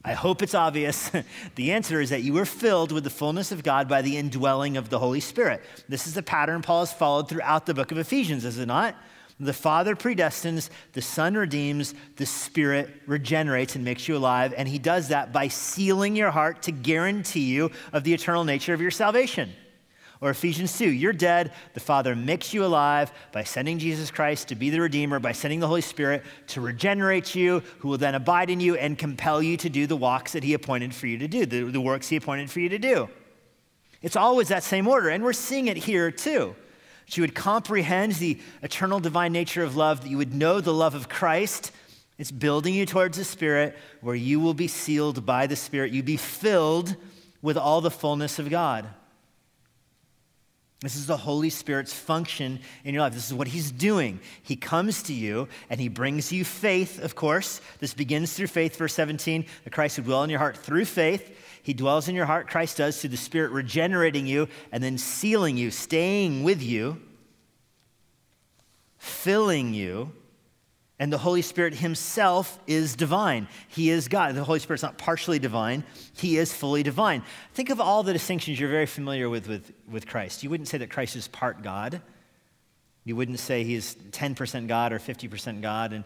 I 0.04 0.14
hope 0.14 0.42
it's 0.42 0.54
obvious. 0.54 1.12
the 1.54 1.70
answer 1.70 2.00
is 2.00 2.10
that 2.10 2.22
you 2.22 2.32
were 2.32 2.46
filled 2.46 2.90
with 2.90 3.04
the 3.04 3.10
fullness 3.10 3.52
of 3.52 3.62
God 3.62 3.88
by 3.88 4.02
the 4.02 4.16
indwelling 4.16 4.76
of 4.76 4.88
the 4.88 4.98
Holy 4.98 5.20
Spirit. 5.20 5.62
This 5.88 6.08
is 6.08 6.14
the 6.14 6.22
pattern 6.24 6.62
Paul 6.62 6.80
has 6.80 6.92
followed 6.92 7.28
throughout 7.28 7.64
the 7.64 7.74
book 7.74 7.92
of 7.92 7.98
Ephesians, 7.98 8.44
is 8.44 8.58
it 8.58 8.66
not? 8.66 8.96
The 9.40 9.54
Father 9.54 9.96
predestines, 9.96 10.68
the 10.92 11.00
Son 11.00 11.34
redeems, 11.34 11.94
the 12.16 12.26
Spirit 12.26 12.90
regenerates 13.06 13.74
and 13.74 13.82
makes 13.82 14.06
you 14.06 14.16
alive. 14.16 14.52
And 14.54 14.68
He 14.68 14.78
does 14.78 15.08
that 15.08 15.32
by 15.32 15.48
sealing 15.48 16.14
your 16.14 16.30
heart 16.30 16.62
to 16.62 16.72
guarantee 16.72 17.46
you 17.46 17.70
of 17.94 18.04
the 18.04 18.12
eternal 18.12 18.44
nature 18.44 18.74
of 18.74 18.82
your 18.82 18.90
salvation. 18.90 19.50
Or 20.20 20.28
Ephesians 20.28 20.76
2, 20.76 20.90
you're 20.90 21.14
dead. 21.14 21.54
The 21.72 21.80
Father 21.80 22.14
makes 22.14 22.52
you 22.52 22.66
alive 22.66 23.10
by 23.32 23.42
sending 23.42 23.78
Jesus 23.78 24.10
Christ 24.10 24.48
to 24.48 24.54
be 24.54 24.68
the 24.68 24.82
Redeemer, 24.82 25.18
by 25.18 25.32
sending 25.32 25.60
the 25.60 25.66
Holy 25.66 25.80
Spirit 25.80 26.22
to 26.48 26.60
regenerate 26.60 27.34
you, 27.34 27.62
who 27.78 27.88
will 27.88 27.96
then 27.96 28.14
abide 28.14 28.50
in 28.50 28.60
you 28.60 28.74
and 28.76 28.98
compel 28.98 29.42
you 29.42 29.56
to 29.56 29.70
do 29.70 29.86
the 29.86 29.96
walks 29.96 30.32
that 30.32 30.44
He 30.44 30.52
appointed 30.52 30.94
for 30.94 31.06
you 31.06 31.16
to 31.16 31.28
do, 31.28 31.46
the, 31.46 31.62
the 31.62 31.80
works 31.80 32.10
He 32.10 32.16
appointed 32.16 32.50
for 32.50 32.60
you 32.60 32.68
to 32.68 32.78
do. 32.78 33.08
It's 34.02 34.16
always 34.16 34.48
that 34.48 34.64
same 34.64 34.86
order, 34.86 35.08
and 35.08 35.24
we're 35.24 35.32
seeing 35.32 35.68
it 35.68 35.78
here 35.78 36.10
too 36.10 36.54
you 37.16 37.22
would 37.22 37.34
comprehend 37.34 38.12
the 38.12 38.38
eternal 38.62 39.00
divine 39.00 39.32
nature 39.32 39.62
of 39.62 39.76
love, 39.76 40.02
that 40.02 40.08
you 40.08 40.18
would 40.18 40.34
know 40.34 40.60
the 40.60 40.74
love 40.74 40.94
of 40.94 41.08
Christ. 41.08 41.72
It's 42.18 42.30
building 42.30 42.74
you 42.74 42.86
towards 42.86 43.16
the 43.16 43.24
Spirit 43.24 43.76
where 44.00 44.14
you 44.14 44.40
will 44.40 44.54
be 44.54 44.68
sealed 44.68 45.24
by 45.24 45.46
the 45.46 45.56
Spirit. 45.56 45.92
You 45.92 46.02
be 46.02 46.16
filled 46.16 46.94
with 47.42 47.56
all 47.56 47.80
the 47.80 47.90
fullness 47.90 48.38
of 48.38 48.50
God. 48.50 48.86
This 50.82 50.96
is 50.96 51.06
the 51.06 51.16
Holy 51.16 51.50
Spirit's 51.50 51.92
function 51.92 52.58
in 52.84 52.94
your 52.94 53.02
life. 53.02 53.12
This 53.12 53.26
is 53.26 53.34
what 53.34 53.48
He's 53.48 53.70
doing. 53.70 54.18
He 54.42 54.56
comes 54.56 55.02
to 55.04 55.12
you 55.12 55.48
and 55.68 55.78
He 55.78 55.88
brings 55.88 56.32
you 56.32 56.42
faith, 56.42 57.02
of 57.02 57.14
course. 57.14 57.60
This 57.80 57.92
begins 57.92 58.32
through 58.32 58.46
faith, 58.46 58.76
verse 58.76 58.94
17, 58.94 59.44
that 59.64 59.72
Christ 59.72 59.98
would 59.98 60.06
dwell 60.06 60.24
in 60.24 60.30
your 60.30 60.38
heart 60.38 60.56
through 60.56 60.86
faith. 60.86 61.36
He 61.62 61.74
dwells 61.74 62.08
in 62.08 62.14
your 62.14 62.26
heart, 62.26 62.48
Christ 62.48 62.78
does, 62.78 63.00
through 63.00 63.10
the 63.10 63.16
Spirit 63.16 63.52
regenerating 63.52 64.26
you 64.26 64.48
and 64.72 64.82
then 64.82 64.98
sealing 64.98 65.56
you, 65.56 65.70
staying 65.70 66.42
with 66.42 66.62
you. 66.62 67.00
filling 68.98 69.72
you. 69.74 70.12
And 70.98 71.10
the 71.10 71.18
Holy 71.18 71.40
Spirit 71.40 71.72
Himself 71.72 72.58
is 72.66 72.94
divine. 72.94 73.48
He 73.68 73.88
is 73.88 74.08
God. 74.08 74.34
The 74.34 74.44
Holy 74.44 74.58
Spirit's 74.58 74.82
not 74.82 74.98
partially 74.98 75.38
divine, 75.38 75.82
He 76.12 76.36
is 76.36 76.52
fully 76.52 76.82
divine. 76.82 77.22
Think 77.54 77.70
of 77.70 77.80
all 77.80 78.02
the 78.02 78.12
distinctions 78.12 78.60
you're 78.60 78.68
very 78.68 78.84
familiar 78.84 79.30
with, 79.30 79.48
with 79.48 79.72
with 79.90 80.06
Christ. 80.06 80.42
You 80.42 80.50
wouldn't 80.50 80.68
say 80.68 80.76
that 80.76 80.90
Christ 80.90 81.16
is 81.16 81.26
part 81.26 81.62
God. 81.62 82.02
You 83.04 83.16
wouldn't 83.16 83.38
say 83.38 83.64
He's 83.64 83.94
10% 83.94 84.68
God 84.68 84.92
or 84.92 84.98
50% 84.98 85.62
God. 85.62 85.94
And 85.94 86.04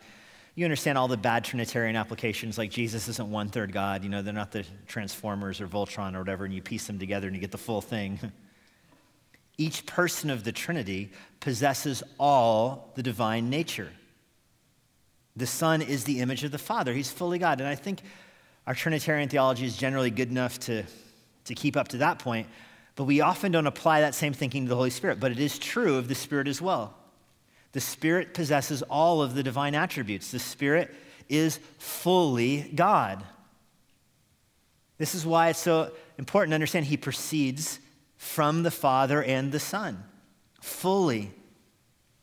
you 0.55 0.65
understand 0.65 0.97
all 0.97 1.09
the 1.09 1.17
bad 1.17 1.45
Trinitarian 1.45 1.97
applications, 1.97 2.59
like 2.59 2.71
Jesus 2.71 3.09
isn't 3.09 3.31
one 3.31 3.49
third 3.49 3.73
God. 3.73 4.05
You 4.05 4.11
know, 4.11 4.23
they're 4.23 4.33
not 4.33 4.53
the 4.53 4.65
Transformers 4.87 5.61
or 5.61 5.67
Voltron 5.67 6.15
or 6.15 6.21
whatever, 6.21 6.45
and 6.45 6.55
you 6.55 6.63
piece 6.63 6.87
them 6.87 6.99
together 6.99 7.27
and 7.27 7.35
you 7.35 7.41
get 7.41 7.51
the 7.51 7.59
full 7.59 7.81
thing. 7.81 8.21
Each 9.59 9.85
person 9.87 10.31
of 10.31 10.45
the 10.45 10.53
Trinity 10.53 11.11
possesses 11.41 12.03
all 12.19 12.93
the 12.95 13.03
divine 13.03 13.51
nature. 13.51 13.91
The 15.37 15.47
Son 15.47 15.83
is 15.83 16.05
the 16.05 16.21
image 16.21 16.45
of 16.45 16.53
the 16.53 16.59
Father. 16.59 16.93
He's 16.93 17.11
fully 17.11 17.39
God. 17.39 17.61
And 17.61 17.69
I 17.69 17.75
think 17.75 18.03
our 18.67 18.75
Trinitarian 18.75 19.29
theology 19.29 19.67
is 19.67 19.77
generally 19.77 20.11
good 20.11 20.31
enough 20.31 20.59
to, 20.61 20.85
to 21.45 21.55
keep 21.55 21.77
up 21.77 21.89
to 21.89 21.99
that 21.99 22.21
point, 22.21 22.47
but 22.95 23.05
we 23.05 23.21
often 23.21 23.51
don't 23.51 23.67
apply 23.67 24.01
that 24.01 24.15
same 24.15 24.33
thinking 24.33 24.65
to 24.65 24.69
the 24.69 24.77
Holy 24.77 24.91
Spirit. 24.91 25.19
But 25.19 25.33
it 25.33 25.41
is 25.41 25.59
true 25.59 25.97
of 25.97 26.07
the 26.07 26.15
Spirit 26.15 26.47
as 26.47 26.63
well. 26.63 26.95
The 27.75 27.81
Spirit 27.81 28.33
possesses 28.33 28.83
all 28.83 29.21
of 29.21 29.35
the 29.35 29.43
divine 29.43 29.75
attributes. 29.75 30.31
The 30.31 30.39
Spirit 30.39 30.95
is 31.29 31.61
fully 31.79 32.63
God. 32.75 33.23
This 34.97 35.15
is 35.15 35.27
why 35.27 35.51
it's 35.51 35.59
so 35.59 35.93
important 36.17 36.53
to 36.53 36.55
understand 36.55 36.87
He 36.87 36.97
proceeds 36.97 37.79
from 38.17 38.63
the 38.63 38.71
Father 38.71 39.23
and 39.23 39.53
the 39.53 39.61
Son, 39.61 40.03
fully 40.63 41.31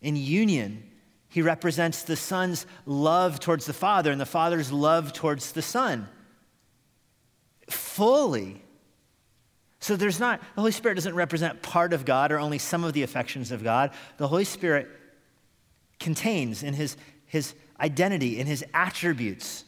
in 0.02 0.16
union 0.16 0.84
he 1.32 1.42
represents 1.42 2.04
the 2.04 2.18
Son's 2.18 2.66
love 2.86 3.40
towards 3.40 3.66
the 3.66 3.72
Father 3.72 4.12
and 4.12 4.20
the 4.20 4.26
Father's 4.26 4.70
love 4.70 5.14
towards 5.14 5.54
the 5.54 5.62
Son 5.62 6.10
fully. 7.70 8.62
So 9.80 9.96
there's 9.96 10.20
not, 10.20 10.42
the 10.56 10.62
Holy 10.62 10.72
Spirit 10.72 10.96
doesn't 10.96 11.16
represent 11.16 11.62
part 11.62 11.94
of 11.94 12.04
God 12.04 12.32
or 12.32 12.40
only 12.40 12.58
some 12.58 12.84
of 12.84 12.92
the 12.94 13.04
affections 13.04 13.52
of 13.52 13.64
God. 13.64 13.92
The 14.18 14.28
Holy 14.28 14.44
Spirit 14.44 14.90
contains 16.02 16.64
in 16.64 16.74
his, 16.74 16.98
his 17.26 17.54
identity, 17.80 18.40
in 18.40 18.48
his 18.48 18.66
attributes, 18.74 19.64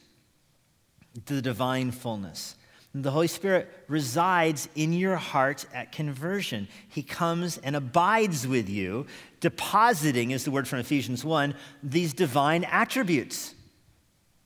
the 1.26 1.42
divine 1.42 1.92
fullness. 1.92 2.56
The 2.96 3.10
Holy 3.10 3.28
Spirit 3.28 3.72
resides 3.88 4.70
in 4.76 4.94
your 4.94 5.16
heart 5.16 5.66
at 5.74 5.92
conversion. 5.92 6.68
He 6.90 7.02
comes 7.02 7.58
and 7.58 7.76
abides 7.76 8.48
with 8.48 8.70
you, 8.70 9.08
depositing, 9.40 10.30
is 10.30 10.44
the 10.46 10.52
word 10.52 10.68
from 10.68 10.80
Ephesians 10.80 11.26
1, 11.26 11.56
these 11.82 12.14
divine 12.14 12.66
attributes 12.66 13.56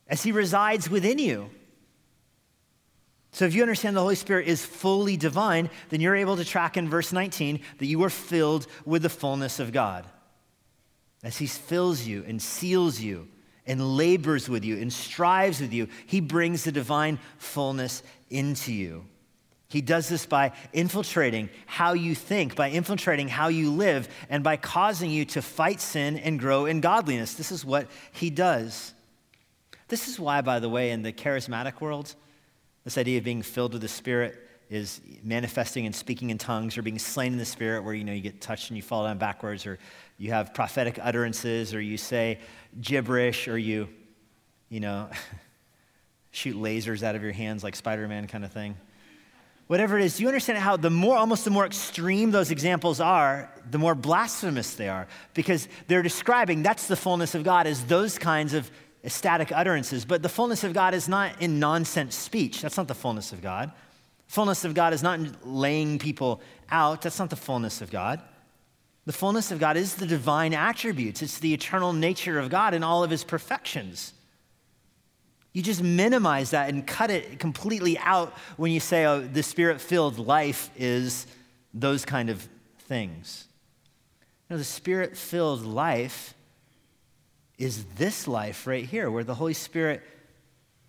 as 0.08 0.24
He 0.24 0.32
resides 0.32 0.90
within 0.90 1.20
you. 1.20 1.50
So, 3.34 3.46
if 3.46 3.54
you 3.54 3.62
understand 3.62 3.98
the 3.98 4.02
Holy 4.02 4.16
Spirit 4.16 4.48
is 4.48 4.66
fully 4.66 5.18
divine, 5.18 5.70
then 5.90 6.00
you're 6.00 6.16
able 6.16 6.38
to 6.38 6.46
track 6.46 6.78
in 6.78 6.90
verse 6.90 7.12
19 7.12 7.60
that 7.80 7.86
you 7.86 8.02
are 8.04 8.10
filled 8.10 8.66
with 8.86 9.04
the 9.04 9.10
fullness 9.10 9.60
of 9.60 9.74
God. 9.74 10.06
As 11.24 11.38
He 11.38 11.48
fills 11.48 12.06
you 12.06 12.24
and 12.28 12.42
seals 12.42 13.00
you 13.00 13.28
and 13.66 13.98
labors 13.98 14.48
with 14.48 14.64
you 14.64 14.78
and 14.78 14.92
strives 14.92 15.60
with 15.60 15.74
you, 15.74 15.88
He 16.06 16.22
brings 16.22 16.64
the 16.64 16.72
divine 16.72 17.20
fullness 17.38 18.04
into 18.30 18.74
you. 18.74 19.06
He 19.70 19.82
does 19.82 20.08
this 20.08 20.26
by 20.26 20.54
infiltrating 20.72 21.50
how 21.66 21.92
you 21.92 22.16
think, 22.16 22.56
by 22.56 22.70
infiltrating 22.70 23.28
how 23.28 23.50
you 23.50 23.70
live, 23.70 24.08
and 24.30 24.42
by 24.42 24.56
causing 24.56 25.12
you 25.12 25.26
to 25.26 25.42
fight 25.42 25.82
sin 25.82 26.18
and 26.18 26.40
grow 26.40 26.66
in 26.66 26.80
godliness. 26.80 27.34
This 27.34 27.52
is 27.52 27.66
what 27.66 27.88
he 28.14 28.30
does. 28.30 28.94
This 29.90 30.08
is 30.08 30.20
why, 30.20 30.40
by 30.40 30.60
the 30.60 30.70
way, 30.70 30.92
in 30.92 31.02
the 31.02 31.12
charismatic 31.12 31.82
world, 31.82 32.16
this 32.86 32.98
idea 32.98 33.18
of 33.18 33.26
being 33.26 33.42
filled 33.42 33.74
with 33.74 33.82
the 33.82 33.90
Spirit 33.90 34.38
is 34.70 35.02
manifesting 35.24 35.86
and 35.86 35.94
speaking 35.94 36.30
in 36.30 36.38
tongues 36.38 36.78
or 36.78 36.82
being 36.82 37.00
slain 37.00 37.34
in 37.34 37.38
the 37.38 37.46
Spirit, 37.46 37.84
where 37.84 37.94
you 37.94 38.06
know 38.06 38.14
you 38.14 38.22
get 38.22 38.40
touched 38.40 38.70
and 38.70 38.78
you 38.78 38.84
fall 38.84 39.04
down 39.04 39.18
backwards, 39.18 39.66
or 39.66 39.80
you 40.18 40.32
have 40.32 40.54
prophetic 40.54 41.00
utterances, 41.02 41.74
or 41.74 41.82
you 41.82 41.98
say 41.98 42.40
gibberish, 42.80 43.48
or 43.48 43.58
you, 43.58 43.90
you 44.70 44.80
know. 44.80 45.10
shoot 46.38 46.56
lasers 46.56 47.02
out 47.02 47.16
of 47.16 47.24
your 47.24 47.32
hands 47.32 47.64
like 47.64 47.76
Spider 47.76 48.08
Man 48.08 48.28
kind 48.28 48.46
of 48.46 48.52
thing. 48.52 48.78
Whatever 49.66 49.98
it 49.98 50.06
is, 50.06 50.16
do 50.16 50.24
you 50.24 50.30
understand 50.30 50.60
how 50.60 50.78
the 50.78 50.90
more, 50.90 51.18
almost 51.18 51.44
the 51.44 51.52
more 51.52 51.66
extreme 51.66 52.32
those 52.32 52.52
examples 52.52 53.02
are, 53.02 53.52
the 53.70 53.78
more 53.78 53.96
blasphemous 53.96 54.76
they 54.76 54.88
are? 54.88 55.08
Because 55.34 55.68
they're 55.88 56.04
describing 56.04 56.64
that's 56.64 56.88
the 56.88 56.96
fullness 56.96 57.36
of 57.36 57.44
God 57.44 57.68
as 57.68 57.84
those 57.86 58.18
kinds 58.18 58.54
of 58.54 58.70
ecstatic 59.04 59.52
utterances. 59.52 60.06
But 60.06 60.22
the 60.22 60.30
fullness 60.30 60.64
of 60.64 60.74
God 60.74 60.94
is 60.94 61.10
not 61.10 61.42
in 61.42 61.60
nonsense 61.60 62.16
speech. 62.16 62.62
That's 62.62 62.78
not 62.78 62.88
the 62.88 62.96
fullness 62.96 63.34
of 63.34 63.42
God. 63.42 63.72
Fullness 64.28 64.64
of 64.64 64.74
God 64.74 64.94
is 64.94 65.04
not 65.04 65.20
in 65.20 65.36
laying 65.44 66.00
people 66.00 66.42
out. 66.70 67.02
That's 67.02 67.20
not 67.20 67.30
the 67.30 67.36
fullness 67.36 67.82
of 67.82 67.92
God. 67.92 68.22
The 69.08 69.14
fullness 69.14 69.52
of 69.52 69.60
God 69.60 69.78
is 69.78 69.96
the 69.96 70.06
divine 70.06 70.54
attributes, 70.54 71.22
it's 71.22 71.40
the 71.40 71.54
eternal 71.54 71.94
nature 71.94 72.38
of 72.38 72.50
God 72.50 72.74
and 72.74 72.84
all 72.84 73.06
of 73.06 73.10
his 73.10 73.24
perfections. 73.24 74.12
You 75.54 75.62
just 75.62 75.82
minimize 75.82 76.52
that 76.52 76.68
and 76.68 76.86
cut 76.86 77.10
it 77.10 77.40
completely 77.40 77.98
out 78.00 78.34
when 78.58 78.74
you 78.74 78.82
say, 78.82 79.06
oh, 79.06 79.22
the 79.22 79.44
spirit 79.44 79.80
filled 79.80 80.20
life 80.20 80.70
is 80.76 81.26
those 81.74 82.04
kind 82.04 82.30
of 82.30 82.46
things. 82.80 83.48
No, 84.50 84.58
the 84.58 84.66
spirit 84.66 85.16
filled 85.16 85.66
life 85.66 86.34
is 87.58 87.86
this 87.96 88.28
life 88.28 88.68
right 88.68 88.86
here, 88.86 89.10
where 89.10 89.24
the 89.24 89.36
Holy 89.36 89.54
Spirit 89.54 90.04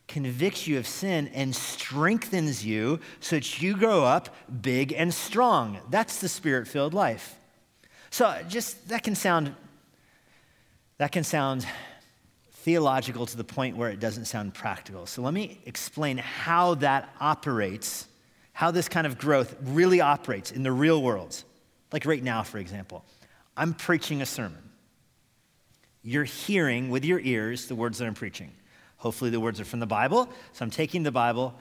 convicts 0.09 0.67
you 0.67 0.79
of 0.79 0.89
sin 0.89 1.29
and 1.29 1.55
strengthens 1.55 2.67
you 2.67 2.99
so 3.21 3.37
that 3.37 3.63
you 3.63 3.77
grow 3.77 4.03
up 4.03 4.35
big 4.61 4.93
and 4.93 5.15
strong. 5.15 5.79
That's 5.89 6.21
the 6.21 6.29
spirit 6.29 6.67
filled 6.67 6.95
life. 6.95 7.38
So 8.11 8.37
just 8.49 8.89
that 8.89 9.03
can 9.03 9.15
sound 9.15 9.55
that 10.99 11.13
can 11.13 11.25
sound 11.25 11.67
theological 12.51 13.25
to 13.25 13.37
the 13.37 13.45
point 13.45 13.77
where 13.77 13.89
it 13.89 14.01
doesn't 14.01 14.25
sound 14.25 14.53
practical. 14.53 15.07
So 15.07 15.23
let 15.23 15.33
me 15.33 15.61
explain 15.65 16.19
how 16.19 16.75
that 16.77 17.15
operates, 17.21 18.07
how 18.53 18.73
this 18.73 18.89
kind 18.89 19.07
of 19.07 19.17
growth 19.17 19.57
really 19.63 20.01
operates 20.01 20.51
in 20.51 20.65
the 20.65 20.73
real 20.73 21.01
world. 21.01 21.43
Like 21.93 22.05
right 22.05 22.23
now, 22.23 22.43
for 22.43 22.59
example, 22.59 23.05
I'm 23.57 23.75
preaching 23.75 24.23
a 24.23 24.27
sermon. 24.27 24.71
You're 26.03 26.25
hearing 26.25 26.91
with 26.91 27.05
your 27.05 27.21
ears 27.21 27.67
the 27.67 27.75
words 27.75 27.99
that 27.99 28.07
I'm 28.07 28.15
preaching. 28.15 28.53
Hopefully, 28.99 29.31
the 29.31 29.41
words 29.41 29.61
are 29.61 29.65
from 29.65 29.81
the 29.81 29.87
Bible. 29.87 30.29
So 30.53 30.65
I'm 30.65 30.71
taking 30.71 31.05
the 31.05 31.13
Bible, 31.13 31.55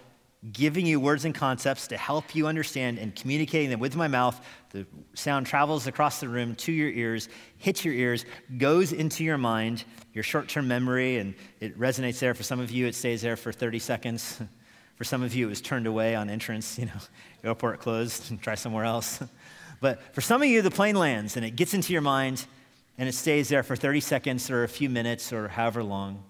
giving 0.52 0.86
you 0.86 1.00
words 1.00 1.26
and 1.26 1.34
concepts 1.34 1.88
to 1.88 1.98
help 1.98 2.36
you 2.36 2.48
understand 2.48 3.00
and 3.00 3.16
communicating 3.16 3.70
them 3.70 3.80
with 3.80 3.96
my 3.96 4.08
mouth. 4.08 4.40
The 4.70 4.86
sound 5.14 5.48
travels 5.48 5.88
across 5.88 6.20
the 6.20 6.30
room 6.30 6.56
to 6.56 6.72
your 6.72 6.90
ears, 6.90 7.30
hits 7.58 7.84
your 7.84 7.94
ears, 7.94 8.26
goes 8.58 8.94
into 8.94 9.24
your 9.24 9.38
mind, 9.38 9.84
your 10.14 10.24
short 10.24 10.48
term 10.48 10.68
memory, 10.68 11.18
and 11.18 11.34
it 11.60 11.78
resonates 11.80 12.20
there. 12.20 12.34
For 12.34 12.44
some 12.44 12.60
of 12.60 12.72
you, 12.72 12.86
it 12.86 12.96
stays 12.96 13.22
there 13.22 13.36
for 13.36 13.52
30 13.52 13.80
seconds. 13.80 14.42
For 14.96 15.04
some 15.04 15.22
of 15.22 15.36
you, 15.36 15.46
it 15.46 15.50
was 15.50 15.62
turned 15.62 15.86
away 15.86 16.16
on 16.16 16.28
entrance, 16.28 16.80
you 16.80 16.88
know, 16.88 17.00
airport 17.44 17.80
closed, 17.80 18.32
and 18.32 18.42
try 18.42 18.56
somewhere 18.56 18.84
else. 18.84 19.22
But 19.80 20.02
for 20.16 20.22
some 20.22 20.42
of 20.42 20.48
you, 20.48 20.64
the 20.64 20.72
plane 20.72 20.96
lands 20.96 21.38
and 21.38 21.46
it 21.46 21.56
gets 21.56 21.76
into 21.76 21.94
your 21.94 22.02
mind 22.02 22.48
and 22.98 23.08
it 23.08 23.14
stays 23.14 23.48
there 23.48 23.62
for 23.62 23.76
30 23.76 24.00
seconds 24.00 24.50
or 24.50 24.64
a 24.64 24.68
few 24.68 24.90
minutes 24.90 25.32
or 25.32 25.48
however 25.48 25.84
long. 25.84 26.24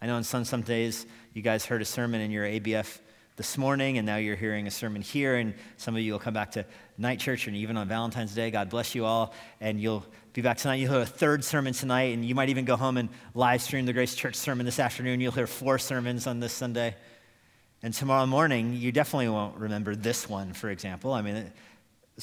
I 0.00 0.06
know 0.06 0.14
on 0.14 0.24
some, 0.24 0.44
some 0.44 0.62
days 0.62 1.06
you 1.34 1.42
guys 1.42 1.66
heard 1.66 1.82
a 1.82 1.84
sermon 1.84 2.22
in 2.22 2.30
your 2.30 2.46
ABF 2.46 2.98
this 3.38 3.56
morning, 3.56 3.98
and 3.98 4.04
now 4.04 4.16
you're 4.16 4.36
hearing 4.36 4.66
a 4.66 4.70
sermon 4.70 5.00
here, 5.00 5.36
and 5.36 5.54
some 5.76 5.94
of 5.94 6.02
you 6.02 6.10
will 6.10 6.18
come 6.18 6.34
back 6.34 6.50
to 6.50 6.66
night 6.98 7.20
church, 7.20 7.46
and 7.46 7.56
even 7.56 7.76
on 7.76 7.86
Valentine's 7.86 8.34
Day. 8.34 8.50
God 8.50 8.68
bless 8.68 8.96
you 8.96 9.04
all, 9.04 9.32
and 9.60 9.80
you'll 9.80 10.04
be 10.32 10.42
back 10.42 10.58
tonight. 10.58 10.74
You'll 10.74 10.92
hear 10.92 11.02
a 11.02 11.06
third 11.06 11.44
sermon 11.44 11.72
tonight, 11.72 12.14
and 12.14 12.24
you 12.24 12.34
might 12.34 12.48
even 12.48 12.64
go 12.64 12.74
home 12.74 12.96
and 12.96 13.08
live 13.34 13.62
stream 13.62 13.86
the 13.86 13.92
Grace 13.92 14.16
Church 14.16 14.34
sermon 14.34 14.66
this 14.66 14.80
afternoon. 14.80 15.20
You'll 15.20 15.30
hear 15.30 15.46
four 15.46 15.78
sermons 15.78 16.26
on 16.26 16.40
this 16.40 16.52
Sunday. 16.52 16.96
And 17.80 17.94
tomorrow 17.94 18.26
morning, 18.26 18.74
you 18.74 18.90
definitely 18.90 19.28
won't 19.28 19.56
remember 19.56 19.94
this 19.94 20.28
one, 20.28 20.52
for 20.52 20.68
example. 20.68 21.12
I 21.12 21.22
mean, 21.22 21.52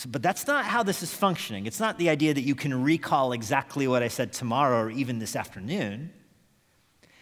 but 0.10 0.22
that's 0.22 0.46
not 0.48 0.66
how 0.66 0.84
this 0.84 1.02
is 1.02 1.14
functioning. 1.14 1.66
It's 1.66 1.80
not 1.80 1.98
the 1.98 2.10
idea 2.10 2.34
that 2.34 2.42
you 2.42 2.56
can 2.56 2.84
recall 2.84 3.32
exactly 3.32 3.88
what 3.88 4.04
I 4.04 4.10
said 4.10 4.34
tomorrow 4.34 4.82
or 4.82 4.92
even 4.92 5.20
this 5.20 5.38
afternoon. 5.38 6.12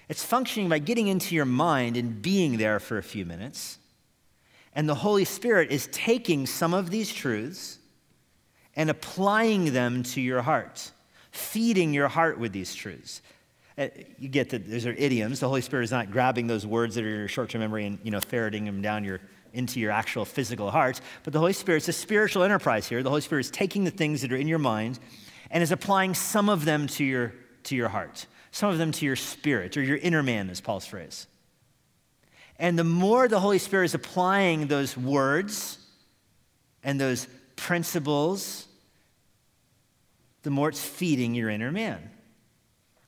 It's 0.10 0.24
functioning 0.24 0.68
by 0.68 0.80
getting 0.80 1.10
into 1.10 1.36
your 1.36 1.46
mind 1.46 1.96
and 1.96 2.24
being 2.24 2.58
there 2.58 2.80
for 2.80 2.98
a 2.98 3.04
few 3.04 3.24
minutes 3.24 3.78
and 4.76 4.90
the 4.90 4.96
Holy 4.96 5.26
Spirit 5.26 5.72
is 5.72 5.88
taking 5.92 6.46
some 6.46 6.74
of 6.74 6.90
these 6.90 7.12
truths 7.14 7.80
and 8.76 8.90
applying 8.90 9.74
them 9.74 10.04
to 10.04 10.22
your 10.22 10.42
heart, 10.42 10.92
feeding 11.32 11.94
your 11.94 12.08
heart 12.08 12.40
with 12.40 12.52
these 12.52 12.74
truths. 12.74 13.22
Uh, 13.78 13.88
you 14.20 14.30
get 14.30 14.50
that 14.52 14.70
those 14.70 14.86
are 14.86 14.94
idioms. 14.94 15.40
The 15.40 15.48
Holy 15.48 15.62
Spirit 15.62 15.84
is 15.84 15.92
not 15.92 16.12
grabbing 16.12 16.48
those 16.48 16.66
words 16.66 16.96
that 16.96 17.04
are 17.04 17.10
in 17.10 17.20
your 17.20 17.28
short-term 17.28 17.62
memory 17.62 17.86
and 17.86 18.00
you 18.04 18.12
know 18.12 18.20
ferreting 18.20 18.66
them 18.66 18.82
down 18.82 19.04
your 19.04 19.20
into 19.54 19.80
your 19.80 19.92
actual 19.92 20.26
physical 20.26 20.72
heart. 20.72 21.00
But 21.24 21.34
the 21.34 21.40
Holy 21.40 21.54
Spirit's 21.54 21.88
a 21.88 21.94
spiritual 21.94 22.44
enterprise 22.44 22.88
here. 22.88 23.04
The 23.04 23.10
Holy 23.10 23.22
Spirit 23.22 23.46
is 23.46 23.52
taking 23.52 23.84
the 23.84 23.92
things 23.92 24.22
that 24.22 24.32
are 24.32 24.38
in 24.38 24.48
your 24.48 24.60
mind 24.60 25.00
and 25.52 25.62
is 25.62 25.72
applying 25.72 26.16
some 26.16 26.50
of 26.50 26.66
them 26.66 26.88
to 26.88 27.04
your 27.04 27.34
to 27.64 27.76
your 27.76 27.90
heart, 27.90 28.28
some 28.52 28.70
of 28.70 28.78
them 28.78 28.92
to 28.92 29.06
your 29.06 29.16
spirit 29.16 29.78
or 29.78 29.82
your 29.82 29.98
inner 29.98 30.22
man, 30.22 30.50
is 30.50 30.62
Paul's 30.62 30.86
phrase. 30.86 31.28
And 32.64 32.80
the 32.80 32.86
more 32.86 33.28
the 33.28 33.42
Holy 33.42 33.58
Spirit 33.58 33.84
is 33.84 33.94
applying 33.94 34.68
those 34.68 34.96
words 34.96 35.78
and 36.82 36.98
those 36.98 37.28
principles, 37.58 38.68
the 40.44 40.50
more 40.50 40.70
it's 40.70 40.82
feeding 40.82 41.36
your 41.36 41.50
inner 41.50 41.74
man. 41.74 42.10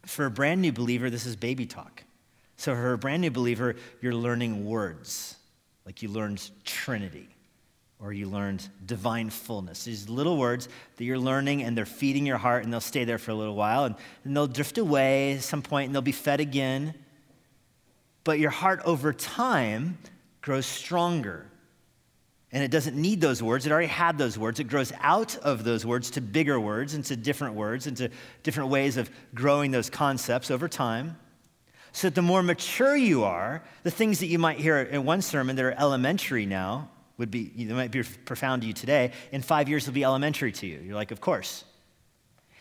For 0.05 0.25
a 0.25 0.29
brand 0.29 0.61
new 0.61 0.73
believer, 0.73 1.09
this 1.09 1.25
is 1.25 1.37
baby 1.37 1.65
talk. 1.65 2.03
So 2.57 2.75
for 2.75 2.91
a 2.91 2.97
brand 2.97 3.21
new 3.21 3.31
believer, 3.31 3.77
you're 4.01 4.13
learning 4.13 4.65
words, 4.65 5.37
like 5.85 6.01
you 6.01 6.09
learned 6.09 6.49
Trinity 6.65 7.29
or 8.01 8.11
you 8.11 8.27
learned 8.27 8.67
divine 8.85 9.29
fullness. 9.29 9.85
These 9.85 10.09
little 10.09 10.35
words 10.35 10.67
that 10.97 11.05
you're 11.05 11.17
learning 11.17 11.63
and 11.63 11.77
they're 11.77 11.85
feeding 11.85 12.25
your 12.25 12.39
heart 12.39 12.65
and 12.65 12.73
they'll 12.73 12.81
stay 12.81 13.05
there 13.05 13.17
for 13.17 13.31
a 13.31 13.35
little 13.35 13.55
while 13.55 13.85
and, 13.85 13.95
and 14.25 14.35
they'll 14.35 14.47
drift 14.47 14.77
away 14.77 15.35
at 15.35 15.43
some 15.43 15.61
point 15.61 15.85
and 15.85 15.95
they'll 15.95 16.01
be 16.01 16.11
fed 16.11 16.41
again. 16.41 16.93
But 18.25 18.39
your 18.39 18.49
heart 18.49 18.81
over 18.83 19.13
time 19.13 19.97
grows 20.41 20.65
stronger. 20.65 21.45
And 22.51 22.63
it 22.63 22.71
doesn't 22.71 22.95
need 22.95 23.21
those 23.21 23.41
words. 23.41 23.65
It 23.65 23.71
already 23.71 23.87
had 23.87 24.17
those 24.17 24.37
words. 24.37 24.59
It 24.59 24.65
grows 24.65 24.91
out 25.01 25.37
of 25.37 25.63
those 25.63 25.85
words 25.85 26.11
to 26.11 26.21
bigger 26.21 26.59
words, 26.59 26.93
into 26.93 27.15
different 27.15 27.55
words, 27.55 27.87
into 27.87 28.09
different 28.43 28.69
ways 28.69 28.97
of 28.97 29.09
growing 29.33 29.71
those 29.71 29.89
concepts 29.89 30.51
over 30.51 30.67
time. 30.67 31.17
So 31.91 32.07
that 32.07 32.15
the 32.15 32.21
more 32.21 32.43
mature 32.43 32.95
you 32.95 33.23
are, 33.23 33.63
the 33.83 33.91
things 33.91 34.19
that 34.19 34.27
you 34.27 34.39
might 34.39 34.57
hear 34.57 34.79
in 34.81 35.05
one 35.05 35.21
sermon 35.21 35.55
that 35.55 35.65
are 35.65 35.71
elementary 35.71 36.45
now 36.45 36.89
would 37.17 37.31
be, 37.31 37.51
they 37.55 37.73
might 37.73 37.91
be 37.91 38.03
profound 38.03 38.61
to 38.63 38.67
you 38.67 38.73
today, 38.73 39.11
in 39.31 39.41
five 39.41 39.69
years 39.69 39.85
will 39.85 39.93
be 39.93 40.03
elementary 40.03 40.51
to 40.51 40.67
you. 40.67 40.79
You're 40.79 40.95
like, 40.95 41.11
of 41.11 41.21
course. 41.21 41.63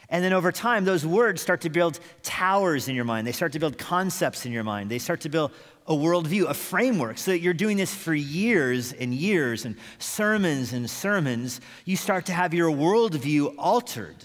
And 0.08 0.22
then 0.24 0.32
over 0.32 0.52
time, 0.52 0.84
those 0.84 1.06
words 1.06 1.40
start 1.40 1.62
to 1.62 1.70
build 1.70 1.98
towers 2.22 2.88
in 2.88 2.94
your 2.94 3.04
mind. 3.04 3.26
They 3.26 3.32
start 3.32 3.52
to 3.52 3.58
build 3.58 3.78
concepts 3.78 4.46
in 4.46 4.52
your 4.52 4.64
mind. 4.64 4.90
They 4.90 4.98
start 4.98 5.22
to 5.22 5.28
build 5.28 5.52
a 5.86 5.94
worldview, 5.94 6.48
a 6.48 6.54
framework, 6.54 7.18
so 7.18 7.30
that 7.30 7.40
you're 7.40 7.52
doing 7.54 7.76
this 7.76 7.94
for 7.94 8.14
years 8.14 8.92
and 8.92 9.14
years 9.14 9.64
and 9.64 9.76
sermons 9.98 10.72
and 10.72 10.88
sermons. 10.88 11.60
You 11.84 11.96
start 11.96 12.26
to 12.26 12.32
have 12.32 12.54
your 12.54 12.70
worldview 12.70 13.54
altered. 13.58 14.16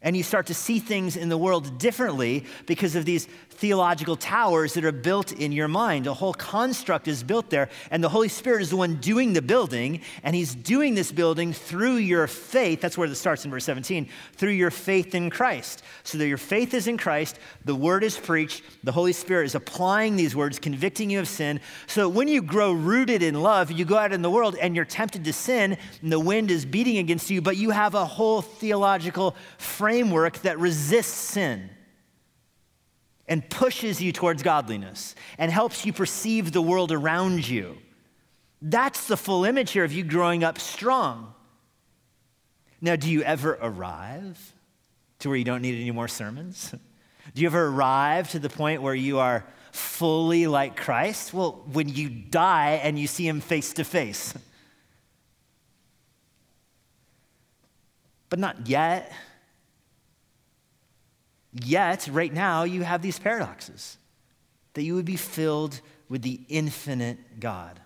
And 0.00 0.16
you 0.16 0.22
start 0.22 0.46
to 0.46 0.54
see 0.54 0.78
things 0.78 1.16
in 1.16 1.28
the 1.28 1.38
world 1.38 1.78
differently 1.78 2.44
because 2.66 2.94
of 2.94 3.04
these 3.04 3.26
theological 3.58 4.14
towers 4.14 4.74
that 4.74 4.84
are 4.84 4.92
built 4.92 5.32
in 5.32 5.50
your 5.50 5.66
mind. 5.66 6.06
A 6.06 6.14
whole 6.14 6.32
construct 6.32 7.08
is 7.08 7.24
built 7.24 7.50
there, 7.50 7.68
and 7.90 8.02
the 8.02 8.08
Holy 8.08 8.28
Spirit 8.28 8.62
is 8.62 8.70
the 8.70 8.76
one 8.76 8.96
doing 8.96 9.32
the 9.32 9.42
building, 9.42 10.00
and 10.22 10.36
He's 10.36 10.54
doing 10.54 10.94
this 10.94 11.10
building 11.10 11.52
through 11.52 11.96
your 11.96 12.28
faith. 12.28 12.80
That's 12.80 12.96
where 12.96 13.08
it 13.08 13.14
starts 13.16 13.44
in 13.44 13.50
verse 13.50 13.64
17 13.64 14.08
through 14.34 14.52
your 14.52 14.70
faith 14.70 15.12
in 15.14 15.28
Christ. 15.28 15.82
So 16.04 16.18
that 16.18 16.28
your 16.28 16.38
faith 16.38 16.72
is 16.72 16.86
in 16.86 16.98
Christ, 16.98 17.40
the 17.64 17.74
word 17.74 18.04
is 18.04 18.16
preached, 18.16 18.62
the 18.84 18.92
Holy 18.92 19.12
Spirit 19.12 19.46
is 19.46 19.56
applying 19.56 20.14
these 20.14 20.36
words, 20.36 20.60
convicting 20.60 21.10
you 21.10 21.18
of 21.18 21.26
sin. 21.26 21.60
So 21.88 22.08
when 22.08 22.28
you 22.28 22.42
grow 22.42 22.72
rooted 22.72 23.24
in 23.24 23.42
love, 23.42 23.72
you 23.72 23.84
go 23.84 23.98
out 23.98 24.12
in 24.12 24.22
the 24.22 24.30
world 24.30 24.56
and 24.60 24.76
you're 24.76 24.84
tempted 24.84 25.24
to 25.24 25.32
sin, 25.32 25.76
and 26.00 26.12
the 26.12 26.20
wind 26.20 26.52
is 26.52 26.64
beating 26.64 26.98
against 26.98 27.28
you, 27.28 27.42
but 27.42 27.56
you 27.56 27.70
have 27.70 27.96
a 27.96 28.04
whole 28.04 28.40
theological 28.40 29.34
framework 29.58 30.38
that 30.38 30.60
resists 30.60 31.12
sin 31.12 31.70
and 33.28 33.48
pushes 33.48 34.00
you 34.00 34.12
towards 34.12 34.42
godliness 34.42 35.14
and 35.36 35.52
helps 35.52 35.84
you 35.84 35.92
perceive 35.92 36.52
the 36.52 36.62
world 36.62 36.90
around 36.92 37.46
you. 37.46 37.78
That's 38.60 39.06
the 39.06 39.16
full 39.16 39.44
image 39.44 39.72
here 39.72 39.84
of 39.84 39.92
you 39.92 40.02
growing 40.02 40.42
up 40.42 40.58
strong. 40.58 41.34
Now, 42.80 42.96
do 42.96 43.10
you 43.10 43.22
ever 43.22 43.58
arrive 43.60 44.54
to 45.20 45.28
where 45.28 45.36
you 45.36 45.44
don't 45.44 45.62
need 45.62 45.80
any 45.80 45.90
more 45.90 46.08
sermons? 46.08 46.74
Do 47.34 47.42
you 47.42 47.48
ever 47.48 47.66
arrive 47.66 48.30
to 48.30 48.38
the 48.38 48.48
point 48.48 48.80
where 48.80 48.94
you 48.94 49.18
are 49.18 49.44
fully 49.70 50.46
like 50.46 50.76
Christ? 50.76 51.34
Well, 51.34 51.62
when 51.72 51.88
you 51.88 52.08
die 52.08 52.80
and 52.82 52.98
you 52.98 53.06
see 53.06 53.28
him 53.28 53.40
face 53.40 53.74
to 53.74 53.84
face. 53.84 54.34
But 58.30 58.38
not 58.38 58.66
yet. 58.68 59.10
Yet, 61.64 62.08
right 62.10 62.32
now, 62.32 62.64
you 62.64 62.82
have 62.82 63.02
these 63.02 63.18
paradoxes 63.18 63.98
that 64.74 64.82
you 64.82 64.94
would 64.94 65.04
be 65.04 65.16
filled 65.16 65.80
with 66.08 66.22
the 66.22 66.40
infinite 66.48 67.40
God. 67.40 67.80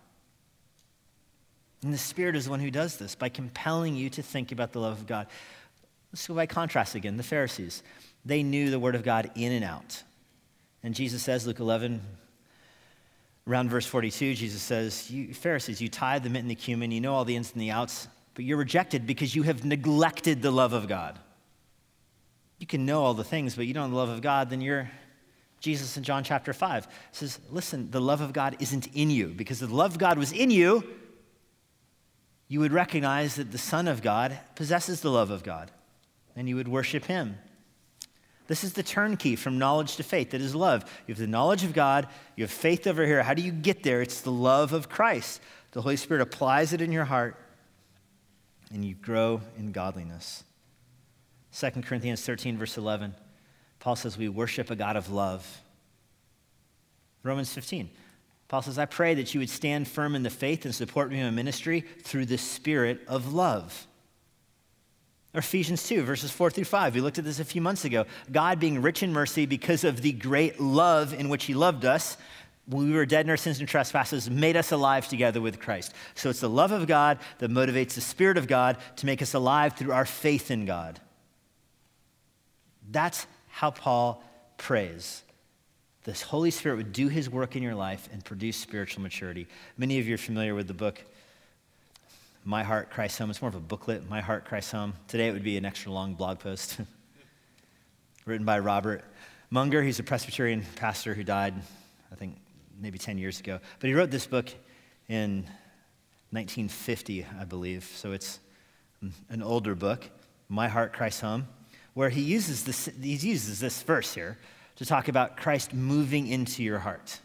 And 1.82 1.92
the 1.92 1.98
Spirit 1.98 2.36
is 2.36 2.44
the 2.44 2.50
one 2.50 2.60
who 2.60 2.70
does 2.70 2.96
this 2.96 3.14
by 3.14 3.28
compelling 3.28 3.96
you 3.96 4.10
to 4.10 4.22
think 4.22 4.52
about 4.52 4.72
the 4.72 4.80
love 4.80 5.00
of 5.00 5.06
God. 5.06 5.26
Let's 6.12 6.26
go 6.26 6.34
by 6.34 6.46
contrast 6.46 6.94
again. 6.94 7.16
The 7.16 7.22
Pharisees, 7.22 7.82
they 8.24 8.42
knew 8.42 8.70
the 8.70 8.78
Word 8.78 8.94
of 8.94 9.02
God 9.02 9.30
in 9.34 9.52
and 9.52 9.64
out. 9.64 10.02
And 10.82 10.94
Jesus 10.94 11.22
says, 11.22 11.46
Luke 11.46 11.60
11, 11.60 12.00
around 13.48 13.70
verse 13.70 13.86
42, 13.86 14.34
Jesus 14.34 14.62
says, 14.62 15.10
You 15.10 15.32
Pharisees, 15.34 15.80
you 15.80 15.88
tithe 15.88 16.24
the 16.24 16.30
mint 16.30 16.42
and 16.42 16.50
the 16.50 16.54
cumin, 16.54 16.90
you 16.90 17.00
know 17.00 17.14
all 17.14 17.24
the 17.24 17.36
ins 17.36 17.52
and 17.52 17.60
the 17.60 17.70
outs, 17.70 18.08
but 18.34 18.44
you're 18.44 18.58
rejected 18.58 19.06
because 19.06 19.34
you 19.34 19.42
have 19.44 19.64
neglected 19.64 20.42
the 20.42 20.50
love 20.50 20.72
of 20.72 20.88
God 20.88 21.18
you 22.62 22.66
can 22.66 22.86
know 22.86 23.02
all 23.02 23.12
the 23.12 23.24
things, 23.24 23.56
but 23.56 23.66
you 23.66 23.74
don't 23.74 23.90
know 23.90 23.96
the 23.96 24.00
love 24.00 24.08
of 24.08 24.22
God, 24.22 24.48
then 24.48 24.60
you're 24.62 24.88
Jesus 25.62 25.96
in 25.96 26.02
John 26.02 26.24
chapter 26.24 26.52
5 26.52 26.88
says, 27.12 27.38
Listen, 27.50 27.90
the 27.92 28.00
love 28.00 28.20
of 28.20 28.32
God 28.32 28.56
isn't 28.58 28.88
in 28.94 29.10
you. 29.10 29.28
Because 29.28 29.62
if 29.62 29.68
the 29.68 29.74
love 29.74 29.92
of 29.92 29.98
God 29.98 30.18
was 30.18 30.32
in 30.32 30.50
you, 30.50 30.82
you 32.48 32.58
would 32.58 32.72
recognize 32.72 33.36
that 33.36 33.52
the 33.52 33.58
Son 33.58 33.86
of 33.86 34.02
God 34.02 34.38
possesses 34.56 35.00
the 35.00 35.10
love 35.10 35.30
of 35.30 35.44
God, 35.44 35.70
and 36.34 36.48
you 36.48 36.56
would 36.56 36.66
worship 36.66 37.04
him. 37.04 37.38
This 38.48 38.64
is 38.64 38.72
the 38.72 38.82
turnkey 38.82 39.36
from 39.36 39.58
knowledge 39.58 39.96
to 39.96 40.02
faith. 40.02 40.30
That 40.30 40.40
is 40.40 40.54
love. 40.54 40.82
You 41.06 41.14
have 41.14 41.20
the 41.20 41.28
knowledge 41.28 41.62
of 41.62 41.72
God, 41.72 42.08
you 42.36 42.42
have 42.42 42.50
faith 42.50 42.88
over 42.88 43.06
here. 43.06 43.22
How 43.22 43.34
do 43.34 43.42
you 43.42 43.52
get 43.52 43.84
there? 43.84 44.02
It's 44.02 44.20
the 44.20 44.32
love 44.32 44.72
of 44.72 44.88
Christ. 44.88 45.40
The 45.70 45.82
Holy 45.82 45.96
Spirit 45.96 46.22
applies 46.22 46.72
it 46.72 46.80
in 46.80 46.90
your 46.90 47.04
heart, 47.04 47.36
and 48.72 48.84
you 48.84 48.96
grow 48.96 49.40
in 49.56 49.70
godliness. 49.70 50.42
2 51.59 51.70
Corinthians 51.82 52.24
13, 52.24 52.57
verse 52.57 52.78
11, 52.78 53.14
Paul 53.78 53.96
says, 53.96 54.16
We 54.16 54.28
worship 54.28 54.70
a 54.70 54.76
God 54.76 54.96
of 54.96 55.11
love. 55.11 55.61
Romans 57.22 57.53
15, 57.53 57.90
Paul 58.48 58.62
says, 58.62 58.78
I 58.78 58.86
pray 58.86 59.14
that 59.14 59.32
you 59.32 59.40
would 59.40 59.50
stand 59.50 59.86
firm 59.86 60.14
in 60.14 60.22
the 60.22 60.30
faith 60.30 60.64
and 60.64 60.74
support 60.74 61.11
me 61.11 61.20
in 61.20 61.24
my 61.24 61.30
ministry 61.30 61.82
through 62.03 62.26
the 62.26 62.38
spirit 62.38 63.00
of 63.07 63.32
love. 63.32 63.86
Or 65.34 65.38
Ephesians 65.38 65.86
2, 65.86 66.03
verses 66.03 66.30
4 66.30 66.50
through 66.50 66.64
5. 66.64 66.94
We 66.94 67.00
looked 67.00 67.18
at 67.18 67.24
this 67.24 67.40
a 67.40 67.44
few 67.44 67.62
months 67.62 67.86
ago. 67.86 68.05
God 68.30 68.61
being 68.61 68.82
rich 68.82 69.03
in 69.03 69.12
mercy 69.12 69.46
because 69.46 69.84
of 69.84 70.03
the 70.03 70.12
great 70.12 70.61
love 70.61 71.14
in 71.14 71.30
which 71.30 71.44
he 71.44 71.55
loved 71.55 71.86
us, 71.86 72.18
when 72.66 72.90
we 72.90 72.94
were 72.94 73.07
dead 73.07 73.26
in 73.26 73.30
our 73.30 73.36
sins 73.36 73.59
and 73.59 73.68
trespasses, 73.68 74.30
made 74.30 74.57
us 74.57 74.72
alive 74.72 75.09
together 75.09 75.40
with 75.40 75.59
Christ. 75.59 75.94
So 76.14 76.28
it's 76.28 76.40
the 76.40 76.50
love 76.50 76.70
of 76.70 76.86
God 76.86 77.18
that 77.38 77.50
motivates 77.50 77.94
the 77.94 78.00
Spirit 78.00 78.36
of 78.36 78.46
God 78.46 78.76
to 78.96 79.07
make 79.07 79.22
us 79.22 79.34
alive 79.34 79.72
through 79.72 79.92
our 79.92 80.05
faith 80.05 80.50
in 80.50 80.66
God. 80.66 81.00
That's 82.93 83.26
how 83.49 83.70
Paul 83.70 84.22
prays. 84.59 85.22
The 86.05 86.12
Holy 86.12 86.51
Spirit 86.51 86.76
would 86.76 86.93
do 86.93 87.09
his 87.09 87.30
work 87.30 87.57
in 87.57 87.62
your 87.62 87.74
life 87.74 88.09
and 88.12 88.22
produce 88.22 88.57
spiritual 88.57 89.03
maturity. 89.03 89.47
Many 89.78 89.99
of 89.99 90.07
you 90.07 90.14
are 90.14 90.18
familiar 90.18 90.55
with 90.55 90.68
the 90.68 90.74
book, 90.74 91.03
My 92.45 92.62
Heart 92.62 92.90
Christ 92.90 93.18
Home. 93.18 93.30
It's 93.30 93.40
more 93.40 93.49
of 93.49 93.55
a 93.55 93.61
booklet, 93.61 94.09
My 94.11 94.20
Heart 94.20 94.45
Christ 94.45 94.72
Home. 94.72 94.93
Today 95.09 95.28
it 95.28 95.32
would 95.32 95.43
be 95.43 95.57
an 95.57 95.64
extra 95.64 95.90
long 95.90 96.14
blog 96.14 96.38
post 96.38 96.80
written 98.26 98.45
by 98.45 98.59
Robert 98.59 99.05
Munger. 99.49 99.82
He's 99.82 99.99
a 99.99 100.03
Presbyterian 100.03 100.62
pastor 100.76 101.14
who 101.14 101.24
died, 101.24 101.55
I 102.11 102.14
think, 102.16 102.36
maybe 102.78 102.99
10 102.99 103.16
years 103.16 103.40
ago. 103.40 103.59
But 103.80 103.88
he 103.88 103.95
wrote 103.95 104.11
this 104.11 104.26
book 104.26 104.49
in 105.09 105.45
1950, 106.30 107.26
I 107.40 107.45
believe. 107.45 107.84
So 107.95 108.12
it's 108.12 108.40
an 109.30 109.43
older 109.43 109.74
book, 109.74 110.11
My 110.51 110.68
Heart 110.68 110.93
Christ 110.93 111.22
Home 111.22 111.47
where 111.95 112.09
he 112.09 112.22
uses 112.22 112.64
this, 112.64 112.88
he 113.01 113.14
uses 113.14 113.61
this 113.61 113.82
verse 113.82 114.14
here 114.14 114.38
to 114.76 114.86
talk 114.86 115.09
about 115.09 115.36
Christ 115.36 115.74
moving 115.74 116.26
into 116.26 116.62
your 116.62 116.78
heart. 116.78 117.20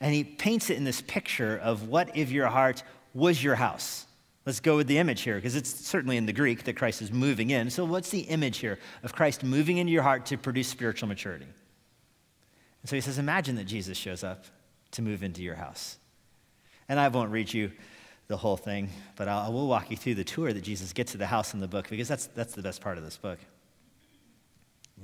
And 0.00 0.14
he 0.14 0.22
paints 0.24 0.70
it 0.70 0.76
in 0.76 0.84
this 0.84 1.00
picture 1.00 1.56
of 1.56 1.88
what 1.88 2.16
if 2.16 2.30
your 2.30 2.46
heart 2.46 2.82
was 3.14 3.42
your 3.42 3.56
house. 3.56 4.06
Let's 4.46 4.60
go 4.60 4.76
with 4.76 4.86
the 4.86 4.98
image 4.98 5.22
here, 5.22 5.34
because 5.34 5.56
it's 5.56 5.68
certainly 5.68 6.16
in 6.16 6.24
the 6.24 6.32
Greek 6.32 6.64
that 6.64 6.76
Christ 6.76 7.02
is 7.02 7.12
moving 7.12 7.50
in. 7.50 7.68
So, 7.68 7.84
what's 7.84 8.08
the 8.08 8.20
image 8.20 8.58
here 8.58 8.78
of 9.02 9.12
Christ 9.12 9.44
moving 9.44 9.76
into 9.76 9.92
your 9.92 10.02
heart 10.02 10.26
to 10.26 10.38
produce 10.38 10.68
spiritual 10.68 11.08
maturity? 11.08 11.44
And 12.82 12.88
so 12.88 12.96
he 12.96 13.02
says, 13.02 13.18
Imagine 13.18 13.56
that 13.56 13.64
Jesus 13.64 13.98
shows 13.98 14.24
up 14.24 14.44
to 14.92 15.02
move 15.02 15.22
into 15.22 15.42
your 15.42 15.56
house. 15.56 15.98
And 16.88 16.98
I 16.98 17.08
won't 17.08 17.30
read 17.30 17.52
you 17.52 17.72
the 18.28 18.36
whole 18.36 18.58
thing, 18.58 18.90
but 19.16 19.26
I'll, 19.26 19.46
I 19.46 19.48
will 19.48 19.66
walk 19.66 19.90
you 19.90 19.96
through 19.96 20.14
the 20.14 20.24
tour 20.24 20.52
that 20.52 20.60
Jesus 20.60 20.92
gets 20.92 21.12
to 21.12 21.18
the 21.18 21.26
house 21.26 21.54
in 21.54 21.60
the 21.60 21.68
book 21.68 21.88
because 21.88 22.08
that's, 22.08 22.26
that's 22.26 22.54
the 22.54 22.62
best 22.62 22.82
part 22.82 22.98
of 22.98 23.04
this 23.04 23.16
book. 23.16 23.38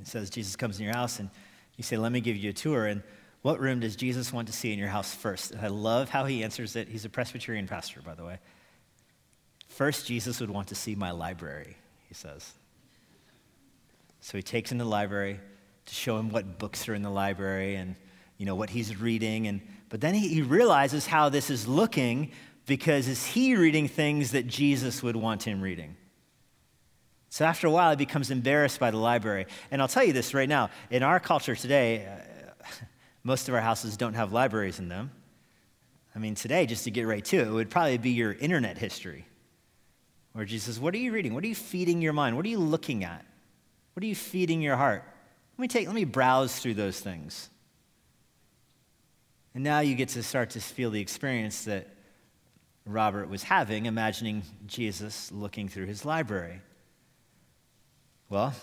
It 0.01 0.07
says 0.07 0.29
Jesus 0.29 0.57
comes 0.57 0.79
in 0.79 0.85
your 0.85 0.95
house 0.95 1.19
and 1.21 1.31
you 1.77 1.85
say, 1.85 1.97
Let 1.97 2.13
me 2.13 2.21
give 2.21 2.37
you 2.37 2.51
a 2.51 2.53
tour. 2.53 2.87
And 2.87 3.03
what 3.43 3.61
room 3.61 3.81
does 3.81 3.97
Jesus 3.97 4.33
want 4.33 4.49
to 4.49 4.53
see 4.53 4.73
in 4.73 4.79
your 4.79 4.89
house 4.89 5.15
first? 5.15 5.53
And 5.53 5.61
I 5.61 5.69
love 5.69 6.11
how 6.11 6.27
he 6.27 6.43
answers 6.43 6.77
it. 6.77 6.89
He's 6.89 7.05
a 7.05 7.09
Presbyterian 7.09 7.67
pastor, 7.67 8.01
by 8.03 8.15
the 8.15 8.25
way. 8.25 8.39
First, 9.69 10.07
Jesus 10.07 10.41
would 10.41 10.51
want 10.51 10.69
to 10.69 10.75
see 10.75 10.95
my 10.95 11.11
library, 11.11 11.77
he 12.09 12.15
says. 12.15 12.53
So 14.21 14.37
he 14.37 14.43
takes 14.43 14.71
him 14.71 14.79
to 14.79 14.85
the 14.85 14.91
library 14.91 15.41
to 15.87 15.95
show 15.95 16.19
him 16.19 16.31
what 16.31 16.59
books 16.59 16.89
are 16.89 16.95
in 16.95 17.03
the 17.03 17.11
library 17.11 17.77
and 17.77 17.95
you 18.39 18.47
know 18.47 18.55
what 18.55 18.71
he's 18.71 18.99
reading 18.99 19.47
and 19.47 19.61
but 19.91 20.01
then 20.01 20.15
he, 20.15 20.29
he 20.29 20.43
realizes 20.43 21.07
how 21.07 21.29
this 21.29 21.51
is 21.51 21.69
looking 21.69 22.33
because 22.67 23.09
is 23.09 23.27
he 23.27 23.57
reading 23.57 23.89
things 23.89 24.33
that 24.33 24.47
Jesus 24.47 25.03
would 25.03 25.17
want 25.17 25.43
him 25.43 25.61
reading? 25.61 25.97
So 27.31 27.45
after 27.45 27.67
a 27.67 27.71
while, 27.71 27.91
he 27.91 27.97
becomes 27.97 28.31
embarrassed 28.31 28.79
by 28.79 28.91
the 28.91 28.97
library. 28.97 29.47
And 29.71 29.83
I'll 29.83 29.89
tell 29.89 30.05
you 30.05 30.13
this 30.13 30.35
right 30.35 30.49
now 30.49 30.71
in 30.91 31.03
our 31.03 31.19
culture 31.19 31.57
today, 31.57 32.07
uh, 32.07 32.85
most 33.25 33.49
of 33.49 33.55
our 33.55 33.61
houses 33.61 33.97
don't 33.97 34.15
have 34.15 34.33
libraries 34.33 34.79
in 34.79 34.89
them. 34.89 35.11
I 36.15 36.21
mean, 36.21 36.37
today, 36.37 36.65
just 36.67 36.85
to 36.85 36.93
get 36.93 37.09
right 37.09 37.25
to 37.25 37.37
it, 37.39 37.49
it 37.49 37.51
would 37.51 37.71
probably 37.71 37.99
be 37.99 38.11
your 38.11 38.33
internet 38.33 38.79
history. 38.79 39.27
Where 40.33 40.45
Jesus 40.45 40.67
says, 40.67 40.81
What 40.81 40.95
are 40.95 40.99
you 40.99 41.13
reading? 41.13 41.35
What 41.35 41.43
are 41.43 41.49
you 41.49 41.55
feeding 41.55 42.01
your 42.01 42.13
mind? 42.13 42.37
What 42.37 42.47
are 42.47 42.51
you 42.51 42.59
looking 42.59 43.03
at? 43.03 43.25
What 43.95 44.05
are 44.05 44.07
you 44.07 44.15
feeding 44.15 44.63
your 44.63 44.77
heart? 44.77 45.03
Let 45.59 45.63
me 45.63 45.69
take, 45.69 45.87
let 45.87 45.95
me 45.95 46.05
browse 46.05 46.59
through 46.59 46.75
those 46.75 47.01
things. 47.01 47.51
And 49.55 49.63
now 49.63 49.81
you 49.81 49.95
get 49.95 50.11
to 50.11 50.23
start 50.23 50.51
to 50.51 50.61
feel 50.61 50.91
the 50.91 51.01
experience 51.01 51.65
that 51.65 51.89
Robert 52.87 53.29
was 53.29 53.45
having, 53.45 53.87
imagining 53.87 54.43
Jesus 54.67 55.33
looking 55.33 55.69
through 55.69 55.87
his 55.87 56.05
library. 56.05 56.61
Well, 58.29 58.55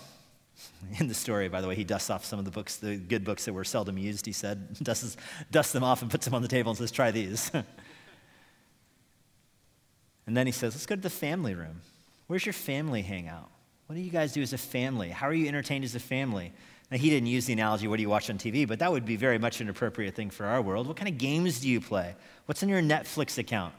in 0.98 1.08
the 1.08 1.14
story, 1.14 1.48
by 1.48 1.60
the 1.60 1.68
way, 1.68 1.74
he 1.74 1.84
dusts 1.84 2.10
off 2.10 2.24
some 2.24 2.38
of 2.38 2.44
the 2.44 2.50
books, 2.50 2.76
the 2.76 2.96
good 2.96 3.24
books 3.24 3.44
that 3.46 3.52
were 3.52 3.64
seldom 3.64 3.98
used, 3.98 4.26
he 4.26 4.32
said, 4.32 4.78
dusts, 4.82 5.16
dusts 5.50 5.72
them 5.72 5.82
off 5.82 6.02
and 6.02 6.10
puts 6.10 6.24
them 6.24 6.34
on 6.34 6.42
the 6.42 6.48
table 6.48 6.70
and 6.70 6.78
says, 6.78 6.92
try 6.92 7.10
these. 7.10 7.50
and 10.26 10.36
then 10.36 10.46
he 10.46 10.52
says, 10.52 10.74
let's 10.74 10.86
go 10.86 10.94
to 10.94 11.00
the 11.00 11.10
family 11.10 11.54
room. 11.54 11.80
Where's 12.28 12.46
your 12.46 12.52
family 12.52 13.02
hang 13.02 13.28
out? 13.28 13.50
What 13.86 13.96
do 13.96 14.02
you 14.02 14.10
guys 14.10 14.32
do 14.32 14.40
as 14.40 14.52
a 14.52 14.58
family? 14.58 15.10
How 15.10 15.26
are 15.26 15.34
you 15.34 15.48
entertained 15.48 15.84
as 15.84 15.94
a 15.94 16.00
family? 16.00 16.52
Now, 16.90 16.98
he 16.98 17.10
didn't 17.10 17.26
use 17.26 17.46
the 17.46 17.54
analogy, 17.54 17.88
what 17.88 17.96
do 17.96 18.02
you 18.02 18.08
watch 18.08 18.30
on 18.30 18.38
TV, 18.38 18.68
but 18.68 18.78
that 18.78 18.92
would 18.92 19.04
be 19.04 19.16
very 19.16 19.38
much 19.38 19.60
an 19.60 19.68
appropriate 19.68 20.14
thing 20.14 20.30
for 20.30 20.46
our 20.46 20.62
world. 20.62 20.86
What 20.86 20.96
kind 20.96 21.08
of 21.08 21.18
games 21.18 21.60
do 21.60 21.68
you 21.68 21.80
play? 21.80 22.14
What's 22.46 22.62
in 22.62 22.68
your 22.68 22.82
Netflix 22.82 23.38
account? 23.38 23.74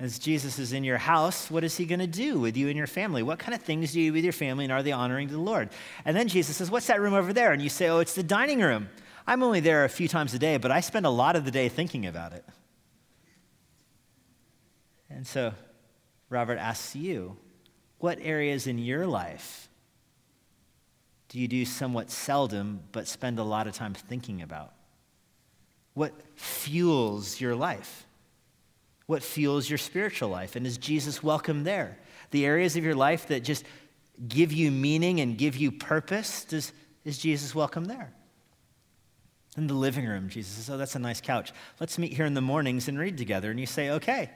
As 0.00 0.18
Jesus 0.18 0.58
is 0.58 0.72
in 0.72 0.82
your 0.82 0.98
house, 0.98 1.50
what 1.50 1.62
is 1.62 1.76
he 1.76 1.84
going 1.84 2.00
to 2.00 2.06
do 2.06 2.40
with 2.40 2.56
you 2.56 2.68
and 2.68 2.76
your 2.76 2.88
family? 2.88 3.22
What 3.22 3.38
kind 3.38 3.54
of 3.54 3.62
things 3.62 3.92
do 3.92 4.00
you 4.00 4.10
do 4.10 4.14
with 4.14 4.24
your 4.24 4.32
family, 4.32 4.64
and 4.64 4.72
are 4.72 4.82
they 4.82 4.92
honoring 4.92 5.28
to 5.28 5.34
the 5.34 5.40
Lord? 5.40 5.70
And 6.04 6.16
then 6.16 6.26
Jesus 6.26 6.56
says, 6.56 6.70
What's 6.70 6.88
that 6.88 7.00
room 7.00 7.14
over 7.14 7.32
there? 7.32 7.52
And 7.52 7.62
you 7.62 7.68
say, 7.68 7.88
Oh, 7.88 8.00
it's 8.00 8.14
the 8.14 8.22
dining 8.24 8.60
room. 8.60 8.88
I'm 9.26 9.42
only 9.42 9.60
there 9.60 9.84
a 9.84 9.88
few 9.88 10.08
times 10.08 10.34
a 10.34 10.38
day, 10.38 10.56
but 10.56 10.70
I 10.70 10.80
spend 10.80 11.06
a 11.06 11.10
lot 11.10 11.36
of 11.36 11.44
the 11.44 11.50
day 11.50 11.68
thinking 11.68 12.06
about 12.06 12.32
it. 12.32 12.44
And 15.08 15.26
so 15.26 15.54
Robert 16.28 16.58
asks 16.58 16.96
you, 16.96 17.36
What 17.98 18.18
areas 18.20 18.66
in 18.66 18.78
your 18.78 19.06
life 19.06 19.68
do 21.28 21.38
you 21.38 21.46
do 21.46 21.64
somewhat 21.64 22.10
seldom, 22.10 22.80
but 22.90 23.06
spend 23.06 23.38
a 23.38 23.44
lot 23.44 23.68
of 23.68 23.74
time 23.74 23.94
thinking 23.94 24.42
about? 24.42 24.72
What 25.94 26.12
fuels 26.34 27.40
your 27.40 27.54
life? 27.54 28.06
What 29.06 29.22
fuels 29.22 29.68
your 29.68 29.78
spiritual 29.78 30.28
life. 30.28 30.56
And 30.56 30.66
is 30.66 30.78
Jesus 30.78 31.22
welcome 31.22 31.64
there? 31.64 31.98
The 32.30 32.46
areas 32.46 32.76
of 32.76 32.84
your 32.84 32.94
life 32.94 33.28
that 33.28 33.44
just 33.44 33.64
give 34.28 34.52
you 34.52 34.70
meaning 34.70 35.20
and 35.20 35.36
give 35.36 35.56
you 35.56 35.72
purpose, 35.72 36.44
does, 36.44 36.72
is 37.04 37.18
Jesus 37.18 37.54
welcome 37.54 37.84
there? 37.84 38.12
In 39.56 39.66
the 39.66 39.74
living 39.74 40.06
room, 40.06 40.28
Jesus 40.28 40.54
says, 40.54 40.70
Oh, 40.70 40.76
that's 40.76 40.96
a 40.96 40.98
nice 40.98 41.20
couch. 41.20 41.52
Let's 41.78 41.98
meet 41.98 42.12
here 42.12 42.26
in 42.26 42.34
the 42.34 42.40
mornings 42.40 42.88
and 42.88 42.98
read 42.98 43.16
together. 43.18 43.50
And 43.50 43.60
you 43.60 43.66
say, 43.66 43.90
Okay. 43.90 44.30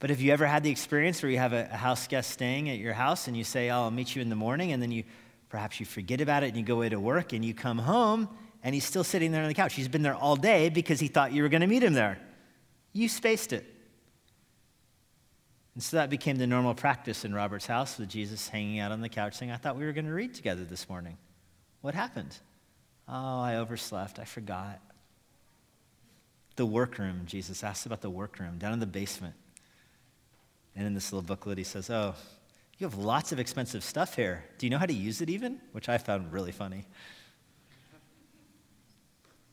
But 0.00 0.10
have 0.10 0.20
you 0.20 0.32
ever 0.32 0.46
had 0.46 0.62
the 0.62 0.70
experience 0.70 1.22
where 1.22 1.30
you 1.30 1.38
have 1.38 1.52
a, 1.52 1.68
a 1.72 1.76
house 1.76 2.06
guest 2.06 2.30
staying 2.30 2.70
at 2.70 2.78
your 2.78 2.92
house 2.92 3.26
and 3.26 3.36
you 3.36 3.44
say, 3.44 3.68
oh, 3.70 3.82
I'll 3.82 3.90
meet 3.90 4.14
you 4.14 4.22
in 4.22 4.28
the 4.28 4.36
morning, 4.36 4.70
and 4.70 4.80
then 4.80 4.92
you 4.92 5.04
perhaps 5.48 5.80
you 5.80 5.86
forget 5.86 6.20
about 6.20 6.42
it 6.42 6.48
and 6.48 6.56
you 6.56 6.62
go 6.62 6.76
away 6.76 6.90
to 6.90 7.00
work 7.00 7.32
and 7.32 7.44
you 7.44 7.54
come 7.54 7.78
home 7.78 8.28
and 8.62 8.74
he's 8.74 8.84
still 8.84 9.04
sitting 9.04 9.32
there 9.32 9.42
on 9.42 9.48
the 9.48 9.54
couch. 9.54 9.74
He's 9.74 9.88
been 9.88 10.02
there 10.02 10.14
all 10.14 10.36
day 10.36 10.68
because 10.68 11.00
he 11.00 11.08
thought 11.08 11.32
you 11.32 11.42
were 11.42 11.48
going 11.48 11.62
to 11.62 11.66
meet 11.66 11.82
him 11.82 11.94
there. 11.94 12.18
You 12.92 13.08
spaced 13.08 13.52
it. 13.52 13.64
And 15.74 15.82
so 15.82 15.96
that 15.96 16.10
became 16.10 16.36
the 16.36 16.46
normal 16.46 16.74
practice 16.74 17.24
in 17.24 17.32
Robert's 17.32 17.66
house 17.66 17.98
with 17.98 18.08
Jesus 18.08 18.48
hanging 18.48 18.80
out 18.80 18.90
on 18.90 19.00
the 19.00 19.08
couch 19.08 19.34
saying, 19.34 19.52
I 19.52 19.56
thought 19.56 19.76
we 19.76 19.84
were 19.84 19.92
going 19.92 20.06
to 20.06 20.12
read 20.12 20.34
together 20.34 20.64
this 20.64 20.88
morning. 20.88 21.16
What 21.82 21.94
happened? 21.94 22.36
Oh, 23.08 23.40
I 23.40 23.56
overslept. 23.56 24.18
I 24.18 24.24
forgot. 24.24 24.80
The 26.56 26.66
workroom, 26.66 27.22
Jesus 27.26 27.62
asks 27.62 27.86
about 27.86 28.00
the 28.00 28.10
workroom 28.10 28.58
down 28.58 28.72
in 28.72 28.80
the 28.80 28.86
basement. 28.86 29.34
And 30.74 30.86
in 30.86 30.94
this 30.94 31.12
little 31.12 31.22
booklet, 31.22 31.58
he 31.58 31.64
says, 31.64 31.90
Oh, 31.90 32.16
you 32.78 32.86
have 32.86 32.98
lots 32.98 33.30
of 33.30 33.38
expensive 33.38 33.84
stuff 33.84 34.16
here. 34.16 34.44
Do 34.58 34.66
you 34.66 34.70
know 34.70 34.78
how 34.78 34.86
to 34.86 34.92
use 34.92 35.20
it 35.20 35.30
even? 35.30 35.60
Which 35.72 35.88
I 35.88 35.98
found 35.98 36.32
really 36.32 36.52
funny. 36.52 36.86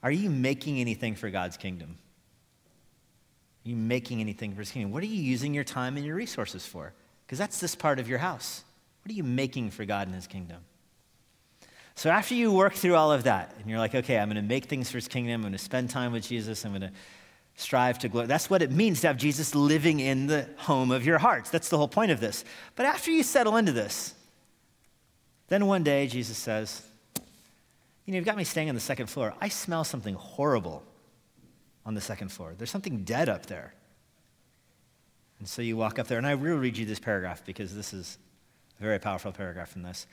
Are 0.01 0.11
you 0.11 0.29
making 0.29 0.79
anything 0.79 1.15
for 1.15 1.29
God's 1.29 1.57
kingdom? 1.57 1.97
Are 3.65 3.69
you 3.69 3.75
making 3.75 4.21
anything 4.21 4.53
for 4.53 4.59
his 4.59 4.71
kingdom? 4.71 4.91
What 4.91 5.01
are 5.01 5.07
you 5.07 5.21
using 5.21 5.53
your 5.53 5.63
time 5.63 5.97
and 5.97 6.05
your 6.05 6.15
resources 6.15 6.65
for? 6.65 6.93
Because 7.25 7.39
that's 7.39 7.59
this 7.59 7.75
part 7.75 7.99
of 7.99 8.07
your 8.07 8.19
house. 8.19 8.63
What 9.03 9.11
are 9.11 9.15
you 9.15 9.23
making 9.23 9.71
for 9.71 9.85
God 9.85 10.07
and 10.07 10.15
his 10.15 10.27
kingdom? 10.27 10.57
So 11.95 12.09
after 12.09 12.35
you 12.35 12.51
work 12.51 12.73
through 12.73 12.95
all 12.95 13.11
of 13.11 13.23
that, 13.23 13.55
and 13.59 13.69
you're 13.69 13.79
like, 13.79 13.95
okay, 13.95 14.19
I'm 14.19 14.27
going 14.27 14.35
to 14.35 14.47
make 14.47 14.65
things 14.65 14.91
for 14.91 14.97
his 14.97 15.07
kingdom, 15.07 15.33
I'm 15.33 15.41
going 15.41 15.53
to 15.53 15.57
spend 15.57 15.89
time 15.89 16.11
with 16.11 16.27
Jesus, 16.27 16.63
I'm 16.65 16.71
going 16.71 16.81
to 16.81 16.91
strive 17.55 17.97
to 17.99 18.09
glory. 18.09 18.27
That's 18.27 18.49
what 18.49 18.61
it 18.61 18.71
means 18.71 19.01
to 19.01 19.07
have 19.07 19.17
Jesus 19.17 19.55
living 19.55 19.99
in 19.99 20.27
the 20.27 20.47
home 20.57 20.91
of 20.91 21.05
your 21.05 21.17
hearts. 21.17 21.49
That's 21.49 21.69
the 21.69 21.77
whole 21.77 21.87
point 21.87 22.11
of 22.11 22.19
this. 22.19 22.43
But 22.75 22.85
after 22.85 23.11
you 23.11 23.23
settle 23.23 23.55
into 23.55 23.71
this, 23.71 24.13
then 25.47 25.65
one 25.65 25.83
day 25.83 26.07
Jesus 26.07 26.37
says, 26.37 26.83
You 28.05 28.11
know, 28.11 28.17
you've 28.17 28.25
got 28.25 28.37
me 28.37 28.43
staying 28.43 28.67
on 28.69 28.75
the 28.75 28.81
second 28.81 29.07
floor. 29.07 29.33
I 29.39 29.47
smell 29.47 29.85
something 29.85 30.15
horrible 30.15 30.83
on 31.85 31.93
the 31.93 32.01
second 32.01 32.29
floor. 32.29 32.53
There's 32.57 32.71
something 32.71 33.03
dead 33.03 33.29
up 33.29 33.45
there. 33.45 33.73
And 35.39 35.47
so 35.47 35.61
you 35.61 35.77
walk 35.77 35.99
up 35.99 36.07
there, 36.07 36.17
and 36.17 36.25
I 36.25 36.35
will 36.35 36.57
read 36.57 36.77
you 36.77 36.85
this 36.85 36.99
paragraph 36.99 37.43
because 37.45 37.75
this 37.75 37.93
is 37.93 38.17
a 38.79 38.83
very 38.83 38.99
powerful 38.99 39.31
paragraph 39.31 39.69
from 39.69 39.83
this. 39.83 40.07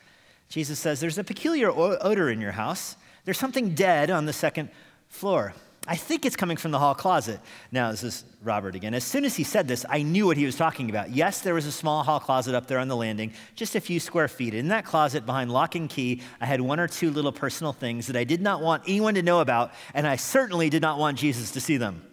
Jesus 0.48 0.78
says, 0.78 1.00
There's 1.00 1.18
a 1.18 1.24
peculiar 1.24 1.70
odor 1.70 2.28
in 2.28 2.40
your 2.40 2.52
house. 2.52 2.96
There's 3.24 3.38
something 3.38 3.74
dead 3.74 4.10
on 4.10 4.26
the 4.26 4.32
second 4.32 4.68
floor. 5.08 5.54
I 5.86 5.96
think 5.96 6.24
it's 6.24 6.36
coming 6.36 6.56
from 6.56 6.70
the 6.70 6.78
hall 6.78 6.94
closet. 6.94 7.40
Now, 7.72 7.90
this 7.90 8.04
is 8.04 8.24
Robert 8.40 8.76
again. 8.76 8.94
As 8.94 9.02
soon 9.02 9.24
as 9.24 9.34
he 9.34 9.42
said 9.42 9.66
this, 9.66 9.84
I 9.88 10.02
knew 10.02 10.26
what 10.26 10.36
he 10.36 10.46
was 10.46 10.54
talking 10.54 10.88
about. 10.88 11.10
Yes, 11.10 11.40
there 11.40 11.54
was 11.54 11.66
a 11.66 11.72
small 11.72 12.04
hall 12.04 12.20
closet 12.20 12.54
up 12.54 12.68
there 12.68 12.78
on 12.78 12.86
the 12.86 12.96
landing, 12.96 13.32
just 13.56 13.74
a 13.74 13.80
few 13.80 13.98
square 13.98 14.28
feet. 14.28 14.54
In 14.54 14.68
that 14.68 14.84
closet, 14.84 15.26
behind 15.26 15.50
lock 15.50 15.74
and 15.74 15.90
key, 15.90 16.22
I 16.40 16.46
had 16.46 16.60
one 16.60 16.78
or 16.78 16.86
two 16.86 17.10
little 17.10 17.32
personal 17.32 17.72
things 17.72 18.06
that 18.06 18.16
I 18.16 18.22
did 18.22 18.40
not 18.40 18.62
want 18.62 18.84
anyone 18.86 19.14
to 19.14 19.22
know 19.22 19.40
about, 19.40 19.72
and 19.92 20.06
I 20.06 20.14
certainly 20.16 20.70
did 20.70 20.82
not 20.82 21.00
want 21.00 21.18
Jesus 21.18 21.50
to 21.52 21.60
see 21.60 21.78
them. 21.78 22.06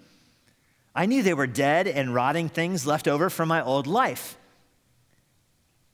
I 0.95 1.05
knew 1.05 1.21
they 1.21 1.35
were 1.35 1.47
dead 1.47 1.87
and 1.87 2.15
rotting 2.15 2.49
things 2.49 2.87
left 2.87 3.07
over 3.07 3.29
from 3.29 3.49
my 3.49 3.63
old 3.63 3.85
life. 3.85 4.35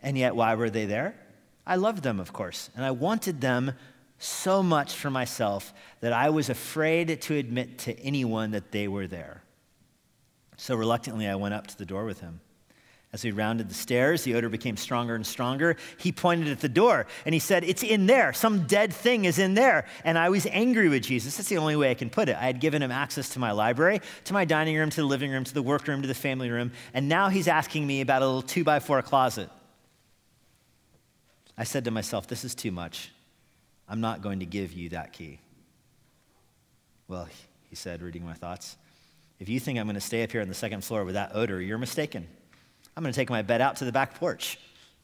And 0.01 0.17
yet, 0.17 0.33
why 0.33 0.55
were 0.55 0.69
they 0.69 0.85
there? 0.85 1.13
I 1.67 1.75
loved 1.75 2.03
them, 2.03 2.21
of 2.21 2.31
course, 2.31 2.69
and 2.75 2.85
I 2.85 2.91
wanted 2.91 3.41
them 3.41 3.73
so 4.17 4.63
much 4.63 4.93
for 4.93 5.09
myself 5.09 5.73
that 6.01 6.13
I 6.13 6.29
was 6.29 6.49
afraid 6.49 7.21
to 7.21 7.35
admit 7.35 7.79
to 7.79 7.99
anyone 7.99 8.51
that 8.51 8.71
they 8.71 8.87
were 8.87 9.07
there. 9.07 9.43
So 10.57 10.75
reluctantly, 10.75 11.27
I 11.27 11.35
went 11.35 11.53
up 11.53 11.67
to 11.67 11.77
the 11.77 11.85
door 11.85 12.05
with 12.05 12.21
him. 12.21 12.39
As 13.15 13.23
we 13.23 13.31
rounded 13.31 13.69
the 13.69 13.73
stairs, 13.73 14.23
the 14.23 14.35
odor 14.35 14.49
became 14.49 14.75
stronger 14.75 15.15
and 15.15 15.25
stronger. 15.25 15.77
He 15.97 16.11
pointed 16.11 16.49
at 16.49 16.59
the 16.59 16.67
door 16.67 17.07
and 17.25 17.33
he 17.33 17.39
said, 17.39 17.63
It's 17.63 17.81
in 17.81 18.07
there. 18.07 18.33
Some 18.33 18.67
dead 18.67 18.91
thing 18.91 19.23
is 19.23 19.39
in 19.39 19.53
there. 19.53 19.85
And 20.03 20.17
I 20.17 20.27
was 20.27 20.45
angry 20.47 20.89
with 20.89 21.03
Jesus. 21.03 21.37
That's 21.37 21.47
the 21.47 21.57
only 21.57 21.77
way 21.77 21.91
I 21.91 21.93
can 21.93 22.09
put 22.09 22.27
it. 22.27 22.35
I 22.35 22.45
had 22.45 22.59
given 22.59 22.83
him 22.83 22.91
access 22.91 23.29
to 23.29 23.39
my 23.39 23.53
library, 23.53 24.01
to 24.25 24.33
my 24.33 24.43
dining 24.43 24.75
room, 24.75 24.89
to 24.89 24.97
the 24.97 25.07
living 25.07 25.31
room, 25.31 25.45
to 25.45 25.53
the 25.53 25.63
workroom, 25.63 26.01
to 26.01 26.09
the 26.09 26.13
family 26.13 26.49
room. 26.49 26.73
And 26.93 27.07
now 27.07 27.29
he's 27.29 27.47
asking 27.47 27.87
me 27.87 28.01
about 28.01 28.21
a 28.21 28.25
little 28.25 28.41
two 28.41 28.65
by 28.65 28.81
four 28.81 29.01
closet. 29.01 29.49
I 31.57 31.63
said 31.63 31.85
to 31.85 31.91
myself, 31.91 32.27
This 32.27 32.43
is 32.43 32.53
too 32.53 32.71
much. 32.71 33.11
I'm 33.87 34.01
not 34.01 34.21
going 34.21 34.39
to 34.39 34.45
give 34.45 34.73
you 34.73 34.89
that 34.89 35.13
key. 35.13 35.39
Well, 37.07 37.27
he 37.69 37.75
said, 37.75 38.01
reading 38.01 38.25
my 38.25 38.33
thoughts, 38.33 38.77
if 39.39 39.49
you 39.49 39.59
think 39.59 39.77
I'm 39.77 39.85
going 39.85 39.95
to 39.95 40.01
stay 40.01 40.23
up 40.23 40.31
here 40.31 40.41
on 40.41 40.47
the 40.47 40.53
second 40.53 40.83
floor 40.83 41.03
with 41.03 41.15
that 41.15 41.31
odor, 41.33 41.61
you're 41.61 41.77
mistaken. 41.77 42.27
I'm 42.95 43.03
going 43.03 43.13
to 43.13 43.19
take 43.19 43.29
my 43.29 43.41
bed 43.41 43.61
out 43.61 43.75
to 43.77 43.85
the 43.85 43.91
back 43.91 44.15
porch. 44.15 44.57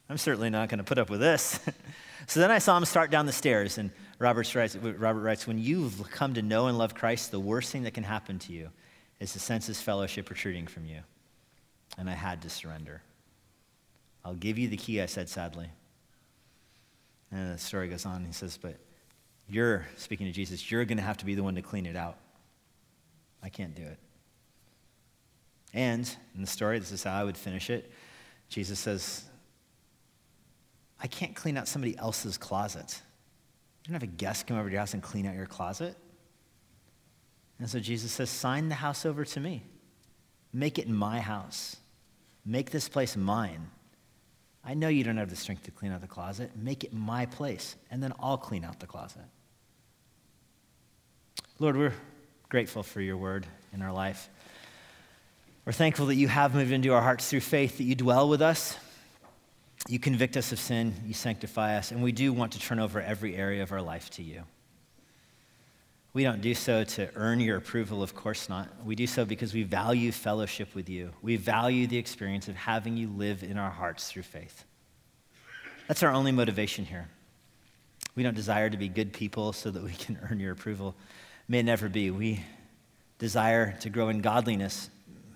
I'm 0.10 0.18
certainly 0.18 0.50
not 0.50 0.70
going 0.70 0.80
to 0.80 0.84
put 0.84 0.98
up 0.98 1.10
with 1.10 1.20
this. 1.20 1.60
so 2.28 2.40
then 2.40 2.52
I 2.52 2.60
saw 2.60 2.78
him 2.78 2.86
start 2.86 3.12
down 3.12 3.26
the 3.26 3.32
stairs, 3.32 3.78
and 3.78 3.92
Robert 4.20 4.54
writes, 4.56 4.76
Robert 4.76 5.22
writes, 5.22 5.46
When 5.46 5.60
you've 5.60 6.10
come 6.12 6.34
to 6.34 6.42
know 6.42 6.68
and 6.68 6.78
love 6.78 6.96
Christ, 6.96 7.32
the 7.32 7.40
worst 7.40 7.72
thing 7.72 7.84
that 7.84 7.94
can 7.94 8.04
happen 8.04 8.40
to 8.40 8.54
you 8.54 8.70
is 9.20 9.34
to 9.34 9.40
sense 9.40 9.68
his 9.68 9.82
fellowship 9.82 10.30
retreating 10.30 10.68
from 10.68 10.86
you. 10.86 11.00
And 11.98 12.10
I 12.10 12.14
had 12.14 12.42
to 12.42 12.50
surrender. 12.50 13.02
I'll 14.24 14.34
give 14.34 14.58
you 14.58 14.68
the 14.68 14.78
key, 14.78 15.02
I 15.02 15.06
said 15.06 15.30
sadly. 15.30 15.70
And 17.32 17.54
the 17.54 17.58
story 17.58 17.88
goes 17.88 18.06
on. 18.06 18.26
He 18.26 18.34
says, 18.34 18.58
But 18.62 18.76
you're, 19.48 19.86
speaking 19.98 20.28
to 20.28 20.34
Jesus, 20.34 20.72
you're 20.72 20.86
going 20.86 20.98
to 20.98 21.04
have 21.04 21.18
to 21.18 21.26
be 21.26 21.36
the 21.36 21.44
one 21.44 21.56
to 21.56 21.62
clean 21.62 21.86
it 21.86 21.96
out. 21.96 22.18
I 23.44 23.50
can't 23.50 23.76
do 23.76 23.84
it. 23.84 23.98
And 25.74 26.10
in 26.36 26.42
the 26.42 26.48
story, 26.48 26.80
this 26.80 26.92
is 26.92 27.04
how 27.04 27.14
I 27.14 27.24
would 27.24 27.38
finish 27.38 27.70
it. 27.70 27.92
Jesus 28.50 28.80
says, 28.80 29.24
I 31.00 31.08
can't 31.08 31.36
clean 31.36 31.58
out 31.58 31.68
somebody 31.68 31.98
else's 31.98 32.38
closet. 32.38 33.02
You 33.84 33.94
don't 33.94 34.02
have 34.02 34.04
a 34.04 34.14
guest 34.14 34.46
come 34.48 34.58
over 34.58 34.68
to 34.68 34.72
your 34.72 34.80
house 34.80 34.94
and 34.94 35.02
clean 35.02 35.26
out 35.26 35.36
your 35.36 35.48
closet. 35.48 35.96
And 37.60 37.70
so 37.70 37.80
Jesus 37.80 38.12
says, 38.12 38.30
Sign 38.30 38.70
the 38.70 38.76
house 38.76 39.06
over 39.06 39.24
to 39.26 39.40
me. 39.40 39.64
Make 40.54 40.78
it 40.78 40.90
my 40.90 41.20
house. 41.20 41.78
Make 42.46 42.72
this 42.72 42.90
place 42.90 43.16
mine. 43.16 43.70
I 44.64 44.74
know 44.74 44.88
you 44.88 45.04
don't 45.04 45.18
have 45.18 45.30
the 45.30 45.36
strength 45.36 45.64
to 45.64 45.72
clean 45.72 45.92
out 45.92 46.02
the 46.02 46.08
closet. 46.08 46.52
Make 46.56 46.84
it 46.84 46.94
my 46.94 47.26
place, 47.26 47.76
and 47.90 48.02
then 48.02 48.14
I'll 48.20 48.38
clean 48.38 48.64
out 48.64 48.80
the 48.80 48.88
closet. 48.88 49.24
Lord, 51.60 51.78
we're 51.78 51.94
grateful 52.50 52.84
for 52.84 53.02
your 53.02 53.18
word 53.18 53.48
in 53.74 53.82
our 53.82 53.92
life. 53.92 54.30
We're 55.66 55.74
thankful 55.74 56.08
that 56.08 56.16
you 56.16 56.28
have 56.28 56.56
moved 56.56 56.72
into 56.72 56.94
our 56.94 57.02
hearts 57.02 57.30
through 57.30 57.42
faith, 57.42 57.78
that 57.78 57.84
you 57.84 57.96
dwell 57.96 58.30
with 58.30 58.42
us. 58.42 58.78
You 59.88 60.00
convict 60.00 60.38
us 60.38 60.52
of 60.52 60.60
sin, 60.60 60.94
you 61.06 61.14
sanctify 61.14 61.78
us, 61.78 61.92
and 61.92 62.04
we 62.04 62.12
do 62.12 62.34
want 62.34 62.52
to 62.54 62.60
turn 62.60 62.80
over 62.80 63.02
every 63.02 63.36
area 63.36 63.64
of 63.64 63.72
our 63.72 63.82
life 63.82 64.10
to 64.12 64.24
you. 64.24 64.44
We 66.14 66.24
don't 66.24 66.42
do 66.42 66.54
so 66.54 66.84
to 66.84 67.10
earn 67.16 67.40
your 67.40 67.58
approval, 67.58 68.04
of 68.04 68.14
course 68.14 68.50
not. 68.50 68.68
We 68.86 68.96
do 68.96 69.08
so 69.08 69.24
because 69.24 69.54
we 69.54 69.64
value 69.64 70.12
fellowship 70.12 70.76
with 70.76 70.90
you. 70.90 71.12
We 71.22 71.38
value 71.38 71.88
the 71.88 71.98
experience 71.98 72.50
of 72.50 72.56
having 72.56 72.98
you 72.98 73.10
live 73.10 73.44
in 73.44 73.58
our 73.58 73.70
hearts 73.70 74.12
through 74.12 74.24
faith. 74.24 74.66
That's 75.88 76.04
our 76.04 76.12
only 76.12 76.34
motivation 76.34 76.84
here. 76.84 77.08
We 78.16 78.24
don't 78.24 78.36
desire 78.36 78.70
to 78.70 78.78
be 78.78 78.90
good 78.90 79.14
people 79.14 79.54
so 79.54 79.72
that 79.72 79.84
we 79.84 79.94
can 79.94 80.20
earn 80.30 80.40
your 80.40 80.52
approval. 80.52 80.96
May 81.48 81.62
never 81.62 81.88
be. 81.88 82.12
We 82.12 82.44
desire 83.18 83.78
to 83.82 83.90
grow 83.90 84.10
in 84.10 84.20
godliness 84.20 84.90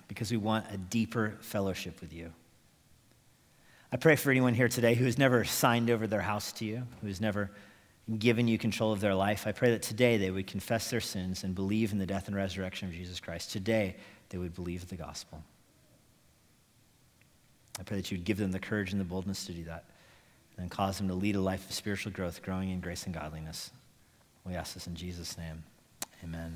because 0.09 0.29
we 0.29 0.37
want 0.37 0.65
a 0.71 0.77
deeper 0.77 1.37
fellowship 1.39 2.01
with 2.01 2.11
you. 2.11 2.33
I 3.91 3.97
pray 3.97 4.17
for 4.17 4.29
anyone 4.29 4.53
here 4.53 4.67
today 4.67 4.93
who 4.93 5.05
has 5.05 5.17
never 5.17 5.45
signed 5.45 5.89
over 5.89 6.05
their 6.05 6.21
house 6.21 6.51
to 6.53 6.65
you, 6.65 6.83
who 6.99 7.07
has 7.07 7.21
never 7.21 7.49
given 8.19 8.47
you 8.47 8.57
control 8.57 8.91
of 8.91 9.01
their 9.01 9.15
life. 9.15 9.47
I 9.47 9.51
pray 9.51 9.71
that 9.71 9.81
today 9.81 10.17
they 10.17 10.29
would 10.29 10.47
confess 10.47 10.89
their 10.89 11.01
sins 11.01 11.43
and 11.43 11.55
believe 11.55 11.91
in 11.91 11.97
the 11.97 12.05
death 12.05 12.27
and 12.27 12.35
resurrection 12.35 12.87
of 12.87 12.93
Jesus 12.93 13.19
Christ. 13.19 13.51
Today 13.51 13.95
they 14.29 14.37
would 14.37 14.53
believe 14.53 14.87
the 14.87 14.95
gospel. 14.95 15.43
I 17.79 17.83
pray 17.83 17.97
that 17.97 18.11
you 18.11 18.17
would 18.17 18.25
give 18.25 18.37
them 18.37 18.51
the 18.51 18.59
courage 18.59 18.91
and 18.91 19.01
the 19.01 19.05
boldness 19.05 19.45
to 19.45 19.53
do 19.53 19.63
that, 19.65 19.85
and 20.57 20.71
cause 20.71 20.97
them 20.97 21.07
to 21.09 21.13
lead 21.13 21.35
a 21.35 21.41
life 21.41 21.67
of 21.67 21.73
spiritual 21.73 22.11
growth, 22.11 22.41
growing 22.41 22.69
in 22.69 22.79
grace 22.79 23.05
and 23.05 23.13
godliness. 23.13 23.71
We 24.45 24.53
ask 24.53 24.75
this 24.75 24.87
in 24.87 24.95
Jesus' 24.95 25.37
name. 25.37 25.63
Amen. 26.23 26.55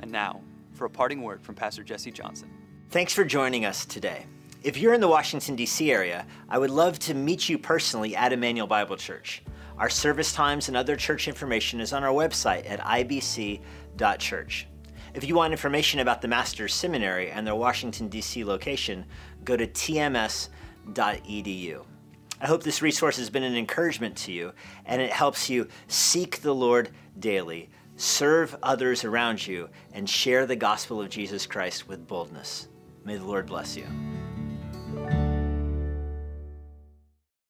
And 0.00 0.10
now, 0.10 0.40
for 0.72 0.86
a 0.86 0.90
parting 0.90 1.22
word 1.22 1.42
from 1.42 1.54
Pastor 1.54 1.82
Jesse 1.82 2.10
Johnson. 2.10 2.50
Thanks 2.90 3.12
for 3.12 3.24
joining 3.24 3.64
us 3.64 3.84
today. 3.84 4.26
If 4.62 4.78
you're 4.78 4.94
in 4.94 5.00
the 5.00 5.08
Washington, 5.08 5.56
D.C. 5.56 5.92
area, 5.92 6.26
I 6.48 6.56
would 6.56 6.70
love 6.70 6.98
to 7.00 7.14
meet 7.14 7.48
you 7.48 7.58
personally 7.58 8.16
at 8.16 8.32
Immanuel 8.32 8.66
Bible 8.66 8.96
Church. 8.96 9.42
Our 9.78 9.90
service 9.90 10.32
times 10.32 10.68
and 10.68 10.76
other 10.76 10.94
church 10.96 11.26
information 11.26 11.80
is 11.80 11.92
on 11.92 12.04
our 12.04 12.12
website 12.12 12.70
at 12.70 12.80
ibc.church. 12.80 14.68
If 15.14 15.24
you 15.24 15.34
want 15.34 15.52
information 15.52 16.00
about 16.00 16.22
the 16.22 16.28
Master's 16.28 16.74
Seminary 16.74 17.30
and 17.30 17.46
their 17.46 17.54
Washington, 17.54 18.08
D.C. 18.08 18.44
location, 18.44 19.04
go 19.44 19.56
to 19.56 19.66
tms.edu. 19.66 20.48
I 22.40 22.46
hope 22.46 22.62
this 22.62 22.82
resource 22.82 23.16
has 23.16 23.30
been 23.30 23.44
an 23.44 23.56
encouragement 23.56 24.16
to 24.18 24.32
you 24.32 24.52
and 24.86 25.00
it 25.00 25.12
helps 25.12 25.48
you 25.48 25.68
seek 25.88 26.42
the 26.42 26.54
Lord 26.54 26.90
daily, 27.18 27.70
serve 27.96 28.56
others 28.62 29.04
around 29.04 29.46
you, 29.46 29.68
and 29.92 30.08
share 30.08 30.46
the 30.46 30.56
gospel 30.56 31.00
of 31.00 31.10
Jesus 31.10 31.46
Christ 31.46 31.88
with 31.88 32.06
boldness. 32.06 32.68
May 33.04 33.16
the 33.16 33.24
Lord 33.24 33.46
bless 33.46 33.76
you. 33.76 33.86